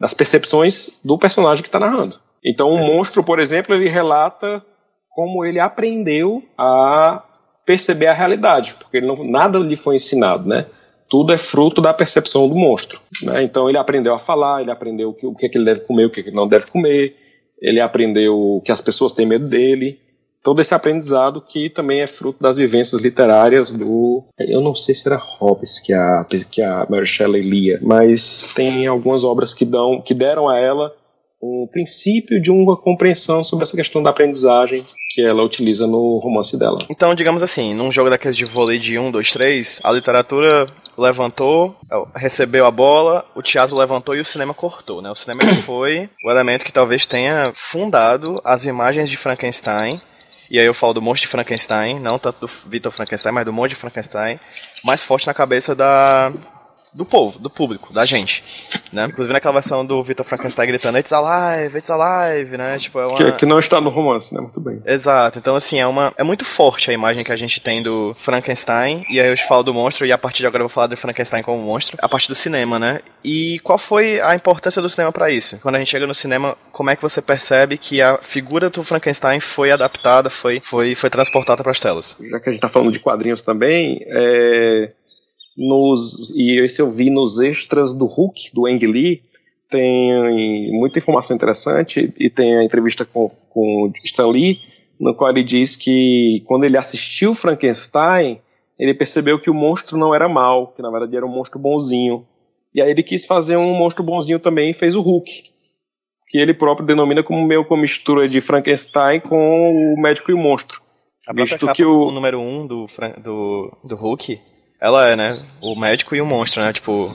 das 0.00 0.14
percepções 0.14 1.00
do 1.04 1.18
personagem 1.18 1.62
que 1.62 1.68
está 1.68 1.78
narrando. 1.78 2.18
Então, 2.44 2.70
o 2.70 2.74
um 2.74 2.86
monstro, 2.86 3.22
por 3.22 3.38
exemplo, 3.38 3.74
ele 3.74 3.88
relata 3.88 4.64
como 5.10 5.44
ele 5.44 5.60
aprendeu 5.60 6.42
a 6.56 7.22
perceber 7.64 8.06
a 8.06 8.14
realidade, 8.14 8.74
porque 8.78 9.00
não, 9.00 9.16
nada 9.24 9.58
lhe 9.58 9.76
foi 9.76 9.96
ensinado, 9.96 10.48
né? 10.48 10.66
tudo 11.12 11.30
é 11.30 11.36
fruto 11.36 11.82
da 11.82 11.92
percepção 11.92 12.48
do 12.48 12.54
monstro. 12.54 12.98
Né? 13.22 13.44
Então 13.44 13.68
ele 13.68 13.76
aprendeu 13.76 14.14
a 14.14 14.18
falar, 14.18 14.62
ele 14.62 14.70
aprendeu 14.70 15.10
o 15.10 15.12
que, 15.12 15.26
o 15.26 15.34
que, 15.34 15.44
é 15.44 15.48
que 15.50 15.58
ele 15.58 15.66
deve 15.66 15.80
comer, 15.82 16.06
o 16.06 16.10
que, 16.10 16.20
é 16.20 16.22
que 16.22 16.30
ele 16.30 16.36
não 16.36 16.48
deve 16.48 16.66
comer, 16.68 17.14
ele 17.60 17.80
aprendeu 17.82 18.62
que 18.64 18.72
as 18.72 18.80
pessoas 18.80 19.12
têm 19.12 19.26
medo 19.26 19.46
dele. 19.46 20.00
Todo 20.42 20.62
esse 20.62 20.74
aprendizado 20.74 21.42
que 21.42 21.68
também 21.68 22.00
é 22.00 22.06
fruto 22.06 22.40
das 22.40 22.56
vivências 22.56 23.02
literárias 23.02 23.70
do. 23.76 24.24
Eu 24.38 24.62
não 24.62 24.74
sei 24.74 24.94
se 24.94 25.06
era 25.06 25.16
Hobbes 25.16 25.78
que 25.80 25.92
a, 25.92 26.26
que 26.50 26.62
a 26.62 26.86
Mary 26.88 27.06
Shelley 27.06 27.42
lia, 27.42 27.78
mas 27.82 28.54
tem 28.54 28.86
algumas 28.86 29.22
obras 29.22 29.52
que, 29.52 29.66
dão, 29.66 30.00
que 30.00 30.14
deram 30.14 30.48
a 30.48 30.58
ela 30.58 30.94
um 31.42 31.66
princípio 31.66 32.40
de 32.40 32.50
uma 32.50 32.76
compreensão 32.76 33.42
sobre 33.42 33.64
essa 33.64 33.76
questão 33.76 34.02
da 34.02 34.10
aprendizagem 34.10 34.84
que 35.08 35.20
ela 35.20 35.42
utiliza 35.42 35.86
no 35.86 36.18
romance 36.18 36.56
dela. 36.56 36.78
Então, 36.88 37.14
digamos 37.14 37.42
assim, 37.42 37.74
num 37.74 37.90
jogo 37.90 38.08
daqueles 38.08 38.36
de 38.36 38.44
vôlei 38.44 38.78
de 38.78 38.98
1, 38.98 39.10
2, 39.10 39.32
3, 39.32 39.80
a 39.82 39.90
literatura 39.90 40.66
levantou, 40.96 41.74
recebeu 42.14 42.64
a 42.64 42.70
bola, 42.70 43.24
o 43.34 43.42
teatro 43.42 43.76
levantou 43.76 44.14
e 44.14 44.20
o 44.20 44.24
cinema 44.24 44.54
cortou, 44.54 45.02
né? 45.02 45.10
O 45.10 45.14
cinema 45.14 45.42
foi 45.64 46.08
o 46.24 46.30
elemento 46.30 46.64
que 46.64 46.72
talvez 46.72 47.06
tenha 47.06 47.52
fundado 47.54 48.40
as 48.44 48.64
imagens 48.64 49.10
de 49.10 49.16
Frankenstein 49.16 50.00
e 50.52 50.58
aí 50.58 50.66
eu 50.66 50.74
falo 50.74 50.92
do 50.92 51.00
monstro 51.00 51.26
de 51.26 51.32
Frankenstein, 51.32 51.98
não 51.98 52.18
tanto 52.18 52.40
do 52.40 52.52
Victor 52.66 52.92
Frankenstein, 52.92 53.32
mas 53.32 53.46
do 53.46 53.54
monstro 53.54 53.70
de 53.70 53.80
Frankenstein, 53.80 54.38
mais 54.84 55.02
forte 55.02 55.26
na 55.26 55.32
cabeça 55.32 55.74
da, 55.74 56.28
do 56.94 57.04
povo, 57.06 57.42
do 57.42 57.50
público, 57.50 57.92
da 57.92 58.04
gente, 58.04 58.42
né? 58.92 59.06
Inclusive 59.06 59.32
naquela 59.32 59.54
versão 59.54 59.84
do 59.84 60.02
Victor 60.02 60.24
Frankenstein 60.24 60.66
gritando 60.66 60.98
It's 60.98 61.12
alive, 61.12 61.76
it's 61.76 61.90
alive, 61.90 62.56
né? 62.56 62.78
Tipo, 62.78 63.00
é 63.00 63.06
uma... 63.06 63.16
que, 63.16 63.32
que, 63.32 63.46
não 63.46 63.58
está 63.58 63.80
no 63.80 63.90
romance, 63.90 64.34
né? 64.34 64.40
Muito 64.40 64.60
bem. 64.60 64.80
Exato, 64.86 65.38
então 65.38 65.56
assim, 65.56 65.78
é 65.78 65.86
uma 65.86 66.12
é 66.16 66.22
muito 66.22 66.44
forte 66.44 66.90
a 66.90 66.94
imagem 66.94 67.24
que 67.24 67.32
a 67.32 67.36
gente 67.36 67.60
tem 67.60 67.82
do 67.82 68.14
Frankenstein, 68.14 69.02
e 69.10 69.20
aí 69.20 69.28
eu 69.28 69.36
te 69.36 69.46
falo 69.46 69.62
do 69.62 69.74
monstro, 69.74 70.06
e 70.06 70.12
a 70.12 70.18
partir 70.18 70.40
de 70.40 70.46
agora 70.46 70.62
eu 70.62 70.68
vou 70.68 70.74
falar 70.74 70.86
do 70.88 70.96
Frankenstein 70.96 71.42
como 71.42 71.62
monstro, 71.62 71.96
a 72.00 72.08
partir 72.08 72.28
do 72.28 72.34
cinema, 72.34 72.78
né? 72.78 73.00
E 73.24 73.60
qual 73.60 73.78
foi 73.78 74.20
a 74.20 74.34
importância 74.34 74.82
do 74.82 74.88
cinema 74.88 75.12
para 75.12 75.30
isso? 75.30 75.58
Quando 75.60 75.76
a 75.76 75.78
gente 75.78 75.90
chega 75.90 76.06
no 76.06 76.14
cinema, 76.14 76.56
como 76.72 76.90
é 76.90 76.96
que 76.96 77.02
você 77.02 77.22
percebe 77.22 77.78
que 77.78 78.00
a 78.02 78.18
figura 78.18 78.68
do 78.68 78.82
Frankenstein 78.82 79.40
foi 79.40 79.70
adaptada, 79.70 80.30
foi, 80.30 80.60
foi, 80.60 80.94
foi 80.94 81.10
transportada 81.10 81.62
para 81.62 81.72
as 81.72 81.80
telas? 81.80 82.16
Já 82.20 82.40
que 82.40 82.48
a 82.48 82.52
gente 82.52 82.60
tá 82.60 82.68
falando 82.68 82.92
de 82.92 82.98
quadrinhos 82.98 83.42
também, 83.42 84.04
é 84.06 84.90
nos, 85.56 86.34
e 86.34 86.58
esse 86.60 86.80
eu 86.80 86.90
vi 86.90 87.10
nos 87.10 87.38
extras 87.38 87.92
do 87.94 88.06
Hulk, 88.06 88.54
do 88.54 88.66
Ang 88.66 88.86
Lee, 88.86 89.22
tem 89.70 90.70
muita 90.72 90.98
informação 90.98 91.34
interessante 91.34 92.12
e 92.18 92.28
tem 92.28 92.58
a 92.58 92.64
entrevista 92.64 93.04
com, 93.04 93.28
com 93.48 93.90
Stan 94.04 94.28
Lee, 94.28 94.60
no 95.00 95.14
qual 95.14 95.30
ele 95.30 95.42
diz 95.42 95.76
que 95.76 96.42
quando 96.46 96.64
ele 96.64 96.76
assistiu 96.76 97.34
Frankenstein, 97.34 98.40
ele 98.78 98.94
percebeu 98.94 99.40
que 99.40 99.50
o 99.50 99.54
monstro 99.54 99.96
não 99.96 100.14
era 100.14 100.28
mal, 100.28 100.68
que 100.68 100.82
na 100.82 100.90
verdade 100.90 101.16
era 101.16 101.26
um 101.26 101.30
monstro 101.30 101.58
bonzinho. 101.58 102.26
E 102.74 102.80
aí 102.80 102.90
ele 102.90 103.02
quis 103.02 103.26
fazer 103.26 103.56
um 103.56 103.74
monstro 103.74 104.04
bonzinho 104.04 104.38
também 104.38 104.70
e 104.70 104.74
fez 104.74 104.94
o 104.94 105.00
Hulk, 105.00 105.44
que 106.28 106.38
ele 106.38 106.54
próprio 106.54 106.86
denomina 106.86 107.22
como 107.22 107.46
meio 107.46 107.64
com 107.64 107.76
mistura 107.76 108.28
de 108.28 108.40
Frankenstein 108.40 109.20
com 109.20 109.94
o 109.94 110.00
médico 110.00 110.30
e 110.30 110.34
o 110.34 110.38
monstro. 110.38 110.80
A 111.26 111.32
visto 111.32 111.72
que 111.72 111.84
o... 111.84 112.08
o 112.08 112.10
número 112.10 112.40
um 112.40 112.66
do, 112.66 112.86
do, 113.22 113.76
do 113.84 113.96
Hulk 113.96 114.38
ela 114.82 115.08
é, 115.08 115.14
né? 115.14 115.40
O 115.60 115.78
médico 115.78 116.16
e 116.16 116.20
o 116.20 116.26
monstro, 116.26 116.60
né? 116.60 116.72
Tipo. 116.72 117.14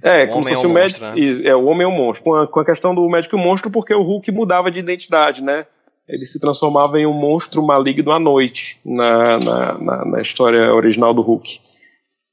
É, 0.00 0.24
como 0.28 0.44
se 0.44 0.54
fosse 0.54 0.66
o, 0.68 0.70
médico. 0.70 1.00
Né? 1.00 1.14
É, 1.44 1.54
o 1.56 1.64
homem 1.66 1.82
é 1.82 1.86
o 1.88 1.90
monstro. 1.90 2.24
Com 2.24 2.34
a, 2.36 2.46
com 2.46 2.60
a 2.60 2.64
questão 2.64 2.94
do 2.94 3.08
médico 3.10 3.36
e 3.36 3.40
o 3.40 3.42
monstro, 3.42 3.72
porque 3.72 3.92
o 3.92 4.02
Hulk 4.02 4.30
mudava 4.30 4.70
de 4.70 4.78
identidade, 4.78 5.42
né? 5.42 5.64
Ele 6.08 6.24
se 6.24 6.40
transformava 6.40 6.96
em 6.98 7.06
um 7.06 7.12
monstro 7.12 7.60
maligno 7.60 8.12
à 8.12 8.20
noite 8.20 8.80
na, 8.86 9.38
na, 9.38 9.78
na, 9.78 10.04
na 10.04 10.22
história 10.22 10.72
original 10.72 11.12
do 11.12 11.20
Hulk. 11.20 11.58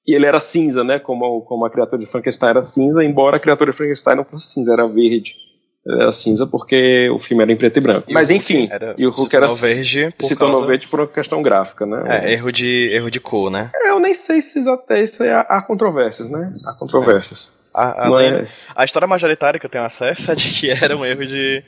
E 0.08 0.16
ele 0.16 0.28
era 0.28 0.40
cinza, 0.40 0.84
né? 0.84 1.00
Como, 1.00 1.42
como 1.42 1.66
a 1.66 1.70
criatura 1.72 2.00
de 2.00 2.06
Frankenstein 2.06 2.52
era 2.52 2.62
cinza, 2.62 3.04
embora 3.04 3.38
a 3.38 3.40
criatura 3.40 3.72
de 3.72 3.78
Frankenstein 3.78 4.18
não 4.18 4.24
fosse 4.24 4.54
cinza, 4.54 4.72
era 4.72 4.88
verde. 4.88 5.36
Era 5.88 6.12
cinza 6.12 6.48
porque 6.48 7.08
o 7.12 7.20
filme 7.20 7.44
era 7.44 7.52
em 7.52 7.56
preto 7.56 7.78
e 7.78 7.82
branco. 7.82 8.06
E 8.10 8.14
Mas 8.14 8.32
enfim, 8.32 8.68
era- 8.72 8.96
e 8.98 9.06
o 9.06 9.12
Hulk 9.12 9.30
se 9.30 9.36
era 9.38 9.48
verde 9.48 10.14
por 10.18 10.26
se 10.28 10.36
tornou 10.36 10.56
causa- 10.58 10.68
verde 10.68 10.88
por 10.88 11.00
uma 11.00 11.08
questão 11.08 11.44
gráfica, 11.44 11.86
né? 11.86 12.04
É, 12.26 12.34
erro 12.34 12.52
de, 12.52 12.90
erro 12.92 13.12
de 13.12 13.20
cor, 13.20 13.52
né? 13.52 13.70
Eu 13.86 14.00
nem 14.00 14.14
sei 14.16 14.42
se 14.42 14.68
até 14.68 15.04
isso 15.04 15.24
é, 15.24 15.32
há 15.34 15.62
controvérsias, 15.62 16.28
né? 16.30 16.48
Há 16.66 16.74
controvérsias. 16.74 17.54
A, 17.72 18.08
Não 18.10 18.16
além- 18.16 18.34
é- 18.34 18.48
a 18.76 18.84
história 18.84 19.08
majoritária 19.08 19.60
que 19.60 19.66
eu 19.66 19.70
tenho 19.70 19.84
acesso 19.84 20.32
é 20.32 20.36
de 20.36 20.50
que 20.60 20.72
era 20.72 20.98
um 20.98 21.06
erro 21.06 21.24
de, 21.26 21.64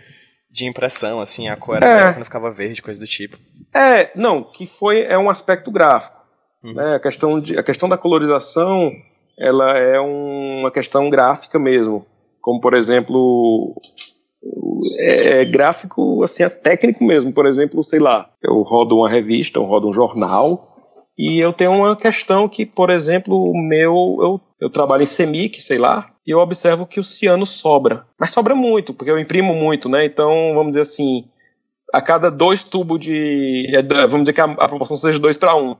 de 0.51 0.65
impressão, 0.65 1.21
assim, 1.21 1.47
a 1.47 1.55
cor 1.55 1.75
era 1.77 2.11
É. 2.11 2.17
não 2.17 2.25
ficava 2.25 2.49
verde, 2.49 2.81
coisa 2.81 2.99
do 2.99 3.05
tipo. 3.05 3.37
É, 3.75 4.09
não, 4.15 4.43
que 4.43 4.65
foi 4.65 5.01
é 5.03 5.17
um 5.17 5.29
aspecto 5.29 5.69
gráfico. 5.69 6.17
Uhum. 6.63 6.73
Né? 6.73 6.95
A, 6.95 6.99
questão 6.99 7.39
de, 7.39 7.55
a 7.55 7.61
questão 7.61 7.87
da 7.87 7.97
colorização 7.99 8.91
ela 9.39 9.77
é 9.77 10.01
um- 10.01 10.61
uma 10.61 10.71
questão 10.71 11.07
gráfica 11.07 11.59
mesmo. 11.59 12.03
Como, 12.41 12.61
por 12.61 12.73
exemplo, 12.73 13.75
é, 14.99 15.41
é 15.41 15.45
gráfico, 15.45 16.23
assim, 16.23 16.43
é 16.43 16.49
técnico 16.49 17.03
mesmo. 17.03 17.33
Por 17.33 17.45
exemplo, 17.45 17.83
sei 17.83 17.99
lá, 17.99 18.29
eu 18.43 18.61
rodo 18.61 18.97
uma 18.97 19.09
revista, 19.09 19.59
eu 19.59 19.63
rodo 19.63 19.89
um 19.89 19.93
jornal, 19.93 20.59
e 21.17 21.39
eu 21.39 21.51
tenho 21.51 21.71
uma 21.71 21.95
questão 21.95 22.47
que, 22.47 22.65
por 22.65 22.89
exemplo, 22.89 23.49
o 23.49 23.57
meu. 23.57 24.17
Eu, 24.21 24.41
eu 24.61 24.69
trabalho 24.69 25.03
em 25.03 25.07
semic, 25.07 25.61
sei 25.61 25.77
lá, 25.77 26.11
e 26.25 26.31
eu 26.31 26.39
observo 26.39 26.85
que 26.85 26.99
o 26.99 27.03
ciano 27.03 27.45
sobra. 27.45 28.05
Mas 28.19 28.31
sobra 28.31 28.53
muito, 28.53 28.93
porque 28.93 29.09
eu 29.09 29.17
imprimo 29.17 29.55
muito, 29.55 29.89
né? 29.89 30.05
Então, 30.05 30.53
vamos 30.53 30.69
dizer 30.69 30.81
assim, 30.81 31.25
a 31.91 32.01
cada 32.01 32.29
dois 32.29 32.63
tubos 32.63 32.99
de. 32.99 33.65
vamos 34.09 34.21
dizer 34.21 34.33
que 34.33 34.41
a, 34.41 34.45
a 34.45 34.67
proporção 34.67 34.95
seja 34.95 35.17
dois 35.17 35.37
para 35.37 35.55
um. 35.55 35.75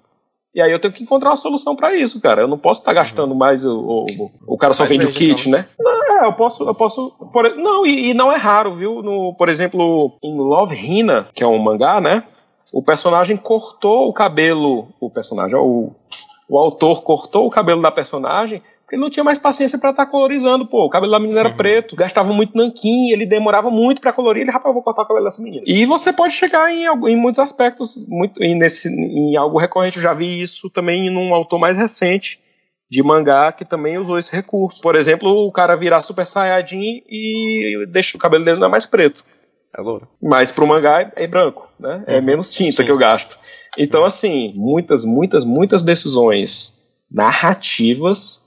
E 0.57 0.61
aí 0.61 0.71
eu 0.71 0.79
tenho 0.79 0.91
que 0.91 1.03
encontrar 1.03 1.29
uma 1.29 1.35
solução 1.35 1.75
para 1.75 1.95
isso, 1.95 2.19
cara. 2.19 2.41
Eu 2.41 2.47
não 2.47 2.57
posso 2.57 2.81
estar 2.81 2.91
gastando 2.91 3.35
mais 3.35 3.63
o, 3.63 3.77
o, 3.79 4.05
o 4.47 4.57
cara 4.57 4.73
só 4.73 4.81
Mais 4.81 4.89
vende 4.89 5.05
o 5.05 5.13
kit, 5.13 5.47
né? 5.51 5.67
Não, 5.79 6.23
é, 6.23 6.25
eu 6.25 6.33
posso, 6.33 6.63
eu 6.67 6.73
posso. 6.73 7.11
por- 7.31 7.55
não, 7.55 7.85
e, 7.85 8.09
e 8.09 8.13
não 8.15 8.31
é 8.31 8.37
raro, 8.37 8.73
viu? 8.73 9.03
No, 9.03 9.35
por 9.35 9.49
exemplo, 9.49 10.11
em 10.23 10.35
Love 10.35 10.75
Hina, 10.75 11.27
que 11.31 11.43
é 11.43 11.47
um 11.47 11.59
mangá, 11.59 12.01
né? 12.01 12.23
O 12.73 12.81
personagem 12.81 13.37
cortou 13.37 14.07
o 14.09 14.13
cabelo. 14.13 14.87
O 14.99 15.11
personagem, 15.13 15.55
ó, 15.55 15.61
o, 15.61 15.87
o 16.49 16.57
autor 16.57 17.03
cortou 17.03 17.45
o 17.45 17.51
cabelo 17.51 17.83
da 17.83 17.91
personagem 17.91 18.59
porque 18.87 18.95
ele 18.95 19.01
não 19.01 19.09
tinha 19.09 19.23
mais 19.23 19.37
paciência 19.37 19.77
pra 19.77 19.89
estar 19.89 20.05
colorizando, 20.05 20.65
pô. 20.65 20.85
O 20.85 20.89
cabelo 20.89 21.11
da 21.11 21.19
menina 21.19 21.41
era 21.41 21.53
preto, 21.53 21.93
gastava 21.93 22.31
muito 22.31 22.57
nanquim, 22.57 23.09
ele 23.11 23.25
demorava 23.25 23.69
muito 23.69 23.99
pra 23.99 24.13
colorir, 24.13 24.43
ele, 24.43 24.49
rapaz, 24.51 24.69
eu 24.69 24.73
vou 24.75 24.81
cortar 24.81 25.01
o 25.01 25.05
cabelo 25.05 25.25
dessa 25.25 25.41
menina. 25.41 25.61
E 25.67 25.85
você 25.85 26.13
pode 26.13 26.33
chegar 26.33 26.71
em, 26.71 26.85
em 26.85 27.15
muitos 27.17 27.39
aspectos, 27.39 28.07
muito, 28.07 28.41
em, 28.41 28.57
nesse, 28.57 28.87
em 28.87 29.35
algo 29.35 29.57
recorrente. 29.57 29.97
Eu 29.97 30.03
já 30.03 30.13
vi 30.13 30.41
isso 30.41 30.69
também 30.69 31.13
num 31.13 31.33
autor 31.35 31.59
mais 31.59 31.75
recente 31.75 32.39
de 32.89 33.03
mangá 33.03 33.51
que 33.51 33.65
também 33.65 33.97
usou 33.97 34.17
esse 34.17 34.33
recurso. 34.33 34.81
Por 34.81 34.95
exemplo, 34.95 35.29
o 35.45 35.51
cara 35.51 35.75
virar 35.75 36.01
Super 36.01 36.25
Saiyajin 36.25 37.03
e 37.09 37.85
deixa 37.89 38.15
o 38.15 38.19
cabelo 38.21 38.45
dele 38.45 38.57
não 38.57 38.67
é 38.67 38.71
mais 38.71 38.85
preto. 38.85 39.21
É 39.77 39.81
louro. 39.81 40.07
Mas 40.23 40.49
pro 40.49 40.65
mangá 40.65 41.01
é, 41.01 41.25
é 41.25 41.27
branco, 41.27 41.67
né? 41.77 42.05
É 42.07 42.19
Uhum. 42.19 42.23
menos 42.23 42.49
tinta 42.49 42.77
Sim. 42.77 42.85
que 42.85 42.91
eu 42.91 42.97
gasto. 42.97 43.37
Então, 43.77 44.05
assim, 44.05 44.53
muitas, 44.55 45.03
muitas, 45.03 45.43
muitas 45.43 45.83
decisões 45.83 46.73
narrativas 47.11 48.41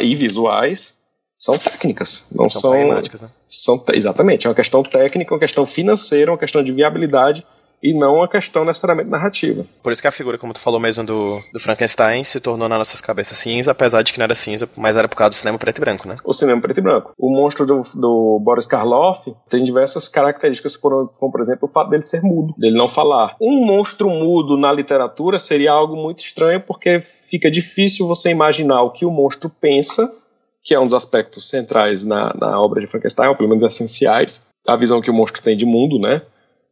e 0.00 0.14
visuais 0.14 1.00
são 1.36 1.58
técnicas. 1.58 2.28
Não 2.32 2.48
São 2.48 2.60
são. 2.60 2.72
né? 2.72 3.02
são 3.48 3.78
te- 3.78 3.96
exatamente, 3.96 4.46
é 4.46 4.50
uma 4.50 4.54
questão 4.56 4.82
técnica, 4.82 5.32
uma 5.34 5.40
questão 5.40 5.64
financeira, 5.66 6.30
uma 6.30 6.38
questão 6.38 6.62
de 6.62 6.72
viabilidade 6.72 7.44
e 7.84 7.92
não 7.92 8.16
uma 8.16 8.28
questão 8.28 8.64
necessariamente 8.64 9.10
narrativa. 9.10 9.66
Por 9.82 9.92
isso 9.92 10.00
que 10.00 10.08
a 10.08 10.12
figura, 10.12 10.38
como 10.38 10.54
tu 10.54 10.60
falou 10.60 10.80
mesmo, 10.80 11.04
do, 11.04 11.38
do 11.52 11.60
Frankenstein 11.60 12.24
se 12.24 12.40
tornou 12.40 12.66
nas 12.66 12.78
nossas 12.78 13.00
cabeças 13.02 13.36
cinza, 13.36 13.72
apesar 13.72 14.00
de 14.00 14.10
que 14.10 14.18
não 14.18 14.24
era 14.24 14.34
cinza, 14.34 14.66
mas 14.74 14.96
era 14.96 15.06
por 15.06 15.16
causa 15.16 15.28
do 15.28 15.34
cinema 15.34 15.58
preto 15.58 15.78
e 15.78 15.80
branco, 15.82 16.08
né? 16.08 16.14
o 16.24 16.32
cinema 16.32 16.58
preto 16.62 16.78
e 16.78 16.82
branco. 16.82 17.12
O 17.18 17.30
monstro 17.30 17.66
do, 17.66 17.82
do 17.94 18.40
Boris 18.42 18.66
Karloff 18.66 19.30
tem 19.50 19.62
diversas 19.62 20.08
características, 20.08 20.76
como, 20.76 21.08
como, 21.08 21.30
por 21.30 21.42
exemplo 21.42 21.68
o 21.68 21.70
fato 21.70 21.90
dele 21.90 22.04
ser 22.04 22.22
mudo, 22.22 22.54
dele 22.56 22.76
não 22.76 22.88
falar. 22.88 23.36
Um 23.38 23.66
monstro 23.66 24.08
mudo 24.08 24.56
na 24.56 24.72
literatura 24.72 25.38
seria 25.38 25.72
algo 25.72 25.94
muito 25.94 26.20
estranho 26.20 26.62
porque 26.62 27.00
fica 27.00 27.50
difícil 27.50 28.08
você 28.08 28.30
imaginar 28.30 28.82
o 28.82 28.92
que 28.92 29.04
o 29.04 29.10
monstro 29.10 29.50
pensa, 29.50 30.10
que 30.62 30.72
é 30.72 30.80
um 30.80 30.84
dos 30.84 30.94
aspectos 30.94 31.50
centrais 31.50 32.02
na, 32.02 32.32
na 32.40 32.58
obra 32.58 32.80
de 32.80 32.86
Frankenstein, 32.86 33.28
ou 33.28 33.36
pelo 33.36 33.50
menos 33.50 33.62
essenciais, 33.62 34.52
a 34.66 34.74
visão 34.74 35.02
que 35.02 35.10
o 35.10 35.14
monstro 35.14 35.42
tem 35.42 35.54
de 35.54 35.66
mundo, 35.66 35.98
né? 35.98 36.22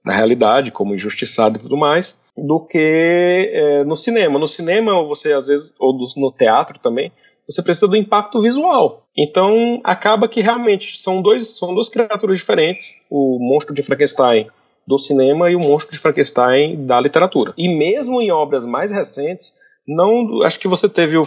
Na 0.04 0.14
realidade, 0.14 0.70
como 0.70 0.94
injustiçado 0.94 1.58
e 1.58 1.62
tudo 1.62 1.76
mais, 1.76 2.18
do 2.36 2.60
que 2.60 3.50
é, 3.52 3.84
no 3.84 3.96
cinema. 3.96 4.38
No 4.38 4.46
cinema, 4.46 5.02
você 5.04 5.32
às 5.32 5.46
vezes, 5.46 5.74
ou 5.78 5.96
no 6.16 6.32
teatro 6.32 6.78
também, 6.78 7.12
você 7.48 7.62
precisa 7.62 7.88
do 7.88 7.96
impacto 7.96 8.40
visual. 8.40 9.04
Então, 9.16 9.80
acaba 9.84 10.28
que 10.28 10.40
realmente 10.40 11.00
são, 11.00 11.20
dois, 11.20 11.58
são 11.58 11.74
duas 11.74 11.88
criaturas 11.88 12.38
diferentes: 12.38 12.96
o 13.10 13.38
monstro 13.40 13.74
de 13.74 13.82
Frankenstein 13.82 14.48
do 14.86 14.98
cinema 14.98 15.50
e 15.50 15.56
o 15.56 15.60
monstro 15.60 15.92
de 15.92 15.98
Frankenstein 15.98 16.86
da 16.86 17.00
literatura. 17.00 17.52
E 17.56 17.68
mesmo 17.68 18.20
em 18.20 18.30
obras 18.30 18.64
mais 18.64 18.90
recentes, 18.90 19.52
não 19.86 20.42
acho 20.42 20.58
que 20.58 20.68
você 20.68 20.88
teve 20.88 21.16
o 21.16 21.22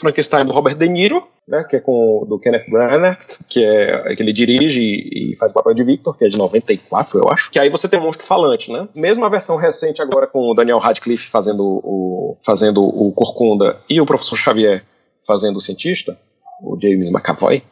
Frankenstein 0.00 0.44
do 0.44 0.52
Robert 0.52 0.76
De 0.76 0.88
Niro, 0.88 1.26
né, 1.46 1.64
que 1.68 1.76
é 1.76 1.80
com 1.80 2.24
do 2.28 2.38
Kenneth 2.38 2.68
Branagh, 2.70 3.16
que 3.50 3.64
é 3.64 4.14
que 4.16 4.22
ele 4.22 4.32
dirige 4.32 4.80
e, 4.80 5.32
e 5.32 5.36
faz 5.36 5.50
o 5.50 5.54
papel 5.54 5.74
de 5.74 5.82
Victor, 5.84 6.16
que 6.16 6.24
é 6.24 6.28
de 6.28 6.38
94, 6.38 7.18
eu 7.18 7.28
acho. 7.28 7.50
Que 7.50 7.58
aí 7.58 7.68
você 7.70 7.88
tem 7.88 7.98
um 7.98 8.04
monstro 8.04 8.26
falante, 8.26 8.72
né? 8.72 8.88
Mesmo 8.94 9.24
a 9.24 9.28
versão 9.28 9.56
recente 9.56 10.00
agora 10.00 10.26
com 10.26 10.40
o 10.50 10.54
Daniel 10.54 10.78
Radcliffe 10.78 11.28
fazendo 11.28 11.62
o 11.64 12.36
fazendo 12.44 12.80
o 12.82 13.12
Corcunda 13.12 13.70
e 13.90 14.00
o 14.00 14.06
professor 14.06 14.36
Xavier 14.36 14.82
fazendo 15.26 15.56
o 15.56 15.60
cientista, 15.60 16.16
o 16.62 16.78
James 16.80 17.10
McAvoy. 17.12 17.62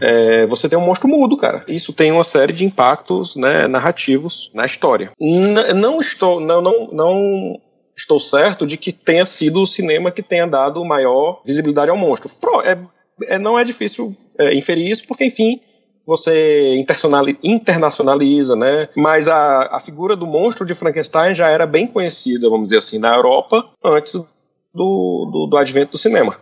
é, 0.00 0.46
você 0.46 0.68
tem 0.68 0.78
um 0.78 0.84
monstro 0.84 1.08
mudo, 1.08 1.36
cara. 1.36 1.64
Isso 1.68 1.92
tem 1.92 2.10
uma 2.12 2.24
série 2.24 2.52
de 2.52 2.64
impactos 2.64 3.36
né, 3.36 3.66
narrativos 3.68 4.50
na 4.54 4.64
história. 4.66 5.10
N- 5.20 5.74
não 5.74 6.00
estou, 6.00 6.40
não, 6.40 6.60
não, 6.62 6.88
não 6.92 7.60
estou 7.96 8.18
certo 8.18 8.66
de 8.66 8.76
que 8.76 8.92
tenha 8.92 9.24
sido 9.24 9.62
o 9.62 9.66
cinema 9.66 10.10
que 10.10 10.22
tenha 10.22 10.46
dado 10.46 10.84
maior 10.84 11.40
visibilidade 11.44 11.90
ao 11.90 11.96
monstro. 11.96 12.30
Pro- 12.40 12.62
é- 12.62 12.78
é- 13.24 13.38
não 13.38 13.58
é 13.58 13.64
difícil 13.64 14.12
é, 14.38 14.54
inferir 14.54 14.90
isso, 14.90 15.06
porque, 15.06 15.24
enfim, 15.24 15.60
você 16.06 16.74
internacionali- 16.76 17.38
internacionaliza, 17.44 18.56
né? 18.56 18.88
Mas 18.96 19.28
a, 19.28 19.76
a 19.76 19.80
figura 19.80 20.16
do 20.16 20.26
monstro 20.26 20.66
de 20.66 20.74
Frankenstein 20.74 21.34
já 21.34 21.48
era 21.48 21.66
bem 21.66 21.86
conhecida, 21.86 22.48
vamos 22.48 22.64
dizer 22.64 22.78
assim, 22.78 22.98
na 22.98 23.14
Europa 23.14 23.64
antes 23.84 24.14
do, 24.14 24.26
do, 24.74 25.46
do 25.50 25.56
advento 25.56 25.92
do 25.92 25.98
cinema, 25.98 26.34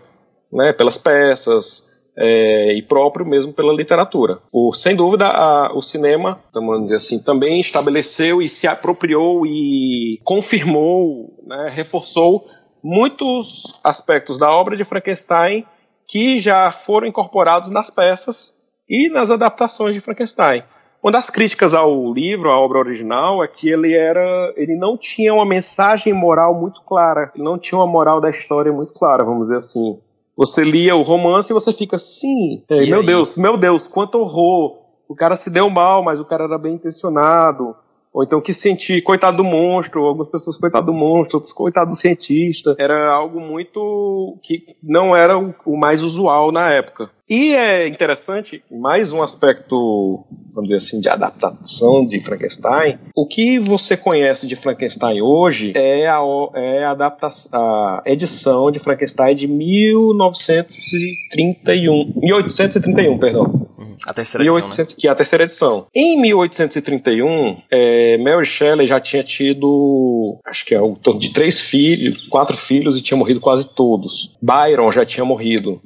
né? 0.53 0.73
Pelas 0.73 0.97
peças, 0.97 1.90
é, 2.23 2.75
e 2.77 2.83
próprio 2.83 3.25
mesmo 3.25 3.51
pela 3.53 3.73
literatura. 3.73 4.39
O, 4.53 4.75
sem 4.75 4.95
dúvida, 4.95 5.27
a- 5.27 5.73
o 5.75 5.81
cinema, 5.81 6.39
vamos 6.53 6.83
dizer 6.85 6.97
assim, 6.97 7.19
também 7.19 7.59
estabeleceu 7.61 8.43
e 8.43 8.49
se 8.49 8.69
apropriou 8.69 9.47
e 9.47 10.21
confirmou, 10.23 11.25
né, 11.47 11.71
reforçou 11.75 12.45
muitos 12.85 13.81
aspectos 13.83 14.39
da 14.39 14.51
obra 14.51 14.77
de 14.77 14.85
Frankenstein 14.85 15.65
que 16.07 16.39
já 16.39 16.71
foram 16.71 17.07
incorporados 17.07 17.71
nas 17.71 17.89
peças 17.89 18.53
e 18.89 19.09
nas 19.09 19.31
adaptações 19.31 19.95
de 19.95 20.01
Frankenstein. 20.01 20.63
Uma 21.03 21.13
das 21.13 21.31
críticas 21.31 21.73
ao 21.73 22.13
livro, 22.13 22.51
à 22.51 22.61
obra 22.61 22.79
original, 22.79 23.43
é 23.43 23.49
que 23.49 23.71
ele 23.71 23.95
era, 23.95 24.53
ele 24.57 24.77
não 24.77 24.99
tinha 24.99 25.33
uma 25.33 25.47
mensagem 25.47 26.13
moral 26.13 26.55
muito 26.55 26.83
clara, 26.83 27.31
não 27.37 27.59
tinha 27.59 27.79
uma 27.79 27.87
moral 27.87 28.21
da 28.21 28.29
história 28.29 28.71
muito 28.71 28.93
clara, 28.93 29.25
vamos 29.25 29.43
dizer 29.45 29.57
assim. 29.57 29.99
Você 30.41 30.65
lia 30.65 30.97
o 30.97 31.03
romance 31.03 31.53
e 31.53 31.53
você 31.53 31.71
fica 31.71 31.97
assim, 31.97 32.63
meu 32.71 33.01
aí? 33.01 33.07
Deus, 33.07 33.37
meu 33.37 33.59
Deus, 33.59 33.87
quanto 33.87 34.19
horror. 34.19 34.79
O 35.07 35.15
cara 35.15 35.37
se 35.37 35.51
deu 35.51 35.69
mal, 35.69 36.03
mas 36.03 36.19
o 36.19 36.25
cara 36.25 36.45
era 36.45 36.57
bem 36.57 36.77
intencionado. 36.77 37.77
Ou 38.13 38.25
então 38.25 38.41
que 38.41 38.53
sentir, 38.53 39.03
coitado 39.03 39.37
do 39.37 39.45
monstro, 39.45 40.05
algumas 40.05 40.29
pessoas, 40.29 40.57
coitado 40.57 40.87
do 40.87 40.93
monstro, 40.93 41.37
outros, 41.37 41.53
coitado 41.53 41.91
do 41.91 41.97
cientista. 41.97 42.75
Era 42.79 43.09
algo 43.09 43.41
muito 43.41 44.37
que 44.43 44.65
não 44.83 45.17
era 45.17 45.39
o, 45.39 45.77
mais 45.77 46.03
usual 46.03 46.51
na 46.51 46.73
época. 46.73 47.09
E 47.29 47.55
é 47.55 47.87
interessante, 47.87 48.65
mais 48.69 49.13
um 49.13 49.23
aspecto, 49.23 50.25
vamos 50.53 50.71
dizer 50.71 50.79
assim, 50.79 51.01
de 51.01 51.09
adaptação 51.09 52.05
de 52.05 52.19
Frankenstein. 52.21 52.99
O 53.15 53.29
que 53.29 53.61
você 53.61 53.97
conhece 53.97 54.49
de 54.49 54.57
Frankenstein 54.57 55.23
hoje 55.23 55.73
é 55.77 56.09
a, 56.09 56.19
é 56.57 56.85
a, 56.85 56.91
adaptação, 56.91 57.53
a 57.53 58.03
edição 58.07 58.73
de 58.73 58.81
Frankenstein 58.81 59.37
de 59.37 59.47
1931. 59.47 62.13
1831, 62.17 63.19
perdão. 63.19 63.69
A 64.07 64.13
terceira 64.13 64.45
edição, 64.45 64.59
né? 64.59 64.67
1800, 64.67 64.95
que 64.97 65.07
é 65.07 65.11
a 65.11 65.15
terceira 65.15 65.45
edição. 65.45 65.87
Em 65.95 66.21
1831, 66.21 67.63
é, 67.71 68.00
Mary 68.19 68.47
Shelley 68.47 68.87
já 68.87 69.01
tinha 69.01 69.23
tido, 69.23 70.39
acho 70.47 70.65
que 70.65 70.75
é 70.75 70.81
o 70.81 70.95
torno 70.97 71.21
de 71.21 71.33
três 71.33 71.61
filhos, 71.61 72.29
quatro 72.29 72.57
filhos 72.57 72.99
e 72.99 73.03
tinha 73.03 73.17
morrido 73.17 73.41
quase 73.41 73.75
todos. 73.75 74.37
Byron 74.41 74.91
já 74.93 75.05
tinha 75.05 75.25
morrido. 75.25 75.81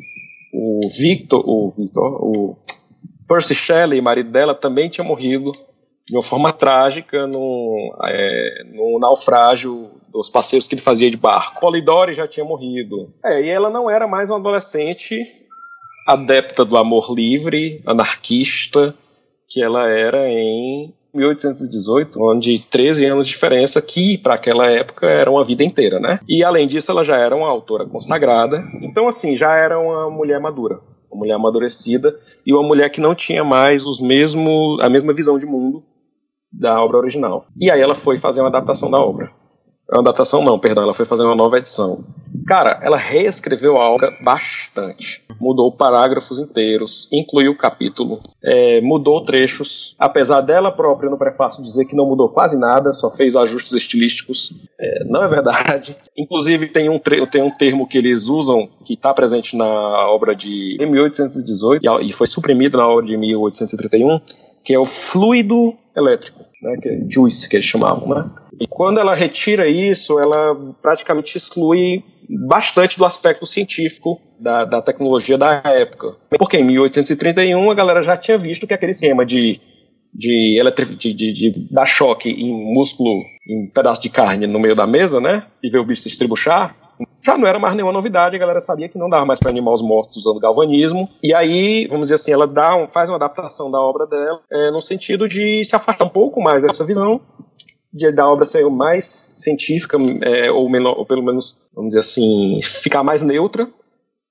O 0.52 0.88
Victor, 0.88 1.42
o 1.46 1.72
Victor, 1.76 2.24
o 2.24 2.56
Percy 3.28 3.54
Shelley, 3.54 4.00
marido 4.00 4.30
dela, 4.30 4.54
também 4.54 4.88
tinha 4.88 5.04
morrido 5.04 5.52
de 6.06 6.14
uma 6.14 6.22
forma 6.22 6.52
trágica 6.52 7.26
num, 7.26 7.90
é, 8.06 8.64
num 8.74 8.98
naufrágio 8.98 9.90
dos 10.12 10.28
passeios 10.28 10.66
que 10.66 10.74
ele 10.74 10.82
fazia 10.82 11.10
de 11.10 11.16
barco. 11.16 11.60
Polidori 11.60 12.14
já 12.14 12.28
tinha 12.28 12.44
morrido. 12.44 13.12
É, 13.24 13.42
e 13.42 13.48
ela 13.48 13.70
não 13.70 13.90
era 13.90 14.06
mais 14.06 14.28
uma 14.28 14.38
adolescente 14.38 15.20
adepta 16.06 16.64
do 16.64 16.76
amor 16.76 17.14
livre, 17.14 17.82
anarquista, 17.86 18.94
que 19.48 19.62
ela 19.62 19.88
era 19.88 20.28
em 20.28 20.92
1818, 21.14 22.18
onde 22.20 22.58
13 22.58 23.06
anos 23.06 23.26
de 23.26 23.32
diferença, 23.32 23.80
que 23.80 24.18
para 24.22 24.34
aquela 24.34 24.70
época 24.70 25.06
era 25.06 25.30
uma 25.30 25.44
vida 25.44 25.62
inteira, 25.62 26.00
né? 26.00 26.18
E 26.28 26.42
além 26.44 26.66
disso, 26.66 26.90
ela 26.90 27.04
já 27.04 27.16
era 27.16 27.36
uma 27.36 27.48
autora 27.48 27.86
consagrada, 27.86 28.64
então 28.82 29.06
assim, 29.06 29.36
já 29.36 29.54
era 29.56 29.78
uma 29.78 30.10
mulher 30.10 30.40
madura, 30.40 30.80
uma 31.10 31.20
mulher 31.20 31.34
amadurecida 31.34 32.14
e 32.46 32.52
uma 32.52 32.62
mulher 32.62 32.90
que 32.90 33.00
não 33.00 33.14
tinha 33.14 33.44
mais 33.44 33.86
os 33.86 34.00
mesmos, 34.00 34.80
a 34.80 34.88
mesma 34.88 35.12
visão 35.12 35.38
de 35.38 35.46
mundo 35.46 35.78
da 36.52 36.82
obra 36.82 36.98
original. 36.98 37.46
E 37.60 37.70
aí 37.70 37.80
ela 37.80 37.94
foi 37.94 38.18
fazer 38.18 38.40
uma 38.40 38.48
adaptação 38.48 38.90
da 38.90 38.98
obra. 38.98 39.30
Uma 39.90 40.00
adaptação 40.00 40.42
não, 40.42 40.58
perdão, 40.58 40.82
ela 40.82 40.94
foi 40.94 41.04
fazer 41.04 41.24
uma 41.24 41.34
nova 41.34 41.58
edição. 41.58 42.02
Cara, 42.46 42.80
ela 42.82 42.96
reescreveu 42.96 43.76
a 43.76 43.90
obra 43.90 44.16
bastante. 44.22 45.22
Mudou 45.40 45.70
parágrafos 45.70 46.38
inteiros, 46.38 47.08
incluiu 47.12 47.56
capítulo, 47.56 48.20
é, 48.42 48.80
mudou 48.80 49.24
trechos. 49.24 49.94
Apesar 49.98 50.40
dela 50.40 50.72
própria 50.72 51.10
no 51.10 51.18
prefácio 51.18 51.62
dizer 51.62 51.84
que 51.84 51.94
não 51.94 52.06
mudou 52.06 52.28
quase 52.28 52.58
nada, 52.58 52.92
só 52.92 53.08
fez 53.08 53.36
ajustes 53.36 53.72
estilísticos, 53.72 54.52
é, 54.80 55.04
não 55.04 55.22
é 55.22 55.28
verdade. 55.28 55.94
Inclusive 56.16 56.68
tem 56.68 56.88
um, 56.88 56.98
tem 56.98 57.42
um 57.42 57.50
termo 57.50 57.86
que 57.86 57.98
eles 57.98 58.26
usam 58.26 58.68
que 58.84 58.94
está 58.94 59.12
presente 59.12 59.56
na 59.56 59.66
obra 60.08 60.34
de 60.34 60.76
1818 60.80 62.02
e 62.02 62.12
foi 62.12 62.26
suprimido 62.26 62.78
na 62.78 62.88
obra 62.88 63.06
de 63.06 63.16
1831, 63.16 64.18
que 64.64 64.74
é 64.74 64.78
o 64.78 64.86
fluido 64.86 65.74
elétrico, 65.96 66.44
né, 66.64 66.76
que 66.80 66.88
é 66.88 67.00
juice 67.08 67.48
que 67.48 67.56
eles 67.56 67.66
chamavam, 67.66 68.08
né? 68.08 68.30
E 68.58 68.66
quando 68.66 68.98
ela 68.98 69.14
retira 69.14 69.68
isso, 69.68 70.18
ela 70.18 70.54
praticamente 70.80 71.36
exclui 71.36 72.02
bastante 72.48 72.96
do 72.96 73.04
aspecto 73.04 73.44
científico 73.44 74.18
da, 74.40 74.64
da 74.64 74.80
tecnologia 74.80 75.36
da 75.36 75.60
época. 75.64 76.16
Porque 76.38 76.56
em 76.56 76.64
1831 76.64 77.70
a 77.70 77.74
galera 77.74 78.02
já 78.02 78.16
tinha 78.16 78.38
visto 78.38 78.66
que 78.66 78.72
aquele 78.72 78.92
esquema 78.92 79.26
de 79.26 79.60
de, 80.16 80.62
de, 80.96 81.12
de, 81.12 81.32
de, 81.32 81.68
dar 81.72 81.86
choque 81.86 82.30
em 82.30 82.72
músculo, 82.72 83.20
em 83.48 83.66
pedaço 83.66 84.00
de 84.00 84.08
carne 84.08 84.46
no 84.46 84.60
meio 84.60 84.76
da 84.76 84.86
mesa, 84.86 85.20
né? 85.20 85.42
E 85.60 85.68
ver 85.68 85.80
o 85.80 85.84
bicho 85.84 86.02
se 86.02 86.08
estribuchar, 86.08 86.76
já 87.24 87.38
não 87.38 87.46
era 87.46 87.58
mais 87.58 87.74
nenhuma 87.74 87.92
novidade, 87.92 88.36
a 88.36 88.38
galera 88.38 88.60
sabia 88.60 88.88
que 88.88 88.98
não 88.98 89.08
dava 89.08 89.24
mais 89.24 89.40
para 89.40 89.50
animar 89.50 89.72
os 89.72 89.82
mortos 89.82 90.16
usando 90.16 90.40
galvanismo. 90.40 91.08
E 91.22 91.34
aí, 91.34 91.86
vamos 91.88 92.04
dizer 92.04 92.16
assim, 92.16 92.32
ela 92.32 92.46
dá 92.46 92.76
um, 92.76 92.86
faz 92.86 93.08
uma 93.08 93.16
adaptação 93.16 93.70
da 93.70 93.80
obra 93.80 94.06
dela 94.06 94.40
é, 94.50 94.70
no 94.70 94.80
sentido 94.80 95.28
de 95.28 95.64
se 95.64 95.74
afastar 95.74 96.04
um 96.04 96.10
pouco 96.10 96.40
mais 96.40 96.62
dessa 96.62 96.84
visão 96.84 97.20
de, 97.94 98.10
da 98.10 98.28
obra 98.28 98.44
ser 98.44 98.68
mais 98.68 99.04
científica, 99.04 99.96
é, 100.22 100.50
ou, 100.50 100.68
menor, 100.68 100.98
ou 100.98 101.06
pelo 101.06 101.22
menos, 101.22 101.56
vamos 101.72 101.90
dizer 101.90 102.00
assim, 102.00 102.60
ficar 102.62 103.04
mais 103.04 103.22
neutra. 103.22 103.70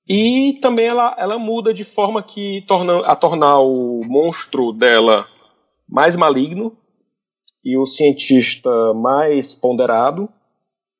E 0.06 0.58
também 0.60 0.86
ela, 0.86 1.16
ela 1.18 1.38
muda 1.38 1.72
de 1.72 1.82
forma 1.82 2.22
que 2.22 2.62
torna, 2.68 3.06
a 3.06 3.16
tornar 3.16 3.58
o 3.60 4.02
monstro 4.04 4.70
dela 4.70 5.26
mais 5.88 6.14
maligno 6.14 6.76
e 7.64 7.78
o 7.78 7.86
cientista 7.86 8.70
mais 8.92 9.54
ponderado, 9.54 10.28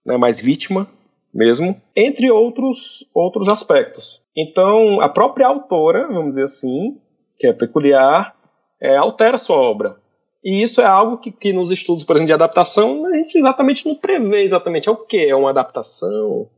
né, 0.07 0.17
mais 0.17 0.41
vítima 0.41 0.87
mesmo, 1.35 1.75
entre 1.97 2.31
outros, 2.31 3.05
outros 3.13 3.49
aspectos. 3.49 4.23
Então, 4.37 5.01
a 5.01 5.09
própria 5.09 5.49
autora, 5.49 6.07
vamos 6.07 6.35
dizer 6.35 6.45
assim, 6.45 6.99
que 7.39 7.47
é 7.47 7.53
peculiar, 7.53 8.35
é, 8.81 8.97
altera 8.97 9.39
sua 9.39 9.57
obra. 9.57 9.97
E 10.45 10.63
isso 10.63 10.81
é 10.81 10.85
algo 10.85 11.19
que, 11.19 11.33
que 11.33 11.53
nos 11.53 11.71
estudos, 11.71 12.05
por 12.05 12.17
exemplo, 12.17 12.29
de 12.29 12.35
adaptação, 12.35 13.07
a 13.07 13.17
gente 13.17 13.39
exatamente 13.39 13.87
não 13.87 13.95
prevê 13.95 14.43
exatamente. 14.43 14.89
É 14.89 14.93
o 14.93 14.97
que? 14.97 15.27
É 15.27 15.35
uma 15.35 15.51
adaptação? 15.51 16.49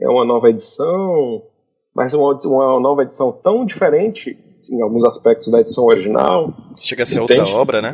É 0.00 0.08
uma 0.08 0.24
nova 0.24 0.48
edição? 0.48 1.42
Mas 1.94 2.14
uma, 2.14 2.38
uma 2.46 2.80
nova 2.80 3.02
edição 3.02 3.32
tão 3.32 3.66
diferente 3.66 4.38
em 4.70 4.80
alguns 4.80 5.04
aspectos 5.04 5.50
da 5.50 5.60
edição 5.60 5.84
original. 5.84 6.54
Chega 6.76 7.02
a 7.02 7.06
ser 7.06 7.20
entende? 7.20 7.40
outra 7.40 7.56
obra, 7.56 7.82
né? 7.82 7.90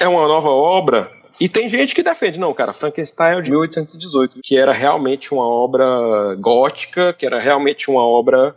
É 0.00 0.08
uma 0.08 0.26
nova 0.26 0.48
obra. 0.48 1.10
E 1.40 1.48
tem 1.48 1.68
gente 1.68 1.94
que 1.94 2.02
defende, 2.02 2.40
não, 2.40 2.54
cara, 2.54 2.72
Frankenstein 2.72 3.38
é 3.38 3.42
de 3.42 3.50
1818, 3.50 4.40
que 4.42 4.56
era 4.56 4.72
realmente 4.72 5.32
uma 5.34 5.46
obra 5.46 6.34
gótica, 6.40 7.12
que 7.12 7.26
era 7.26 7.38
realmente 7.38 7.90
uma 7.90 8.06
obra 8.06 8.54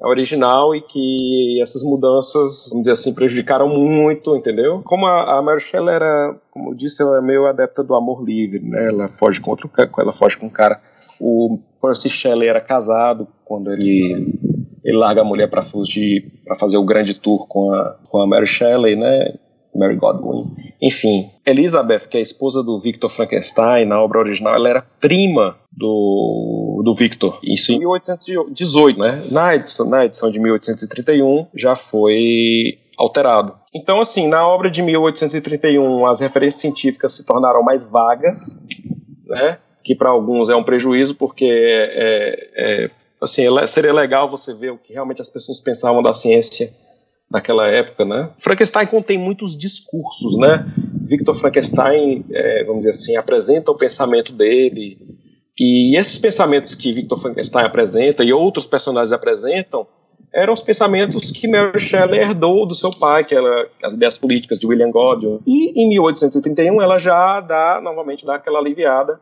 original 0.00 0.74
e 0.76 0.80
que 0.80 1.60
essas 1.60 1.82
mudanças, 1.82 2.68
vamos 2.70 2.82
dizer 2.82 2.92
assim, 2.92 3.12
prejudicaram 3.12 3.68
muito, 3.68 4.36
entendeu? 4.36 4.80
Como 4.84 5.06
a, 5.06 5.38
a 5.38 5.42
Mary 5.42 5.60
Shelley 5.60 5.94
era, 5.94 6.38
como 6.50 6.70
eu 6.70 6.74
disse, 6.74 7.02
ela 7.02 7.18
é 7.18 7.20
meio 7.20 7.46
adepta 7.46 7.82
do 7.82 7.94
amor 7.94 8.22
livre, 8.24 8.60
né? 8.60 8.88
Ela 8.88 9.08
foge 9.08 9.40
contra 9.40 9.66
o 9.66 10.00
ela 10.00 10.12
foge 10.12 10.36
com 10.36 10.46
o 10.46 10.52
cara. 10.52 10.80
O 11.20 11.58
Percy 11.82 12.08
Shelley 12.08 12.48
era 12.48 12.60
casado 12.60 13.26
quando 13.44 13.72
ele 13.72 14.38
ele 14.84 14.96
larga 14.96 15.22
a 15.22 15.24
mulher 15.24 15.50
para 15.50 15.64
fugir, 15.64 16.40
para 16.44 16.56
fazer 16.56 16.78
o 16.78 16.84
grande 16.84 17.14
tour 17.14 17.46
com 17.48 17.74
a 17.74 17.96
com 18.08 18.20
a 18.20 18.26
Mary 18.26 18.46
Shelley, 18.46 18.94
né? 18.94 19.34
Mary 19.78 19.96
Godwin. 19.96 20.54
Enfim, 20.82 21.30
Elizabeth, 21.46 22.08
que 22.08 22.16
é 22.16 22.20
a 22.20 22.22
esposa 22.22 22.62
do 22.62 22.78
Victor 22.78 23.10
Frankenstein, 23.10 23.84
na 23.84 24.02
obra 24.02 24.18
original, 24.18 24.54
ela 24.54 24.68
era 24.68 24.82
prima 25.00 25.56
do, 25.72 26.82
do 26.84 26.94
Victor. 26.94 27.38
Isso 27.42 27.72
em 27.72 27.78
1818, 27.78 28.98
né? 28.98 29.10
Na 29.32 29.54
edição, 29.54 29.88
na 29.88 30.04
edição 30.04 30.30
de 30.30 30.40
1831 30.40 31.46
já 31.56 31.76
foi 31.76 32.78
alterado. 32.96 33.54
Então, 33.74 34.00
assim, 34.00 34.26
na 34.28 34.46
obra 34.46 34.70
de 34.70 34.82
1831, 34.82 36.06
as 36.06 36.20
referências 36.20 36.60
científicas 36.60 37.12
se 37.12 37.24
tornaram 37.24 37.62
mais 37.62 37.88
vagas, 37.88 38.60
né? 39.26 39.58
Que 39.84 39.94
para 39.94 40.10
alguns 40.10 40.48
é 40.48 40.56
um 40.56 40.64
prejuízo, 40.64 41.14
porque 41.14 41.46
é, 41.46 42.50
é, 42.56 42.90
assim, 43.20 43.44
seria 43.66 43.92
legal 43.92 44.28
você 44.28 44.52
ver 44.52 44.72
o 44.72 44.78
que 44.78 44.92
realmente 44.92 45.22
as 45.22 45.30
pessoas 45.30 45.60
pensavam 45.60 46.02
da 46.02 46.12
ciência 46.12 46.72
naquela 47.30 47.66
época, 47.68 48.04
né? 48.04 48.30
Frankenstein 48.38 48.86
contém 48.86 49.18
muitos 49.18 49.56
discursos, 49.56 50.36
né? 50.38 50.66
Victor 51.02 51.34
Frankenstein, 51.36 52.24
é, 52.32 52.64
vamos 52.64 52.80
dizer 52.80 52.90
assim, 52.90 53.16
apresenta 53.16 53.70
o 53.70 53.76
pensamento 53.76 54.32
dele 54.32 54.98
e 55.58 55.98
esses 55.98 56.18
pensamentos 56.18 56.74
que 56.74 56.92
Victor 56.92 57.18
Frankenstein 57.18 57.64
apresenta 57.64 58.22
e 58.22 58.32
outros 58.32 58.66
personagens 58.66 59.12
apresentam 59.12 59.86
eram 60.32 60.52
os 60.52 60.62
pensamentos 60.62 61.30
que 61.30 61.48
Mary 61.48 61.80
Shelley 61.80 62.20
herdou 62.20 62.66
do 62.66 62.74
seu 62.74 62.90
pai, 62.90 63.24
que 63.24 63.34
era 63.34 63.68
as 63.82 63.94
ideias 63.94 64.18
políticas 64.18 64.58
de 64.58 64.66
William 64.66 64.90
Godwin. 64.90 65.40
E 65.46 65.80
em 65.80 65.88
1831 65.88 66.82
ela 66.82 66.98
já 66.98 67.40
dá 67.40 67.80
novamente 67.82 68.26
dá 68.26 68.34
aquela 68.34 68.58
aliviada 68.58 69.18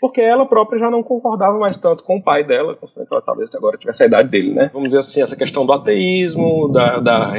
porque 0.00 0.20
ela 0.20 0.46
própria 0.46 0.78
já 0.78 0.90
não 0.90 1.02
concordava 1.02 1.58
mais 1.58 1.76
tanto 1.76 2.02
com 2.04 2.16
o 2.16 2.22
pai 2.22 2.42
dela, 2.42 2.74
considerando 2.74 3.08
ela 3.12 3.22
talvez 3.22 3.54
agora 3.54 3.76
tivesse 3.76 4.02
a 4.02 4.06
idade 4.06 4.28
dele, 4.30 4.54
né? 4.54 4.70
Vamos 4.72 4.88
dizer 4.88 5.00
assim, 5.00 5.22
essa 5.22 5.36
questão 5.36 5.66
do 5.66 5.72
ateísmo, 5.72 6.68
da, 6.72 7.00
da, 7.00 7.32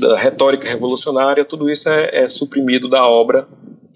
da 0.00 0.18
retórica 0.18 0.68
revolucionária, 0.68 1.44
tudo 1.44 1.70
isso 1.70 1.88
é, 1.88 2.24
é, 2.24 2.28
suprimido 2.28 2.90
da 2.90 3.06
obra 3.06 3.46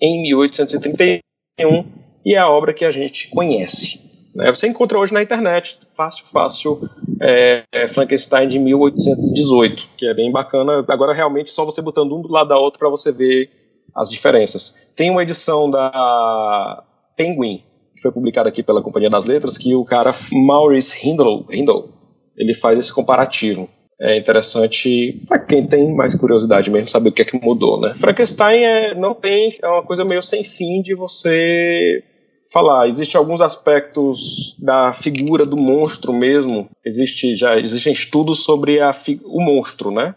em 0.01 0.23
1831 0.23 1.85
e 2.25 2.35
é 2.35 2.39
a 2.39 2.49
obra 2.49 2.73
que 2.73 2.85
a 2.85 2.91
gente 2.91 3.29
conhece. 3.31 4.17
Né? 4.35 4.49
Você 4.49 4.67
encontra 4.67 4.99
hoje 4.99 5.13
na 5.13 5.23
internet, 5.23 5.79
fácil, 5.95 6.27
fácil, 6.27 6.91
é, 7.21 7.63
é 7.73 7.89
Frankenstein 7.89 8.49
de 8.49 8.59
1818, 8.59 9.97
que 9.99 10.09
é 10.09 10.15
bem 10.15 10.33
bacana. 10.33 10.83
Agora, 10.89 11.15
realmente, 11.15 11.51
só 11.51 11.65
você 11.65 11.83
botando 11.83 12.13
um 12.17 12.23
do 12.23 12.33
lado 12.33 12.49
da 12.49 12.59
outra 12.59 12.79
para 12.79 12.89
você 12.89 13.13
ver 13.13 13.51
as 13.95 14.11
diferenças. 14.11 14.95
Tem 14.97 15.11
uma 15.11 15.23
edição 15.23 15.71
da 15.71 16.83
Penguin, 17.17 17.63
que 17.95 18.03
foi 18.03 18.13
publicado 18.13 18.49
aqui 18.49 18.63
pela 18.63 18.83
Companhia 18.83 19.11
das 19.11 19.27
Letras, 19.27 19.57
que 19.57 19.75
o 19.75 19.85
cara 19.85 20.13
Maurice 20.33 21.07
Hindle, 21.07 21.47
Hindle 21.51 21.97
ele 22.37 22.55
faz 22.55 22.79
esse 22.79 22.95
comparativo. 22.95 23.69
É 23.99 24.19
interessante 24.19 25.23
para 25.27 25.39
quem 25.39 25.67
tem 25.67 25.95
mais 25.95 26.15
curiosidade 26.15 26.71
mesmo 26.71 26.89
saber 26.89 27.09
o 27.09 27.13
que 27.13 27.23
é 27.23 27.25
que 27.25 27.43
mudou, 27.43 27.81
né? 27.81 27.95
Frankenstein 27.97 28.63
é, 28.63 28.95
não 28.95 29.15
tem 29.15 29.57
é 29.63 29.67
uma 29.67 29.83
coisa 29.83 30.05
meio 30.05 30.23
sem 30.23 30.45
fim 30.45 30.83
de 30.83 30.95
você 30.95 32.05
falar. 32.53 32.89
Existem 32.89 33.19
alguns 33.19 33.41
aspectos 33.41 34.55
da 34.59 34.93
figura 34.93 35.47
do 35.47 35.57
monstro 35.57 36.13
mesmo. 36.13 36.69
Existe 36.85 37.37
já 37.37 37.59
existem 37.59 37.93
estudos 37.93 38.45
sobre 38.45 38.81
a, 38.81 38.91
o 39.25 39.43
monstro, 39.43 39.91
né? 39.91 40.15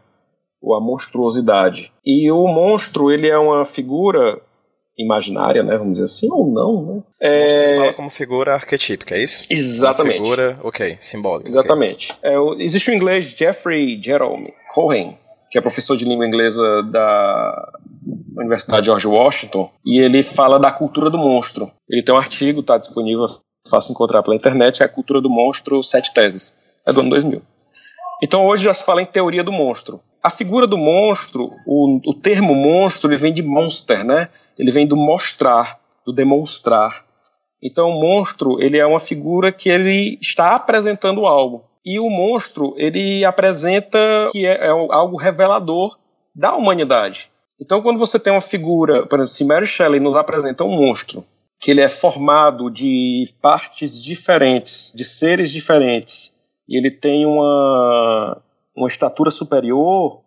Ou 0.62 0.76
a 0.76 0.82
monstruosidade. 0.82 1.90
E 2.06 2.30
o 2.30 2.48
monstro 2.48 3.10
ele 3.10 3.30
é 3.30 3.38
uma 3.38 3.64
figura 3.64 4.42
imaginária, 5.00 5.64
né? 5.64 5.78
Vamos 5.78 5.94
dizer 5.94 6.06
assim, 6.06 6.28
ou 6.32 6.46
não, 6.46 6.86
né? 6.86 7.04
É... 7.22 7.56
Você 7.56 7.78
fala 7.78 7.94
como 7.94 8.10
figura 8.10 8.54
arquetípica, 8.54 9.16
é 9.16 9.24
isso? 9.24 9.46
Exatamente. 9.50 10.18
Uma 10.18 10.24
figura, 10.26 10.60
ok, 10.62 10.98
simbólica. 11.00 11.50
Exatamente. 11.50 12.14
Okay. 12.14 12.32
É, 12.32 12.64
existe 12.64 12.92
o 12.92 12.94
inglês 12.94 13.26
Jeffrey 13.26 14.02
Jerome 14.02 14.54
Cohen, 14.74 15.18
que 15.50 15.58
é 15.58 15.62
professor 15.62 15.96
de 15.96 16.06
língua 16.06 16.28
inglesa 16.28 16.62
da 16.92 17.72
Universidade 18.38 18.86
George 18.86 19.08
Washington, 19.08 19.72
e 19.86 20.00
ele 20.00 20.22
fala 20.22 20.60
da 20.60 20.72
cultura 20.72 21.10
do 21.10 21.18
monstro. 21.18 21.72
Ele 21.90 22.04
tem 22.04 22.14
um 22.14 22.20
artigo, 22.20 22.60
está 22.60 22.78
disponível, 22.78 23.26
fácil 23.70 23.94
encontrar 23.94 24.22
pela 24.22 24.36
internet, 24.36 24.84
é 24.84 24.86
a 24.86 24.90
cultura 24.90 25.22
do 25.22 25.30
monstro, 25.30 25.82
sete 25.82 26.14
teses. 26.14 26.56
É 26.86 26.94
do 26.94 27.02
ano 27.02 27.10
2000. 27.10 27.42
Então 28.22 28.46
hoje 28.46 28.64
já 28.66 28.74
se 28.74 28.86
fala 28.86 29.02
em 29.02 29.06
teoria 29.06 29.44
do 29.44 29.52
monstro. 29.52 30.02
A 30.22 30.30
figura 30.30 30.68
do 30.68 30.78
monstro, 30.78 31.52
o, 31.66 32.12
o 32.12 32.14
termo 32.14 32.54
monstro, 32.54 33.10
ele 33.10 33.18
vem 33.18 33.34
de 33.34 33.42
monster, 33.42 34.04
né? 34.04 34.30
ele 34.60 34.72
vem 34.72 34.86
do 34.86 34.98
mostrar, 34.98 35.80
do 36.06 36.14
demonstrar. 36.14 37.02
Então 37.64 37.90
o 37.90 38.00
monstro, 38.00 38.62
ele 38.62 38.78
é 38.78 38.86
uma 38.86 39.00
figura 39.00 39.52
que 39.54 39.70
ele 39.70 40.20
está 40.22 40.54
apresentando 40.54 41.26
algo. 41.26 41.64
E 41.86 41.98
o 41.98 42.10
monstro, 42.10 42.74
ele 42.78 43.24
apresenta 43.24 43.98
que 44.32 44.46
é, 44.46 44.68
é 44.68 44.70
algo 44.70 45.16
revelador 45.16 45.98
da 46.36 46.56
humanidade. 46.56 47.32
Então 47.60 47.82
quando 47.82 47.98
você 47.98 48.20
tem 48.20 48.34
uma 48.34 48.42
figura, 48.42 49.06
por 49.08 49.20
exemplo, 49.20 49.34
se 49.34 49.46
Mary 49.46 49.66
Shelley 49.66 50.00
nos 50.00 50.16
apresenta 50.16 50.66
um 50.66 50.76
monstro, 50.76 51.24
que 51.60 51.72
ele 51.72 51.82
é 51.82 51.90
formado 51.90 52.70
de 52.70 53.30
partes 53.42 54.02
diferentes, 54.02 54.94
de 54.96 55.06
seres 55.06 55.52
diferentes, 55.52 56.36
e 56.68 56.78
ele 56.78 56.92
tem 56.92 57.26
uma, 57.26 58.42
uma 58.76 58.88
estatura 58.88 59.32
superior, 59.32 60.22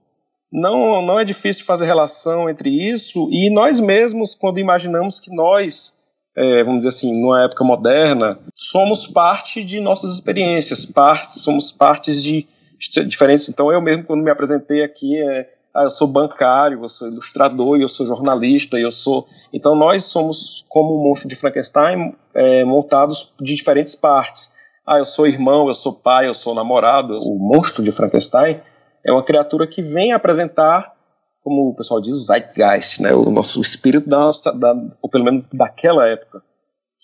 não, 0.53 1.01
não 1.01 1.19
é 1.19 1.25
difícil 1.25 1.65
fazer 1.65 1.87
relação 1.87 2.49
entre 2.49 2.69
isso 2.69 3.29
e 3.31 3.49
nós 3.49 3.81
mesmos, 3.81 4.35
quando 4.35 4.59
imaginamos 4.59 5.19
que 5.19 5.35
nós, 5.35 5.97
é, 6.37 6.63
vamos 6.63 6.79
dizer 6.79 6.91
assim, 6.91 7.21
numa 7.21 7.45
época 7.45 7.65
moderna, 7.65 8.39
somos 8.55 9.07
parte 9.07 9.65
de 9.65 9.81
nossas 9.81 10.13
experiências, 10.13 10.85
parte, 10.85 11.39
somos 11.39 11.73
partes 11.73 12.23
de 12.23 12.47
diferentes. 13.07 13.49
Então, 13.49 13.73
eu 13.73 13.81
mesmo, 13.81 14.05
quando 14.05 14.23
me 14.23 14.31
apresentei 14.31 14.83
aqui, 14.83 15.17
é, 15.17 15.49
ah, 15.75 15.85
eu 15.85 15.91
sou 15.91 16.07
bancário, 16.07 16.83
eu 16.83 16.89
sou 16.89 17.09
ilustrador, 17.09 17.79
eu 17.79 17.89
sou 17.89 18.07
jornalista, 18.07 18.79
eu 18.79 18.91
sou. 18.91 19.25
Então, 19.53 19.75
nós 19.75 20.05
somos, 20.05 20.65
como 20.69 20.95
o 20.95 21.03
monstro 21.03 21.29
de 21.29 21.37
Frankenstein, 21.37 22.15
é, 22.35 22.65
montados 22.65 23.33
de 23.41 23.55
diferentes 23.55 23.95
partes. 23.95 24.52
Ah, 24.87 24.99
eu 24.99 25.07
sou 25.07 25.27
irmão, 25.27 25.69
eu 25.69 25.75
sou 25.75 25.93
pai, 25.93 26.29
eu 26.29 26.35
sou 26.35 26.55
namorado. 26.55 27.19
O 27.21 27.39
monstro 27.39 27.85
de 27.85 27.93
Frankenstein 27.93 28.61
é 29.07 29.13
uma 29.13 29.25
criatura 29.25 29.67
que 29.67 29.83
vem 29.83 30.13
apresentar, 30.13 30.93
como 31.43 31.71
o 31.71 31.75
pessoal 31.75 32.01
diz, 32.01 32.15
o 32.15 32.23
zeitgeist, 32.23 33.01
né, 33.01 33.13
o 33.13 33.31
nosso 33.31 33.61
espírito 33.61 34.09
da 34.09 34.19
nossa, 34.19 34.53
da, 34.59 34.73
ou 35.01 35.09
pelo 35.09 35.25
menos 35.25 35.49
daquela 35.53 36.07
época, 36.09 36.43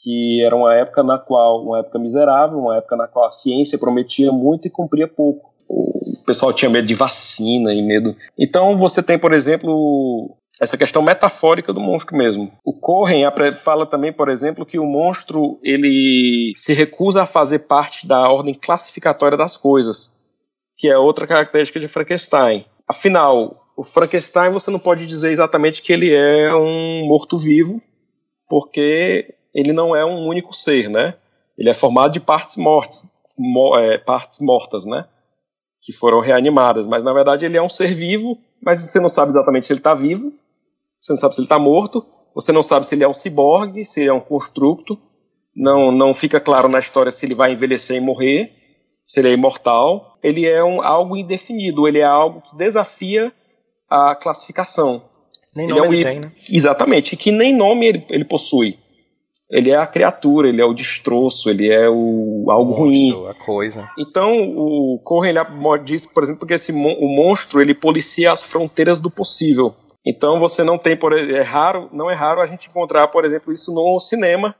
que 0.03 0.43
era 0.45 0.55
uma 0.55 0.75
época 0.75 1.03
na 1.03 1.19
qual, 1.19 1.65
uma 1.65 1.81
época 1.81 1.99
miserável, 1.99 2.59
uma 2.59 2.77
época 2.77 2.97
na 2.97 3.07
qual 3.07 3.27
a 3.27 3.31
ciência 3.31 3.79
prometia 3.79 4.33
muito 4.33 4.67
e 4.67 4.71
cumpria 4.71 5.07
pouco. 5.09 5.49
O 5.69 6.25
pessoal 6.25 6.53
tinha 6.53 6.71
medo 6.71 6.87
de 6.87 6.95
vacina 6.95 7.75
e 7.75 7.83
medo. 7.83 8.11
Então 8.39 8.77
você 8.79 9.03
tem, 9.03 9.19
por 9.19 9.35
exemplo, 9.35 10.35
essa 10.61 10.77
questão 10.77 11.03
metafórica 11.03 11.73
do 11.73 11.81
monstro 11.81 12.17
mesmo. 12.17 12.53
O 12.65 12.73
Corren 12.73 13.23
fala 13.57 13.87
também, 13.87 14.13
por 14.13 14.29
exemplo, 14.29 14.67
que 14.67 14.79
o 14.79 14.87
monstro 14.87 15.59
ele 15.63 16.53
se 16.57 16.73
recusa 16.73 17.23
a 17.23 17.27
fazer 17.27 17.61
parte 17.61 18.07
da 18.07 18.21
ordem 18.23 18.55
classificatória 18.55 19.39
das 19.39 19.57
coisas 19.57 20.19
que 20.79 20.89
é 20.89 20.97
outra 20.97 21.27
característica 21.27 21.81
de 21.81 21.89
Frankenstein. 21.89 22.65
Afinal, 22.87 23.51
o 23.77 23.83
Frankenstein 23.83 24.53
você 24.53 24.71
não 24.71 24.79
pode 24.79 25.07
dizer 25.07 25.33
exatamente 25.33 25.83
que 25.83 25.93
ele 25.93 26.15
é 26.15 26.55
um 26.55 27.05
morto-vivo, 27.07 27.81
porque 28.49 29.35
ele 29.53 29.73
não 29.73 29.95
é 29.95 30.05
um 30.05 30.27
único 30.27 30.55
ser, 30.55 30.89
né? 30.89 31.15
Ele 31.59 31.69
é 31.69 31.75
formado 31.75 32.13
de 32.13 32.21
partes 32.21 32.57
mortas, 32.57 33.11
mo 33.37 33.77
é, 33.77 33.99
partes 33.99 34.39
mortas, 34.41 34.87
né? 34.87 35.05
Que 35.83 35.93
foram 35.93 36.21
reanimadas, 36.21 36.87
mas 36.87 37.03
na 37.03 37.13
verdade 37.13 37.45
ele 37.45 37.59
é 37.59 37.63
um 37.63 37.69
ser 37.69 37.93
vivo, 37.93 38.39
mas 38.63 38.81
você 38.81 39.01
não 39.01 39.09
sabe 39.09 39.33
exatamente 39.33 39.67
se 39.67 39.73
ele 39.73 39.81
está 39.81 39.95
vivo, 39.95 40.31
você 41.01 41.13
não 41.13 41.21
sabe 41.21 41.35
se 41.35 41.41
ele 41.41 41.47
está 41.47 41.59
morto, 41.59 42.03
você 42.35 42.53
não 42.53 42.63
sabe 42.63 42.87
se 42.87 42.95
ele 42.95 43.05
é 43.05 43.09
um 43.09 43.15
ciborgue, 43.15 43.85
se 43.85 44.01
ele 44.01 44.11
é 44.11 44.13
um 44.13 44.21
constructo, 44.21 44.99
não, 45.55 45.91
não 45.91 46.15
fica 46.15 46.41
claro 46.41 46.69
na 46.69 46.79
história 46.79 47.11
se 47.11 47.27
ele 47.27 47.35
vai 47.35 47.53
envelhecer 47.53 47.97
e 47.97 48.01
morrer, 48.01 48.53
se 49.07 49.21
ele 49.21 49.29
é 49.29 49.33
imortal, 49.33 50.19
ele 50.23 50.47
é 50.47 50.63
um, 50.63 50.83
algo 50.83 51.17
indefinido, 51.17 51.89
ele 51.89 51.99
é 51.99 52.05
algo 52.05 52.43
que 52.43 52.57
desafia 52.57 53.33
a 53.89 54.15
classificação. 54.15 55.03
Nem 55.57 55.67
ele 55.69 55.75
nome 55.75 55.87
é 55.87 55.89
um, 55.89 55.93
ele 55.95 56.05
tem, 56.05 56.21
né? 56.21 56.33
Exatamente, 56.53 57.17
que 57.17 57.33
nem 57.33 57.57
nome 57.57 57.87
ele, 57.87 58.07
ele 58.09 58.25
possui. 58.25 58.79
Ele 59.51 59.71
é 59.71 59.77
a 59.77 59.87
criatura, 59.87 60.49
ele 60.49 60.61
é 60.61 60.65
o 60.65 60.75
destroço, 60.75 61.49
ele 61.49 61.73
é 61.73 61.89
o 61.89 62.45
algo 62.51 62.73
monstro, 62.73 62.85
ruim. 62.85 63.29
A 63.29 63.35
coisa. 63.35 63.91
Então, 63.99 64.55
o 64.55 65.01
Corren 65.03 65.33
diz, 65.85 66.07
por 66.07 66.23
exemplo, 66.23 66.47
que 66.47 66.53
esse, 66.53 66.71
o 66.71 67.09
monstro 67.09 67.59
ele 67.61 67.75
policia 67.75 68.31
as 68.31 68.45
fronteiras 68.45 69.01
do 69.01 69.11
possível. 69.11 69.75
Então 70.07 70.41
você 70.41 70.63
não 70.63 70.79
tem, 70.79 70.97
por 70.97 71.13
é 71.13 71.43
raro, 71.43 71.89
não 71.93 72.11
é 72.11 72.15
raro 72.15 72.41
a 72.41 72.47
gente 72.47 72.69
encontrar, 72.69 73.09
por 73.09 73.25
exemplo, 73.25 73.53
isso 73.53 73.73
no 73.75 73.99
cinema, 74.01 74.55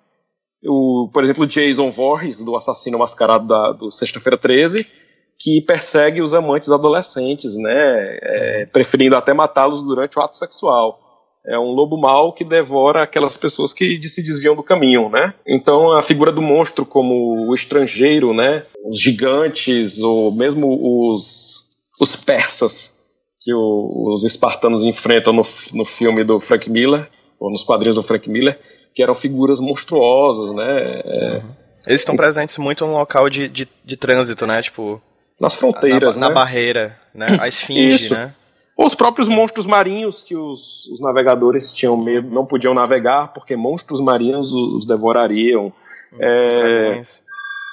o, 0.65 1.09
por 1.13 1.23
exemplo, 1.23 1.47
Jason 1.47 1.91
Voorhees, 1.91 2.45
do 2.45 2.57
assassino 2.57 2.99
mascarado 2.99 3.47
da, 3.47 3.73
do 3.73 3.91
Sexta-feira 3.91 4.37
13, 4.37 4.91
que 5.39 5.63
persegue 5.63 6.21
os 6.21 6.35
amantes 6.35 6.71
adolescentes, 6.71 7.57
né, 7.57 8.19
é, 8.21 8.67
preferindo 8.73 9.17
até 9.17 9.33
matá-los 9.33 9.83
durante 9.83 10.19
o 10.19 10.23
ato 10.23 10.37
sexual. 10.37 11.01
É 11.47 11.59
um 11.59 11.71
lobo 11.71 11.97
mau 11.97 12.33
que 12.33 12.45
devora 12.45 13.03
aquelas 13.03 13.37
pessoas 13.37 13.73
que 13.73 14.03
se 14.03 14.23
desviam 14.23 14.57
do 14.57 14.63
caminho, 14.63 15.09
né? 15.09 15.33
Então 15.47 15.97
a 15.97 16.03
figura 16.03 16.31
do 16.31 16.43
monstro 16.43 16.85
como 16.85 17.49
o 17.49 17.55
estrangeiro, 17.55 18.35
né, 18.35 18.67
os 18.85 19.01
gigantes 19.01 20.01
ou 20.01 20.35
mesmo 20.35 21.13
os, 21.13 21.69
os 22.01 22.17
persas 22.17 22.98
que 23.41 23.53
o, 23.55 24.13
os 24.13 24.25
espartanos 24.25 24.85
enfrentam 24.85 25.33
no, 25.33 25.43
no 25.75 25.85
filme 25.85 26.25
do 26.25 26.41
Frank 26.41 26.69
Miller 26.69 27.09
ou 27.39 27.51
nos 27.51 27.63
quadrinhos 27.63 27.95
do 27.95 28.03
Frank 28.03 28.29
Miller, 28.29 28.59
que 28.95 29.03
eram 29.03 29.15
figuras 29.15 29.61
monstruosas, 29.61 30.55
né? 30.55 31.01
É, 31.05 31.37
uhum. 31.37 31.51
Eles 31.87 32.01
estão 32.01 32.17
presentes 32.17 32.59
muito 32.59 32.85
no 32.85 32.93
local 32.93 33.31
de, 33.31 33.49
de, 33.49 33.69
de 33.85 33.97
trânsito, 33.97 34.47
né? 34.47 34.61
Tipo. 34.61 35.01
Nas 35.41 35.55
fronteiras, 35.55 36.17
na, 36.17 36.23
na 36.23 36.29
né? 36.29 36.35
barreira, 36.35 36.93
né? 37.15 37.27
A 37.41 37.47
esfinge, 37.49 38.07
Isso. 38.07 38.15
né? 38.15 38.31
Os 38.79 38.95
próprios 38.95 39.29
monstros 39.29 39.67
marinhos 39.67 40.23
que 40.23 40.37
os, 40.37 40.87
os, 40.87 41.01
navegadores 41.01 41.73
tinham 41.73 41.97
medo, 41.97 42.29
não 42.29 42.47
podiam 42.47 42.75
navegar 42.75 43.33
porque 43.33 43.57
monstros 43.57 44.01
marinhos 44.01 44.53
os, 44.53 44.73
os 44.79 44.87
devorariam. 44.87 45.73
Hum, 46.13 46.19
é, 46.21 47.01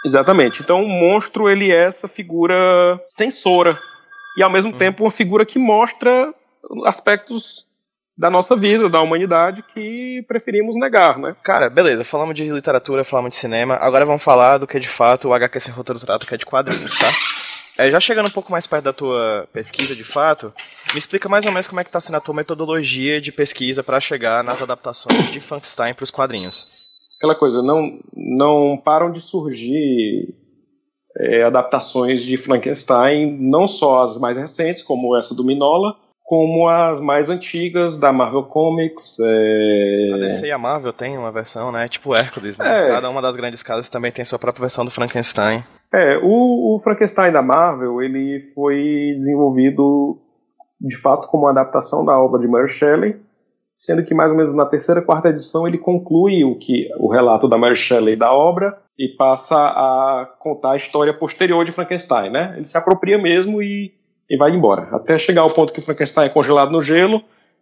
exatamente. 0.06 0.62
Então 0.64 0.84
o 0.84 0.88
monstro 0.88 1.48
ele 1.50 1.72
é 1.72 1.86
essa 1.86 2.08
figura 2.08 3.00
censora 3.06 3.78
e 4.38 4.44
ao 4.44 4.50
mesmo 4.50 4.72
hum. 4.72 4.78
tempo 4.78 5.04
uma 5.04 5.12
figura 5.12 5.46
que 5.46 5.60
mostra 5.60 6.34
aspectos 6.86 7.66
da 8.18 8.30
nossa 8.30 8.56
vida, 8.56 8.90
da 8.90 9.02
humanidade, 9.02 9.62
que 9.74 10.24
preferimos 10.28 10.76
negar, 10.76 11.18
né? 11.20 11.36
Cara, 11.44 11.70
beleza, 11.70 12.04
falamos 12.04 12.34
de 12.36 12.50
literatura, 12.50 13.04
falamos 13.04 13.32
de 13.32 13.36
cinema, 13.36 13.78
agora 13.82 14.06
vamos 14.06 14.24
falar 14.24 14.58
do 14.58 14.68
que 14.68 14.80
de 14.80 14.88
fato 14.88 15.28
o 15.28 15.34
HQ 15.34 15.60
Sem 15.60 15.74
Roteiro 15.74 16.00
trata, 16.00 16.26
que 16.26 16.34
é 16.34 16.38
de 16.38 16.46
quadrinhos, 16.46 16.98
tá? 16.98 17.08
É, 17.78 17.92
já 17.92 18.00
chegando 18.00 18.28
um 18.28 18.32
pouco 18.32 18.50
mais 18.50 18.66
perto 18.66 18.86
da 18.86 18.94
tua 18.94 19.50
pesquisa 19.52 19.94
de 19.94 20.04
fato, 20.06 20.54
me 20.94 20.98
explica 20.98 21.28
mais 21.28 21.46
ou 21.46 21.52
menos 21.52 21.68
como 21.68 21.82
é 21.82 21.84
que 21.84 21.90
está 21.90 22.00
sendo 22.00 22.16
a 22.16 22.22
tua 22.22 22.34
metodologia 22.34 23.20
de 23.20 23.36
pesquisa 23.36 23.84
para 23.84 24.00
chegar 24.00 24.42
nas 24.46 24.62
adaptações 24.62 25.30
de 25.30 25.42
Frankenstein 25.42 25.94
para 25.94 26.04
os 26.04 26.10
quadrinhos. 26.10 26.88
Aquela 27.18 27.36
coisa, 27.36 27.62
não, 27.62 28.00
não 28.16 28.78
param 28.78 29.12
de 29.12 29.20
surgir 29.20 30.34
é, 31.20 31.44
adaptações 31.44 32.22
de 32.22 32.38
Frankenstein, 32.38 33.38
não 33.40 33.68
só 33.68 34.04
as 34.04 34.18
mais 34.18 34.38
recentes, 34.38 34.84
como 34.84 35.16
essa 35.18 35.36
do 35.36 35.46
Minola, 35.46 35.96
como 36.24 36.68
as 36.68 37.00
mais 37.00 37.30
antigas 37.30 37.96
da 37.98 38.12
Marvel 38.12 38.44
Comics. 38.44 39.18
É... 39.20 40.12
A 40.16 40.18
DC 40.18 40.48
e 40.48 40.52
a 40.52 40.58
Marvel 40.58 40.92
tem 40.92 41.18
uma 41.18 41.32
versão, 41.32 41.72
né? 41.72 41.88
Tipo 41.88 42.16
Hércules, 42.16 42.58
né? 42.58 42.88
É. 42.88 42.90
Cada 42.90 43.10
uma 43.10 43.22
das 43.22 43.36
grandes 43.36 43.62
casas 43.62 43.90
também 43.90 44.12
tem 44.12 44.26
sua 44.26 44.40
própria 44.40 44.62
versão 44.62 44.84
do 44.84 44.92
Frankenstein. 44.92 45.64
É, 45.94 46.18
o, 46.22 46.76
o 46.76 46.80
Frankenstein 46.80 47.32
da 47.32 47.44
Marvel, 47.44 48.02
ele 48.02 48.40
foi 48.54 49.16
desenvolvido 49.18 50.20
de 50.82 50.98
fato 50.98 51.28
como 51.30 51.44
uma 51.44 51.52
adaptação 51.52 52.04
da 52.04 52.20
obra 52.20 52.42
de 52.42 52.48
Mary 52.48 52.68
Shelley, 52.68 53.18
sendo 53.78 54.04
que 54.04 54.14
mais 54.14 54.32
ou 54.32 54.38
menos 54.38 54.54
na 54.54 54.66
terceira, 54.66 55.02
quarta 55.02 55.30
edição 55.30 55.68
ele 55.68 55.78
conclui 55.78 56.44
o 56.44 56.58
que 56.58 56.90
o 57.00 57.08
relato 57.08 57.48
da 57.48 57.58
Mary 57.58 57.76
Shelley 57.76 58.16
da 58.16 58.34
obra 58.34 58.78
e 58.98 59.10
passa 59.10 59.56
a 59.56 60.28
contar 60.40 60.72
a 60.72 60.78
história 60.78 61.14
posterior 61.14 61.66
de 61.66 61.72
Frankenstein, 61.72 62.30
né? 62.30 62.54
Ele 62.56 62.66
se 62.66 62.78
apropria 62.78 63.18
mesmo 63.18 63.62
e 63.62 63.94
e 64.30 64.38
vai 64.38 64.52
embora. 64.52 64.90
Até 64.92 65.18
chegar 65.20 65.42
ao 65.42 65.52
ponto 65.52 65.74
que 65.74 65.82
Frankenstein 65.82 66.26
é 66.26 66.30
congelado 66.30 66.72
no 66.72 66.82
gelo, 66.82 67.22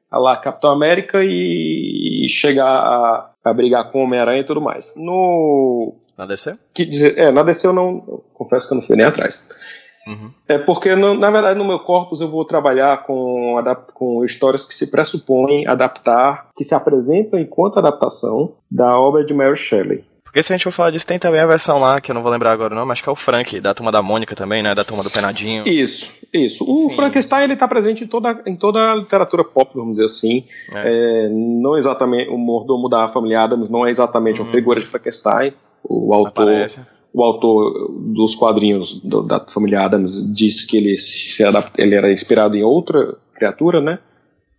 a 0.09 0.17
lá 0.17 0.37
Capitão 0.37 0.71
América 0.71 1.19
e, 1.23 2.25
chegar 2.29 2.65
a, 2.65 3.31
a 3.43 3.53
brigar 3.53 3.91
com 3.91 4.03
Homem-Aranha 4.03 4.41
e 4.41 4.45
tudo 4.45 4.61
mais. 4.61 4.95
No. 4.95 5.95
Na 6.17 6.25
DC? 6.25 6.55
Que 6.73 6.85
dizer, 6.85 7.17
é, 7.17 7.31
na 7.31 7.43
DC 7.43 7.67
eu 7.67 7.73
não. 7.73 8.03
Eu 8.07 8.23
confesso 8.33 8.67
que 8.67 8.73
eu 8.73 8.77
não 8.77 8.83
fui 8.83 8.95
nem 8.95 9.05
atrás. 9.05 9.81
Uhum. 10.07 10.31
É 10.47 10.57
porque, 10.57 10.95
no, 10.95 11.13
na 11.13 11.31
verdade, 11.31 11.57
no 11.57 11.65
meu 11.65 11.79
corpus 11.79 12.21
eu 12.21 12.29
vou 12.29 12.45
trabalhar 12.45 13.03
com, 13.05 13.55
com 13.93 14.23
histórias 14.23 14.65
que 14.65 14.73
se 14.73 14.91
pressupõem 14.91 15.65
adaptar, 15.67 16.49
que 16.55 16.63
se 16.63 16.75
apresentam 16.75 17.39
enquanto 17.39 17.79
adaptação 17.79 18.55
da 18.69 18.99
obra 18.99 19.25
de 19.25 19.33
Mary 19.33 19.55
Shelley. 19.55 20.03
Porque 20.33 20.41
se 20.41 20.51
a 20.51 20.57
gente 20.57 20.63
for 20.63 20.71
falar 20.71 20.89
disso, 20.89 21.05
tem 21.05 21.19
também 21.19 21.39
a 21.39 21.45
versão 21.45 21.77
lá, 21.77 22.01
que 22.01 22.09
eu 22.09 22.15
não 22.15 22.23
vou 22.23 22.31
lembrar 22.31 22.53
agora 22.53 22.73
não, 22.73 22.87
mas 22.87 22.99
que 22.99 23.07
é 23.07 23.11
o 23.11 23.15
Frank, 23.15 23.61
da 23.61 23.71
turma 23.71 23.91
da 23.91 24.01
Mônica 24.01 24.35
também, 24.35 24.63
né? 24.63 24.73
Da 24.73 24.83
turma 24.83 25.03
do 25.03 25.11
Penadinho. 25.11 25.67
Isso, 25.67 26.25
isso. 26.33 26.65
O 26.67 26.87
Enfim. 26.87 26.95
Frankenstein, 26.95 27.43
ele 27.43 27.55
tá 27.55 27.67
presente 27.67 28.03
em 28.03 28.07
toda, 28.07 28.41
em 28.47 28.55
toda 28.55 28.79
a 28.79 28.95
literatura 28.95 29.43
pop, 29.43 29.69
vamos 29.75 29.91
dizer 29.91 30.05
assim. 30.05 30.43
É. 30.73 31.27
É, 31.27 31.29
não 31.29 31.77
exatamente, 31.77 32.31
o 32.31 32.37
mordomo 32.39 32.89
da 32.89 33.07
família 33.07 33.41
Adams 33.41 33.69
não 33.69 33.85
é 33.85 33.91
exatamente 33.91 34.39
uhum. 34.41 34.47
uma 34.47 34.51
figura 34.51 34.79
de 34.79 34.87
Frankenstein. 34.87 35.53
O 35.83 36.11
autor... 36.15 36.49
Aparece. 36.49 36.81
O 37.13 37.23
autor 37.23 37.91
dos 38.15 38.33
quadrinhos 38.33 38.99
do, 39.03 39.21
da 39.21 39.39
família 39.47 39.81
Adams 39.81 40.33
disse 40.33 40.65
que 40.65 40.77
ele, 40.77 40.97
se 40.97 41.43
adapta, 41.43 41.79
ele 41.79 41.93
era 41.93 42.11
inspirado 42.11 42.57
em 42.57 42.63
outra 42.63 43.15
criatura, 43.35 43.79
né? 43.79 43.99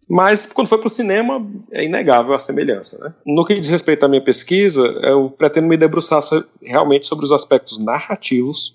Mas 0.08 0.52
quando 0.52 0.68
foi 0.68 0.78
para 0.78 0.86
o 0.86 0.90
cinema, 0.90 1.38
é 1.72 1.84
inegável 1.84 2.34
a 2.34 2.38
semelhança. 2.38 2.98
Né? 2.98 3.14
No 3.26 3.44
que 3.44 3.58
diz 3.58 3.70
respeito 3.70 4.04
à 4.04 4.08
minha 4.08 4.22
pesquisa, 4.22 4.80
eu 5.02 5.30
pretendo 5.30 5.66
me 5.66 5.76
debruçar 5.76 6.20
realmente 6.62 7.06
sobre 7.06 7.24
os 7.24 7.32
aspectos 7.32 7.78
narrativos 7.82 8.74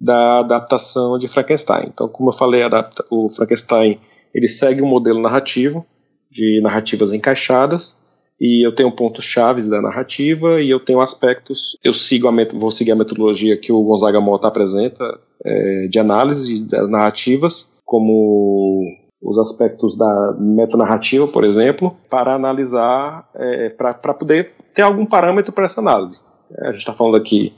da 0.00 0.40
adaptação 0.40 1.18
de 1.18 1.28
Frankenstein. 1.28 1.84
Então, 1.88 2.08
como 2.08 2.30
eu 2.30 2.34
falei, 2.34 2.62
o 3.10 3.28
Frankenstein 3.28 3.98
ele 4.34 4.48
segue 4.48 4.82
um 4.82 4.86
modelo 4.86 5.20
narrativo 5.20 5.86
de 6.30 6.60
narrativas 6.62 7.12
encaixadas 7.12 7.96
e 8.38 8.66
eu 8.66 8.74
tenho 8.74 8.92
pontos 8.92 9.24
chaves 9.24 9.66
da 9.68 9.80
narrativa 9.80 10.60
e 10.60 10.68
eu 10.68 10.78
tenho 10.78 11.00
aspectos 11.00 11.78
eu 11.82 11.94
sigo 11.94 12.28
a 12.28 12.32
vou 12.52 12.70
seguir 12.70 12.92
a 12.92 12.96
metodologia 12.96 13.56
que 13.56 13.72
o 13.72 13.82
Gonzaga 13.82 14.20
Mota 14.20 14.46
apresenta 14.46 15.04
é, 15.42 15.86
de 15.88 15.98
análise 15.98 16.62
das 16.64 16.90
narrativas 16.90 17.72
como 17.86 18.84
os 19.20 19.38
aspectos 19.38 19.96
da 19.96 20.36
metanarrativa, 20.38 21.26
por 21.26 21.44
exemplo, 21.44 21.92
para 22.10 22.34
analisar, 22.34 23.28
é, 23.34 23.70
para 23.70 24.14
poder 24.14 24.46
ter 24.74 24.82
algum 24.82 25.06
parâmetro 25.06 25.52
para 25.52 25.64
essa 25.64 25.80
análise. 25.80 26.16
É, 26.52 26.68
a 26.68 26.72
gente 26.72 26.80
está 26.80 26.92
falando 26.92 27.16
aqui, 27.16 27.52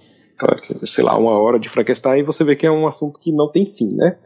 sei 0.53 1.05
lá, 1.05 1.17
uma 1.17 1.39
hora 1.39 1.59
de 1.59 1.69
Frankenstein 1.69 2.21
e 2.21 2.25
você 2.25 2.45
vê 2.45 2.55
que 2.55 2.67
é 2.67 2.71
um 2.71 2.87
assunto 2.87 3.19
que 3.21 3.33
não 3.33 3.51
tem 3.51 3.67
fim, 3.67 3.95
né? 3.95 4.17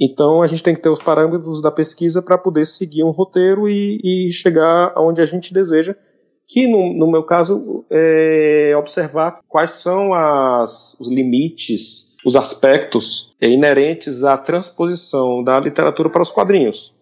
Então 0.00 0.40
a 0.40 0.46
gente 0.46 0.62
tem 0.62 0.74
que 0.74 0.80
ter 0.80 0.88
os 0.88 1.02
parâmetros 1.02 1.60
da 1.60 1.70
pesquisa 1.70 2.22
para 2.22 2.38
poder 2.38 2.66
seguir 2.66 3.04
um 3.04 3.10
roteiro 3.10 3.68
e, 3.68 4.00
e, 4.02 4.32
chegar 4.32 4.92
aonde 4.94 5.20
a 5.20 5.26
gente 5.26 5.52
deseja, 5.52 5.94
que 6.48 6.66
no, 6.66 6.94
no 6.98 7.10
meu 7.10 7.22
caso 7.24 7.84
é 7.90 8.74
observar 8.78 9.40
quais 9.46 9.72
são 9.72 10.14
as, 10.14 10.98
os 10.98 11.08
limites, 11.08 12.09
os 12.24 12.36
aspectos 12.36 13.34
inerentes 13.40 14.24
à 14.24 14.36
transposição 14.36 15.42
da 15.42 15.58
literatura 15.58 16.10
para 16.10 16.22
os 16.22 16.30
quadrinhos. 16.30 16.92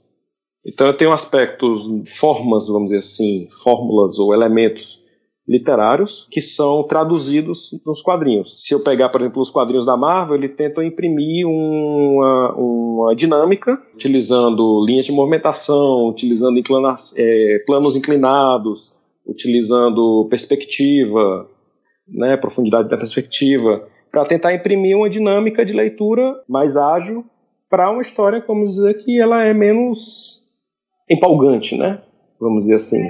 Então 0.67 0.87
eu 0.87 0.97
tenho 0.97 1.13
aspectos, 1.13 1.87
formas, 2.19 2.69
vamos 2.69 2.87
dizer 2.87 2.99
assim, 2.99 3.49
fórmulas 3.63 4.19
ou 4.19 4.35
elementos 4.35 5.05
literários 5.49 6.29
que 6.31 6.43
são 6.43 6.83
traduzidos 6.83 7.71
nos 7.87 8.03
quadrinhos. 8.03 8.63
Se 8.63 8.75
eu 8.75 8.81
pegar, 8.81 9.09
por 9.09 9.23
exemplo, 9.23 9.41
os 9.41 9.51
quadrinhos 9.51 9.87
da 9.87 9.97
Marvel, 9.97 10.37
ele 10.37 10.49
tenta 10.51 10.85
imprimir 10.85 11.47
uma, 11.47 12.55
uma 12.55 13.17
dinâmica, 13.17 13.81
utilizando 13.95 14.85
linhas 14.85 15.07
de 15.07 15.13
movimentação, 15.13 16.09
utilizando 16.09 16.59
inclina 16.59 16.95
é, 17.17 17.63
planos 17.67 17.97
inclinados, 17.97 18.93
utilizando 19.27 20.27
perspectiva, 20.29 21.49
né, 22.07 22.37
profundidade 22.37 22.91
da 22.91 22.99
perspectiva, 22.99 23.89
para 24.11 24.25
tentar 24.25 24.55
imprimir 24.55 24.97
uma 24.97 25.11
dinâmica 25.11 25.65
de 25.65 25.73
leitura 25.73 26.43
mais 26.49 26.77
ágil 26.77 27.25
para 27.69 27.91
uma 27.91 28.03
história, 28.03 28.41
como 28.41 28.65
dizer, 28.65 28.95
que 28.95 29.21
ela 29.21 29.45
é 29.45 29.53
menos 29.53 30.43
empolgante, 31.09 31.77
né? 31.77 32.01
Vamos 32.41 32.65
dizer 32.65 32.77
assim. 32.77 33.09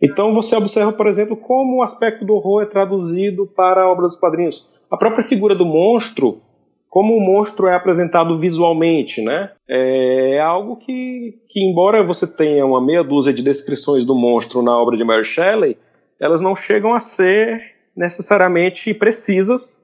Então 0.00 0.34
você 0.34 0.56
observa, 0.56 0.92
por 0.92 1.06
exemplo, 1.06 1.36
como 1.36 1.78
o 1.78 1.82
aspecto 1.82 2.24
do 2.24 2.34
horror 2.34 2.62
é 2.62 2.66
traduzido 2.66 3.46
para 3.46 3.82
a 3.82 3.90
obra 3.90 4.08
dos 4.08 4.16
quadrinhos. 4.16 4.70
A 4.90 4.96
própria 4.96 5.24
figura 5.24 5.54
do 5.54 5.64
monstro, 5.64 6.40
como 6.88 7.16
o 7.16 7.20
monstro 7.20 7.68
é 7.68 7.74
apresentado 7.74 8.36
visualmente, 8.36 9.22
né? 9.22 9.50
É 9.68 10.40
algo 10.40 10.76
que, 10.76 11.40
que 11.48 11.60
embora 11.60 12.02
você 12.02 12.26
tenha 12.26 12.66
uma 12.66 12.84
meia 12.84 13.02
dúzia 13.02 13.32
de 13.32 13.42
descrições 13.42 14.04
do 14.04 14.14
monstro 14.14 14.60
na 14.60 14.76
obra 14.76 14.96
de 14.96 15.04
Mary 15.04 15.24
Shelley, 15.24 15.78
elas 16.20 16.40
não 16.40 16.54
chegam 16.54 16.92
a 16.92 17.00
ser 17.00 17.62
necessariamente 17.96 18.92
precisas 18.92 19.81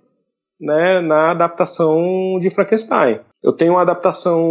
né, 0.60 1.00
na 1.00 1.30
adaptação 1.30 2.38
de 2.40 2.50
Frankenstein. 2.50 3.20
Eu 3.42 3.52
tenho 3.52 3.72
uma 3.72 3.82
adaptação 3.82 4.42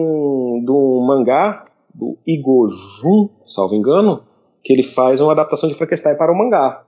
do 0.63 1.05
mangá 1.07 1.65
do 1.93 2.17
Igor 2.25 2.69
salvo 3.45 3.75
engano, 3.75 4.23
que 4.63 4.71
ele 4.71 4.83
faz 4.83 5.19
uma 5.19 5.31
adaptação 5.31 5.67
de 5.67 5.75
Frankenstein 5.75 6.15
para 6.15 6.31
o 6.31 6.37
mangá. 6.37 6.83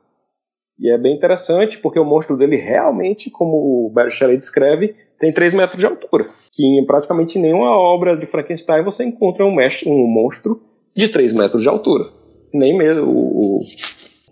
E 0.80 0.94
é 0.94 0.98
bem 0.98 1.16
interessante 1.16 1.78
porque 1.78 2.00
o 2.00 2.06
monstro 2.06 2.38
dele 2.38 2.56
realmente, 2.56 3.30
como 3.30 3.88
o 3.88 3.92
Barry 3.94 4.12
Shelley 4.12 4.38
descreve, 4.38 4.96
tem 5.20 5.34
3 5.34 5.54
metros 5.54 5.78
de 5.78 5.86
altura. 5.86 6.26
Que 6.54 6.64
em 6.64 6.86
praticamente 6.86 7.38
nenhuma 7.38 7.78
obra 7.78 8.16
de 8.16 8.26
Frankenstein 8.26 8.84
você 8.84 9.04
encontra 9.04 9.46
um, 9.46 9.58
um 9.88 10.08
monstro 10.08 10.62
de 10.96 11.10
3 11.10 11.34
metros 11.34 11.62
de 11.62 11.68
altura. 11.68 12.06
Nem 12.54 12.78
mesmo 12.78 13.06
o, 13.06 13.58
o 13.58 13.60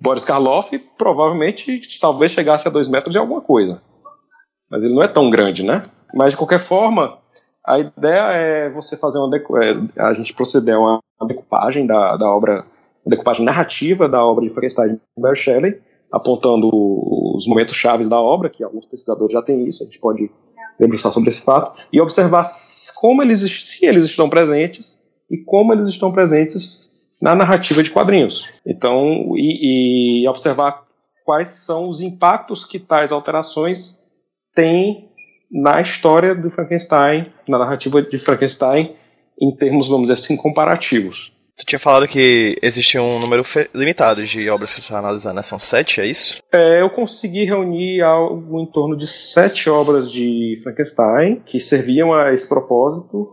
Boris 0.01 0.23
Karloff 0.23 0.71
provavelmente 0.97 1.81
talvez 1.99 2.31
chegasse 2.31 2.67
a 2.67 2.71
2 2.71 2.87
metros 2.87 3.11
de 3.11 3.17
alguma 3.17 3.41
coisa. 3.41 3.81
Mas 4.69 4.83
ele 4.83 4.93
não 4.93 5.03
é 5.03 5.07
tão 5.07 5.29
grande, 5.29 5.63
né? 5.63 5.85
Mas 6.13 6.33
de 6.33 6.37
qualquer 6.37 6.59
forma, 6.59 7.17
a 7.65 7.79
ideia 7.79 8.31
é 8.31 8.69
você 8.69 8.95
fazer 8.97 9.19
uma. 9.19 9.29
É, 9.35 10.01
a 10.01 10.13
gente 10.13 10.33
proceder 10.33 10.75
a 10.75 10.79
uma 10.79 11.01
decupagem 11.27 11.85
da, 11.85 12.15
da 12.15 12.27
obra 12.27 12.65
decupagem 13.07 13.45
narrativa 13.45 14.07
da 14.07 14.23
obra 14.23 14.45
de 14.45 14.51
Frankenstein 14.51 14.95
de 14.95 14.99
Mary 15.17 15.37
Shelley, 15.37 15.79
apontando 16.13 16.69
os 16.73 17.47
momentos 17.47 17.75
chaves 17.75 18.09
da 18.09 18.19
obra, 18.19 18.49
que 18.49 18.63
alguns 18.63 18.85
pesquisadores 18.85 19.33
já 19.33 19.41
têm 19.41 19.67
isso, 19.67 19.83
a 19.83 19.85
gente 19.85 19.99
pode 19.99 20.29
debruçar 20.79 21.11
sobre 21.11 21.29
esse 21.29 21.41
fato, 21.41 21.79
e 21.91 21.99
observar 21.99 22.43
como 22.99 23.23
eles, 23.23 23.39
se 23.39 23.85
eles 23.85 24.05
estão 24.05 24.29
presentes 24.29 24.99
e 25.29 25.37
como 25.37 25.73
eles 25.73 25.87
estão 25.87 26.11
presentes 26.11 26.89
na 27.19 27.35
narrativa 27.35 27.81
de 27.81 27.89
quadrinhos. 27.89 28.47
Então, 28.65 29.33
e, 29.35 30.21
e 30.23 30.27
observar 30.27 30.83
quais 31.25 31.49
são 31.49 31.89
os 31.89 31.99
impactos 31.99 32.63
que 32.63 32.79
tais 32.79 33.11
alterações 33.11 33.96
têm 34.57 35.07
na 35.51 35.79
história 35.79 36.33
do 36.33 36.49
Frankenstein, 36.49 37.31
na 37.47 37.59
narrativa 37.59 38.01
de 38.01 38.17
Frankenstein, 38.17 38.89
em 39.39 39.55
termos, 39.55 39.87
vamos 39.87 40.07
dizer 40.07 40.15
assim, 40.15 40.35
comparativos. 40.35 41.31
Tu 41.55 41.65
tinha 41.65 41.79
falado 41.79 42.07
que 42.07 42.57
existe 42.61 42.99
um 42.99 43.19
número 43.19 43.43
limitado 43.73 44.23
de 44.25 44.47
obras 44.49 44.73
que 44.73 44.81
você 44.81 44.87
está 44.87 44.99
analisando, 44.99 45.35
né? 45.35 45.41
São 45.41 45.57
sete, 45.57 46.01
é 46.01 46.05
isso? 46.05 46.41
É, 46.51 46.81
eu 46.81 46.89
consegui 46.89 47.45
reunir 47.45 48.01
algo 48.01 48.59
em 48.59 48.65
torno 48.71 48.95
de 48.97 49.07
sete 49.07 49.69
obras 49.69 50.11
de 50.11 50.59
Frankenstein 50.63 51.41
que 51.45 51.59
serviam 51.59 52.13
a 52.13 52.31
esse 52.33 52.47
propósito, 52.47 53.31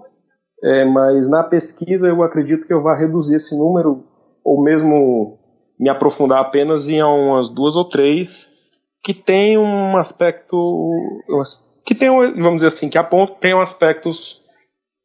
é, 0.63 0.85
mas 0.85 1.29
na 1.29 1.43
pesquisa 1.43 2.09
eu 2.09 2.23
acredito 2.23 2.67
que 2.67 2.73
eu 2.73 2.83
vá 2.83 2.97
reduzir 2.97 3.37
esse 3.37 3.57
número, 3.59 4.05
ou 4.43 4.63
mesmo 4.63 5.39
me 5.79 5.91
aprofundar 5.91 6.41
apenas 6.41 6.89
em 6.89 7.03
umas 7.03 7.49
duas 7.49 7.77
ou 7.77 7.85
três 7.87 8.54
que 9.05 9.13
tem 9.13 9.59
um 9.59 9.99
aspecto 9.99 10.83
que 11.85 11.95
tem, 11.95 12.09
vamos 12.09 12.57
dizer 12.57 12.69
assim, 12.69 12.89
que 12.89 12.97
apontam, 12.97 13.37
tem 13.37 13.53
aspectos 13.53 14.43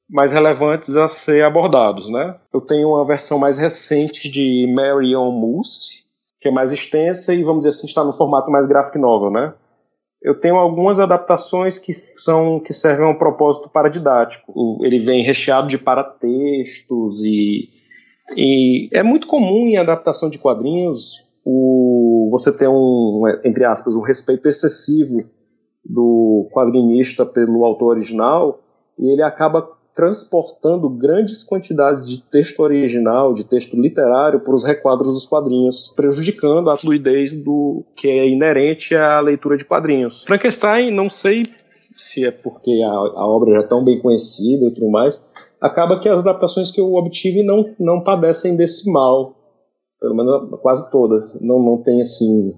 mais 0.10 0.32
relevantes 0.32 0.95
a 0.95 1.10
ser 1.10 1.43
abordados, 1.43 2.10
né? 2.10 2.38
Eu 2.54 2.62
tenho 2.62 2.88
uma 2.88 3.06
versão 3.06 3.38
mais 3.38 3.58
recente 3.58 4.32
de 4.32 4.66
Marion 4.74 5.32
Moose, 5.32 6.06
que 6.39 6.47
é 6.47 6.52
mais 6.52 6.72
extensa 6.72 7.34
e, 7.34 7.43
vamos 7.43 7.60
dizer 7.60 7.78
assim, 7.78 7.88
está 7.88 8.04
no 8.04 8.14
formato 8.14 8.50
mais 8.50 8.66
graphic 8.66 8.97
novel, 8.97 9.30
né? 9.30 9.54
Eu 10.22 10.39
tenho 10.39 10.56
algumas 10.56 11.00
adaptações 11.00 11.78
que 11.78 11.93
são 11.93 12.60
que 12.60 12.74
servem 12.74 13.06
a 13.06 13.10
um 13.10 13.18
propósito 13.18 13.70
paradidático. 13.70 14.80
Ele 14.82 15.00
vem 15.00 15.24
recheado 15.24 15.68
de 15.68 15.78
paratextos 15.78 17.22
e, 17.24 17.70
e 18.38 18.89
é 18.93 19.04
muito 19.04 19.28
comum 19.28 19.68
em 19.68 19.78
adaptação 19.78 20.30
de 20.30 20.38
quadrinhos 20.38 21.24
o, 21.45 22.09
você 22.30 22.52
ter 22.52 22.68
um, 22.68 23.24
entre 23.44 23.66
aspas, 23.66 23.96
um 23.96 24.02
respeito 24.02 24.48
excessivo 24.48 25.24
do 25.84 26.50
quadrinista 26.54 27.26
pelo 27.26 27.66
autor 27.66 27.96
original 27.96 28.60
e 28.98 29.12
ele 29.12 29.24
acaba 29.24 29.68
transportando 29.96 30.90
grandes 30.90 31.44
quantidades 31.44 32.08
de 32.08 32.24
texto 32.24 32.60
original, 32.62 33.34
de 33.34 33.44
texto 33.44 33.76
literário, 33.76 34.40
para 34.40 34.54
os 34.54 34.64
requadros 34.64 35.14
dos 35.14 35.26
quadrinhos, 35.26 35.94
prejudicando 35.96 36.70
a 36.70 36.78
fluidez 36.78 37.34
do 37.34 37.84
que 37.96 38.08
é 38.08 38.30
inerente 38.30 38.96
à 38.96 39.20
leitura 39.20 39.58
de 39.58 39.66
quadrinhos. 39.66 40.24
Frankenstein, 40.24 40.92
não 40.92 41.10
sei 41.10 41.44
se 41.98 42.26
é 42.26 42.32
porque 42.32 42.82
a, 42.82 42.90
a 42.90 43.28
obra 43.28 43.56
já 43.56 43.60
é 43.60 43.68
tão 43.68 43.84
bem 43.84 44.00
conhecida 44.00 44.66
e 44.66 44.74
tudo 44.74 44.90
mais, 44.90 45.22
acaba 45.60 46.00
que 46.00 46.08
as 46.08 46.20
adaptações 46.20 46.72
que 46.72 46.80
eu 46.80 46.94
obtive 46.94 47.44
não, 47.44 47.76
não 47.78 48.02
padecem 48.02 48.56
desse 48.56 48.90
mal, 48.92 49.36
pelo 50.00 50.16
menos 50.16 50.60
quase 50.62 50.89
todas. 50.91 51.39
Não, 51.41 51.60
não 51.60 51.82
tem 51.82 52.02
assim 52.02 52.54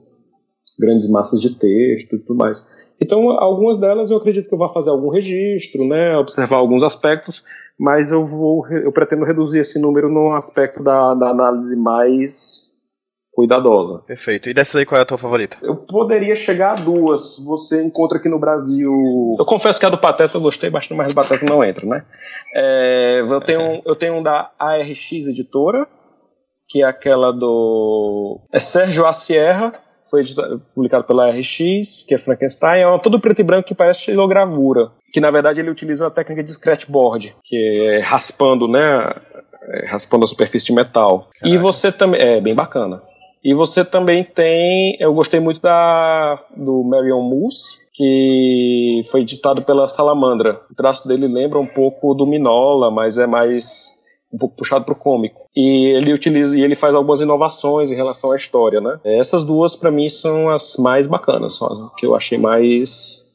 grandes 0.79 1.09
massas 1.09 1.39
de 1.39 1.57
texto 1.57 2.15
e 2.15 2.19
tudo 2.19 2.37
mais. 2.37 2.67
Então, 2.99 3.29
algumas 3.31 3.77
delas 3.77 4.11
eu 4.11 4.17
acredito 4.17 4.47
que 4.47 4.53
eu 4.53 4.59
vá 4.59 4.69
fazer 4.69 4.91
algum 4.91 5.09
registro, 5.09 5.87
né, 5.87 6.15
observar 6.17 6.57
alguns 6.57 6.83
aspectos, 6.83 7.43
mas 7.79 8.11
eu 8.11 8.27
vou, 8.27 8.67
eu 8.67 8.91
pretendo 8.91 9.25
reduzir 9.25 9.59
esse 9.59 9.79
número 9.79 10.07
no 10.07 10.35
aspecto 10.35 10.83
da, 10.83 11.15
da 11.15 11.29
análise 11.29 11.75
mais 11.75 12.71
cuidadosa. 13.31 13.99
Perfeito. 14.05 14.49
E 14.49 14.53
dessas 14.53 14.75
aí, 14.75 14.85
qual 14.85 14.99
é 14.99 15.01
a 15.01 15.05
tua 15.05 15.17
favorita? 15.17 15.57
Eu 15.63 15.75
poderia 15.75 16.35
chegar 16.35 16.71
a 16.71 16.83
duas. 16.83 17.39
Você 17.39 17.81
encontra 17.81 18.17
aqui 18.17 18.29
no 18.29 18.37
Brasil. 18.37 18.91
Eu 19.39 19.45
confesso 19.45 19.79
que 19.79 19.85
a 19.85 19.89
do 19.89 19.97
Pateta 19.97 20.37
eu 20.37 20.41
gostei 20.41 20.69
bastante, 20.69 20.97
mas 20.97 21.11
o 21.11 21.15
Pateta 21.15 21.45
não 21.45 21.63
entra, 21.63 21.85
né? 21.87 22.05
É, 22.53 23.21
eu, 23.21 23.41
tenho, 23.41 23.81
eu 23.85 23.95
tenho 23.95 24.15
um 24.15 24.21
da 24.21 24.51
ARX 24.59 25.27
Editora, 25.27 25.87
que 26.72 26.82
é 26.82 26.86
aquela 26.86 27.32
do. 27.32 28.39
É 28.51 28.59
Sérgio 28.59 29.05
A. 29.05 29.11
Sierra 29.11 29.74
foi 30.09 30.24
publicado 30.76 31.05
pela 31.05 31.30
RX, 31.30 32.05
que 32.05 32.15
é 32.15 32.17
Frankenstein, 32.17 32.82
é 32.82 32.99
todo 32.99 33.19
preto 33.19 33.39
e 33.39 33.43
branco 33.43 33.67
que 33.67 33.76
parece 33.76 33.99
estilogravura, 34.01 34.91
que 35.13 35.22
na 35.22 35.32
verdade 35.32 35.61
ele 35.61 35.69
utiliza 35.69 36.07
a 36.07 36.11
técnica 36.11 36.43
de 36.43 36.51
scratchboard, 36.51 37.34
que 37.45 37.55
é 37.88 37.99
raspando, 37.99 38.67
né, 38.67 39.15
é, 39.69 39.86
raspando 39.88 40.26
a 40.26 40.28
superfície 40.28 40.65
de 40.65 40.74
metal. 40.74 41.30
Caraca. 41.39 41.55
E 41.55 41.57
você 41.57 41.91
também. 41.91 42.22
É 42.22 42.41
bem 42.41 42.55
bacana. 42.55 43.01
E 43.43 43.53
você 43.53 43.84
também 43.84 44.24
tem. 44.24 44.97
Eu 44.99 45.13
gostei 45.13 45.39
muito 45.39 45.61
da 45.61 46.38
do 46.55 46.84
Marion 46.84 47.22
Moose, 47.22 47.80
que 47.93 49.01
foi 49.09 49.22
editado 49.22 49.61
pela 49.63 49.88
Salamandra. 49.88 50.61
O 50.69 50.76
traço 50.76 51.07
dele 51.07 51.28
lembra 51.28 51.57
um 51.57 51.65
pouco 51.65 52.13
do 52.13 52.28
Minola, 52.28 52.91
mas 52.91 53.17
é 53.17 53.26
mais 53.26 54.00
um 54.34 54.38
pouco 54.38 54.55
puxado 54.55 54.86
para 54.86 54.93
o 54.93 54.97
cômico. 54.97 55.49
E 55.55 55.95
ele 55.95 56.13
utiliza 56.13 56.57
e 56.57 56.61
ele 56.61 56.75
faz 56.75 56.95
algumas 56.95 57.21
inovações 57.21 57.91
em 57.91 57.95
relação 57.95 58.32
à 58.32 58.38
história, 58.38 58.79
né? 58.79 58.99
Essas 59.03 59.43
duas 59.43 59.75
para 59.75 59.91
mim 59.91 60.07
são 60.09 60.49
as 60.49 60.77
mais 60.77 61.07
bacanas, 61.07 61.55
são 61.57 61.67
as 61.67 61.95
que 61.95 62.05
eu 62.05 62.15
achei 62.15 62.38
mais 62.38 63.25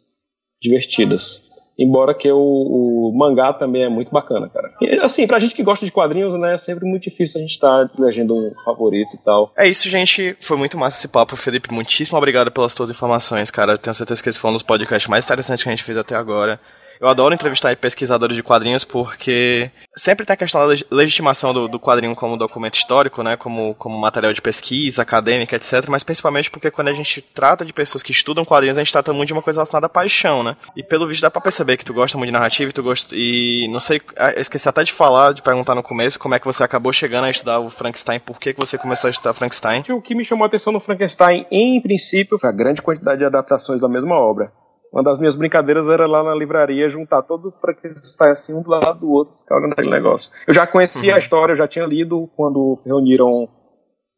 divertidas. 0.60 1.44
Embora 1.78 2.14
que 2.14 2.30
o, 2.32 2.38
o, 2.38 3.12
mangá 3.14 3.52
também 3.52 3.82
é 3.82 3.88
muito 3.88 4.10
bacana, 4.10 4.48
cara. 4.48 4.72
E, 4.80 4.98
assim, 5.00 5.26
pra 5.26 5.38
gente 5.38 5.54
que 5.54 5.62
gosta 5.62 5.84
de 5.84 5.92
quadrinhos, 5.92 6.32
né, 6.32 6.54
é 6.54 6.56
sempre 6.56 6.88
muito 6.88 7.02
difícil 7.02 7.38
a 7.38 7.42
gente 7.42 7.50
estar 7.50 7.86
tá 7.86 7.94
legendo 7.98 8.34
um 8.34 8.50
favorito 8.64 9.14
e 9.14 9.18
tal. 9.18 9.52
É 9.54 9.68
isso, 9.68 9.86
gente. 9.90 10.34
Foi 10.40 10.56
muito 10.56 10.78
massa 10.78 10.98
esse 10.98 11.08
papo, 11.08 11.36
Felipe. 11.36 11.70
Muitíssimo 11.70 12.16
obrigado 12.16 12.50
pelas 12.50 12.72
tuas 12.72 12.90
informações, 12.90 13.50
cara. 13.50 13.76
Tenho 13.76 13.92
certeza 13.92 14.22
que 14.22 14.28
esse 14.30 14.38
foi 14.38 14.50
um 14.50 14.54
dos 14.54 14.62
podcasts 14.62 15.06
mais 15.06 15.26
interessantes 15.26 15.62
que 15.62 15.68
a 15.68 15.72
gente 15.72 15.84
fez 15.84 15.98
até 15.98 16.14
agora. 16.14 16.58
Eu 17.00 17.08
adoro 17.08 17.34
entrevistar 17.34 17.74
pesquisadores 17.76 18.36
de 18.36 18.42
quadrinhos 18.42 18.84
porque 18.84 19.70
sempre 19.96 20.26
tem 20.26 20.34
a 20.34 20.36
questão 20.36 20.60
da 20.66 20.74
legitimação 20.90 21.52
do, 21.52 21.68
do, 21.68 21.80
quadrinho 21.80 22.14
como 22.14 22.36
documento 22.36 22.74
histórico, 22.74 23.22
né, 23.22 23.36
como, 23.36 23.74
como 23.74 23.98
material 23.98 24.32
de 24.32 24.42
pesquisa, 24.42 25.02
acadêmica, 25.02 25.56
etc. 25.56 25.86
Mas 25.88 26.02
principalmente 26.02 26.50
porque 26.50 26.70
quando 26.70 26.88
a 26.88 26.92
gente 26.92 27.20
trata 27.20 27.64
de 27.64 27.72
pessoas 27.72 28.02
que 28.02 28.12
estudam 28.12 28.44
quadrinhos, 28.44 28.78
a 28.78 28.82
gente 28.82 28.92
trata 28.92 29.12
muito 29.12 29.28
de 29.28 29.32
uma 29.32 29.42
coisa 29.42 29.58
relacionada 29.58 29.86
à 29.86 29.90
paixão, 29.90 30.42
né? 30.42 30.56
E 30.76 30.82
pelo 30.82 31.06
visto 31.06 31.22
dá 31.22 31.30
pra 31.30 31.40
perceber 31.40 31.76
que 31.76 31.84
tu 31.84 31.94
gosta 31.94 32.16
muito 32.18 32.28
de 32.28 32.34
narrativa 32.34 32.70
e 32.70 32.72
tu 32.72 32.82
gosta. 32.82 33.14
E 33.14 33.68
não 33.70 33.80
sei, 33.80 34.00
ah, 34.16 34.32
esqueci 34.36 34.68
até 34.68 34.84
de 34.84 34.92
falar, 34.92 35.32
de 35.32 35.42
perguntar 35.42 35.74
no 35.74 35.82
começo 35.82 36.18
como 36.18 36.34
é 36.34 36.38
que 36.38 36.46
você 36.46 36.62
acabou 36.62 36.92
chegando 36.92 37.24
a 37.24 37.30
estudar 37.30 37.60
o 37.60 37.70
Frankenstein, 37.70 38.20
por 38.20 38.38
que, 38.38 38.52
que 38.52 38.60
você 38.60 38.76
começou 38.78 39.08
a 39.08 39.10
estudar 39.10 39.32
Frankenstein? 39.34 39.84
O 39.90 40.00
que 40.00 40.14
me 40.14 40.24
chamou 40.24 40.44
a 40.44 40.48
atenção 40.48 40.72
no 40.72 40.80
Frankenstein, 40.80 41.46
em 41.50 41.80
princípio, 41.80 42.38
foi 42.38 42.48
a 42.48 42.52
grande 42.52 42.82
quantidade 42.82 43.18
de 43.18 43.24
adaptações 43.24 43.80
da 43.80 43.88
mesma 43.88 44.16
obra. 44.16 44.52
Uma 44.92 45.02
das 45.02 45.18
minhas 45.18 45.36
brincadeiras 45.36 45.88
era 45.88 46.06
lá 46.06 46.22
na 46.22 46.34
livraria 46.34 46.88
juntar 46.88 47.22
todo 47.22 47.48
o 47.48 47.52
Frankenstein 47.52 48.30
assim, 48.30 48.54
um 48.54 48.62
do 48.62 48.70
lado 48.70 49.00
do 49.00 49.10
outro, 49.10 49.34
ficar 49.34 49.56
olhando 49.56 49.72
aquele 49.72 49.90
negócio. 49.90 50.30
Eu 50.46 50.54
já 50.54 50.66
conhecia 50.66 51.10
uhum. 51.10 51.16
a 51.16 51.18
história, 51.18 51.52
eu 51.52 51.56
já 51.56 51.68
tinha 51.68 51.84
lido 51.84 52.28
quando 52.36 52.76
reuniram. 52.84 53.48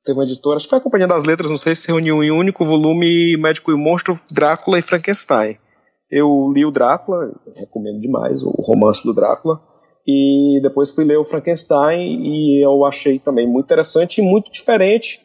Teve 0.04 0.18
uma 0.18 0.24
editora, 0.24 0.56
acho 0.56 0.66
que 0.66 0.70
foi 0.70 0.78
a 0.78 0.82
Companhia 0.82 1.06
das 1.06 1.24
Letras, 1.24 1.50
não 1.50 1.58
sei 1.58 1.74
se 1.74 1.88
reuniu 1.88 2.22
em 2.22 2.30
um 2.30 2.38
único 2.38 2.64
volume 2.64 3.36
Médico 3.36 3.72
e 3.72 3.76
Monstro, 3.76 4.18
Drácula 4.30 4.78
e 4.78 4.82
Frankenstein. 4.82 5.58
Eu 6.10 6.50
li 6.54 6.64
o 6.64 6.70
Drácula, 6.70 7.32
recomendo 7.54 8.00
demais, 8.00 8.42
o 8.42 8.50
romance 8.50 9.04
do 9.04 9.12
Drácula, 9.12 9.60
e 10.06 10.58
depois 10.62 10.94
fui 10.94 11.04
ler 11.04 11.18
o 11.18 11.24
Frankenstein 11.24 12.22
e 12.22 12.64
eu 12.64 12.86
achei 12.86 13.18
também 13.18 13.46
muito 13.46 13.66
interessante 13.66 14.22
e 14.22 14.24
muito 14.24 14.50
diferente 14.50 15.20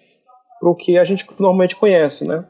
pro 0.59 0.75
que 0.75 0.97
a 0.97 1.05
gente 1.05 1.25
normalmente 1.39 1.77
conhece, 1.77 2.27
né? 2.27 2.45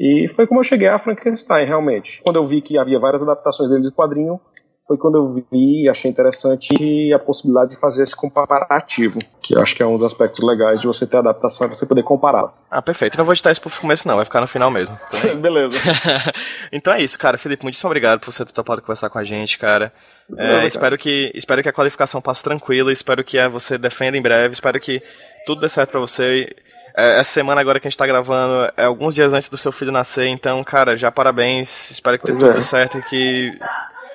E 0.00 0.26
foi 0.28 0.46
como 0.46 0.60
eu 0.60 0.64
cheguei 0.64 0.88
a 0.88 0.98
Frankenstein, 0.98 1.66
realmente. 1.66 2.22
Quando 2.24 2.36
eu 2.36 2.44
vi 2.44 2.62
que 2.62 2.78
havia 2.78 2.98
várias 2.98 3.22
adaptações 3.22 3.68
dele 3.68 3.82
de 3.82 3.92
quadrinho, 3.92 4.40
foi 4.88 4.96
quando 4.96 5.18
eu 5.18 5.26
vi 5.52 5.84
e 5.84 5.88
achei 5.90 6.10
interessante 6.10 7.12
a 7.12 7.18
possibilidade 7.18 7.72
de 7.72 7.76
fazer 7.78 8.02
esse 8.02 8.16
comparativo, 8.16 9.18
que 9.42 9.54
eu 9.54 9.60
acho 9.60 9.76
que 9.76 9.82
é 9.82 9.86
um 9.86 9.98
dos 9.98 10.06
aspectos 10.06 10.42
legais 10.42 10.80
de 10.80 10.86
você 10.86 11.06
ter 11.06 11.18
adaptação, 11.18 11.66
é 11.66 11.70
você 11.70 11.86
poder 11.86 12.02
compará-las. 12.02 12.66
Ah, 12.70 12.80
perfeito. 12.80 13.18
Não 13.18 13.26
vou 13.26 13.34
editar 13.34 13.52
isso 13.52 13.60
pro 13.60 13.70
começo 13.78 14.08
não, 14.08 14.16
vai 14.16 14.24
ficar 14.24 14.40
no 14.40 14.48
final 14.48 14.70
mesmo. 14.70 14.98
Beleza. 15.38 15.76
então 16.72 16.94
é 16.94 17.02
isso, 17.02 17.18
cara. 17.18 17.36
Felipe, 17.36 17.62
muito 17.62 17.78
obrigado 17.86 18.20
por 18.20 18.32
você 18.32 18.42
ter 18.42 18.52
topado 18.52 18.80
conversar 18.80 19.10
com 19.10 19.18
a 19.18 19.24
gente, 19.24 19.58
cara. 19.58 19.92
É, 20.36 20.66
espero, 20.66 20.96
que, 20.96 21.30
espero 21.34 21.62
que 21.62 21.68
a 21.68 21.72
qualificação 21.74 22.22
passe 22.22 22.42
tranquila, 22.42 22.90
espero 22.90 23.22
que 23.22 23.36
você 23.48 23.76
defenda 23.76 24.16
em 24.16 24.22
breve, 24.22 24.54
espero 24.54 24.80
que 24.80 25.02
tudo 25.44 25.60
dê 25.60 25.68
certo 25.68 25.90
para 25.90 26.00
você. 26.00 26.56
É, 26.96 27.20
essa 27.20 27.32
semana 27.32 27.60
agora 27.60 27.78
que 27.78 27.86
a 27.86 27.90
gente 27.90 27.98
tá 27.98 28.06
gravando 28.06 28.70
é 28.76 28.84
alguns 28.84 29.14
dias 29.14 29.32
antes 29.32 29.48
do 29.48 29.56
seu 29.56 29.72
filho 29.72 29.92
nascer, 29.92 30.26
então, 30.26 30.62
cara, 30.64 30.96
já 30.96 31.10
parabéns. 31.10 31.90
Espero 31.90 32.18
que 32.18 32.26
tenha 32.26 32.38
tudo 32.38 32.58
é. 32.58 32.62
certo 32.62 32.98
e 32.98 33.02
que 33.02 33.58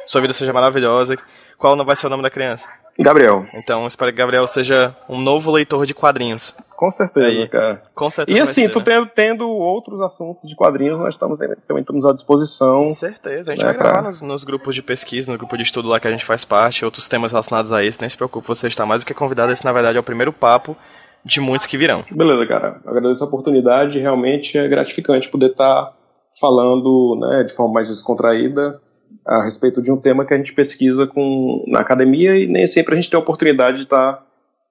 sua 0.08 0.22
vida 0.22 0.34
seja 0.34 0.54
maravilhosa. 0.54 1.18
Qual 1.58 1.76
não 1.76 1.86
vai 1.86 1.96
ser 1.96 2.08
o 2.08 2.10
nome 2.10 2.24
da 2.24 2.30
criança? 2.30 2.68
Gabriel. 2.98 3.46
Então, 3.54 3.86
espero 3.86 4.12
que 4.12 4.18
Gabriel 4.18 4.48
seja 4.48 4.96
um 5.10 5.20
novo 5.20 5.52
leitor 5.52 5.86
de 5.86 5.94
quadrinhos. 5.94 6.56
Com 6.78 6.90
certeza, 6.90 7.28
Aí, 7.28 7.48
cara. 7.48 7.82
Com 7.94 8.10
certeza. 8.10 8.38
E 8.38 8.42
assim, 8.42 8.70
tu 8.70 8.80
né? 8.80 8.86
tendo, 8.86 9.08
tendo, 9.08 9.50
outros 9.50 10.00
assuntos 10.02 10.48
de 10.48 10.56
quadrinhos, 10.56 11.00
nós 11.00 11.14
estamos 11.14 11.38
também 11.38 11.82
estamos 11.82 12.06
à 12.06 12.14
disposição. 12.14 12.78
Com 12.78 12.94
certeza. 12.94 13.52
A 13.52 13.56
gente 13.56 13.66
né, 13.66 13.74
vai 13.74 13.82
gravar 13.82 14.02
nos, 14.02 14.22
nos, 14.22 14.44
grupos 14.46 14.76
de 14.76 14.82
pesquisa, 14.82 15.32
no 15.32 15.38
grupo 15.38 15.58
de 15.58 15.64
estudo 15.64 15.90
lá 15.90 16.00
que 16.00 16.08
a 16.08 16.12
gente 16.12 16.26
faz 16.26 16.46
parte, 16.46 16.86
outros 16.86 17.08
temas 17.10 17.32
relacionados 17.32 17.74
a 17.74 17.84
esse. 17.84 18.00
Nem 18.00 18.10
se 18.10 18.16
preocupe, 18.16 18.48
você 18.48 18.68
está 18.68 18.86
mais 18.86 19.04
do 19.04 19.08
que 19.08 19.14
convidado. 19.14 19.52
Esse, 19.52 19.66
na 19.66 19.74
verdade, 19.74 19.98
é 19.98 20.00
o 20.00 20.04
primeiro 20.04 20.32
papo 20.32 20.76
de 21.26 21.42
muitos 21.42 21.66
que 21.66 21.76
virão. 21.76 22.06
Beleza, 22.12 22.46
cara. 22.46 22.82
Agradeço 22.86 23.24
a 23.24 23.28
oportunidade. 23.28 24.00
Realmente 24.00 24.58
é 24.58 24.68
gratificante 24.68 25.28
poder 25.28 25.52
estar 25.52 25.92
falando 26.40 27.18
né, 27.20 27.44
de 27.44 27.54
forma 27.54 27.74
mais 27.74 27.90
descontraída 27.90 28.80
a 29.26 29.44
respeito 29.44 29.82
de 29.82 29.92
um 29.92 29.98
tema 29.98 30.26
que 30.26 30.34
a 30.34 30.38
gente 30.38 30.54
pesquisa 30.54 31.08
com, 31.08 31.64
na 31.68 31.80
academia 31.80 32.38
e 32.38 32.48
nem 32.48 32.68
sempre 32.68 32.94
a 32.94 32.96
gente 32.96 33.10
tem 33.10 33.18
a 33.18 33.24
oportunidade 33.24 33.78
de 33.78 33.84
estar 33.84 34.24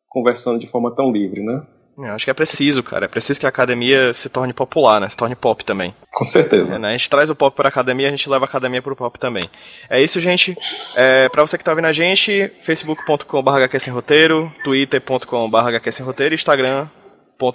conversando 0.09 0.61
de 0.61 0.68
forma 0.68 0.94
tão 0.94 1.11
livre, 1.11 1.42
né? 1.42 1.62
Eu 1.97 2.12
acho 2.12 2.24
que 2.24 2.30
é 2.30 2.34
preciso, 2.34 2.82
cara. 2.82 3.05
É 3.05 3.09
preciso 3.09 3.38
que 3.38 3.47
a 3.47 3.49
academia 3.49 4.12
se 4.12 4.28
torne 4.28 4.53
popular, 4.53 5.01
né? 5.01 5.09
Se 5.09 5.16
torne 5.16 5.36
pop 5.36 5.64
também. 5.64 5.95
Com 6.12 6.24
certeza. 6.24 6.74
É, 6.74 6.78
né? 6.78 6.88
A 6.88 6.92
gente 6.92 7.09
traz 7.09 7.30
o 7.30 7.34
pop 7.34 7.55
para 7.55 7.68
a 7.68 7.70
academia, 7.70 8.09
a 8.09 8.11
gente 8.11 8.28
leva 8.28 8.45
a 8.45 8.49
academia 8.49 8.82
para 8.82 8.92
o 8.92 8.97
pop 8.97 9.18
também. 9.18 9.49
É 9.88 10.03
isso, 10.03 10.20
gente. 10.20 10.57
É, 10.97 11.28
para 11.28 11.42
você 11.42 11.57
que 11.57 11.64
tá 11.64 11.70
ouvindo 11.70 11.86
a 11.86 11.92
gente, 11.92 12.51
facebook.com.br 12.62 13.90
roteiro, 13.92 14.53
twitter.com.br 14.64 16.05
roteiro, 16.05 16.34
instagram 16.34 16.88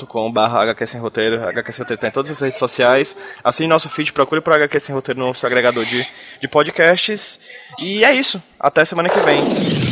com.br 0.08 0.40
HQ 0.40 0.88
Sem 0.88 1.02
Roteiro. 1.02 1.44
HQ 1.48 1.72
Sem 1.72 1.84
Roteiro 1.84 2.02
tá 2.02 2.08
em 2.08 2.12
todas 2.12 2.32
as 2.32 2.40
redes 2.42 2.60
sociais. 2.60 3.16
Assine 3.44 3.68
nosso 3.68 3.90
feed, 3.90 4.14
procure 4.14 4.42
por 4.42 4.54
HQ 4.54 4.80
Sem 4.80 4.94
Roteiro 4.94 5.20
no 5.20 5.34
seu 5.34 5.48
agregador 5.48 5.84
de, 5.86 6.06
de 6.42 6.48
podcasts. 6.48 7.40
E 7.80 8.04
é 8.04 8.14
isso. 8.14 8.42
Até 8.60 8.86
semana 8.86 9.10
que 9.10 9.20
vem. 9.20 9.89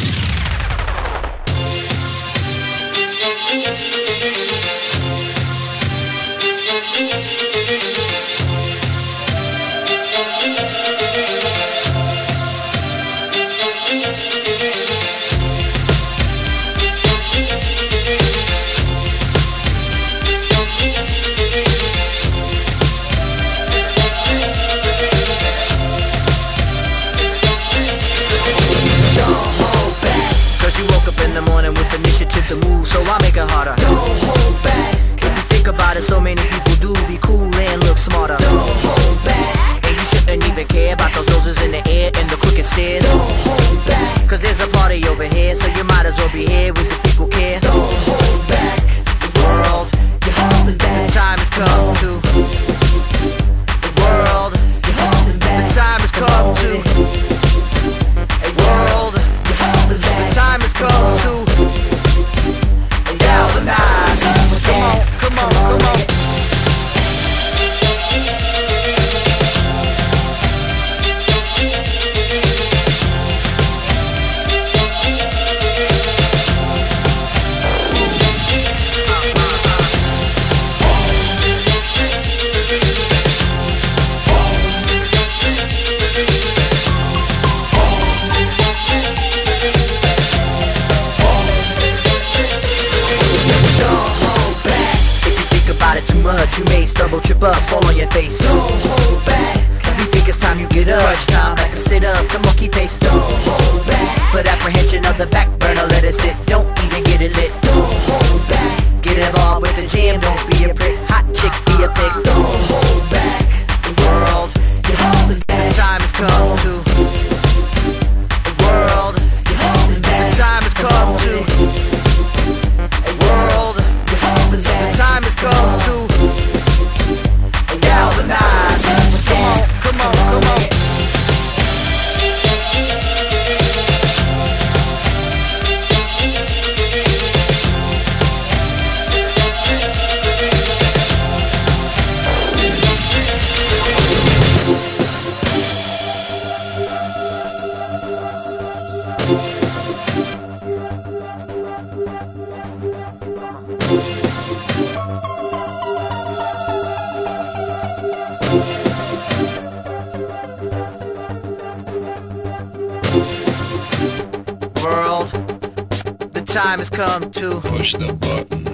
Push 167.87 167.99
the 168.05 168.13
button. 168.15 168.65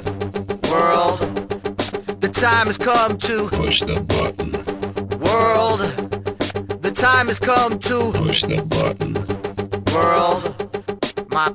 World, 0.71 1.19
the 2.19 2.29
time 2.29 2.65
has 2.65 2.79
come 2.79 3.15
to 3.19 3.47
push 3.49 3.81
the 3.81 4.01
button. 4.01 4.53
World, 5.19 5.81
the 6.81 6.89
time 6.89 7.27
has 7.27 7.37
come 7.37 7.77
to 7.77 8.11
push 8.13 8.41
the 8.41 8.63
button. 8.63 9.13
World, 9.93 11.29
my 11.31 11.53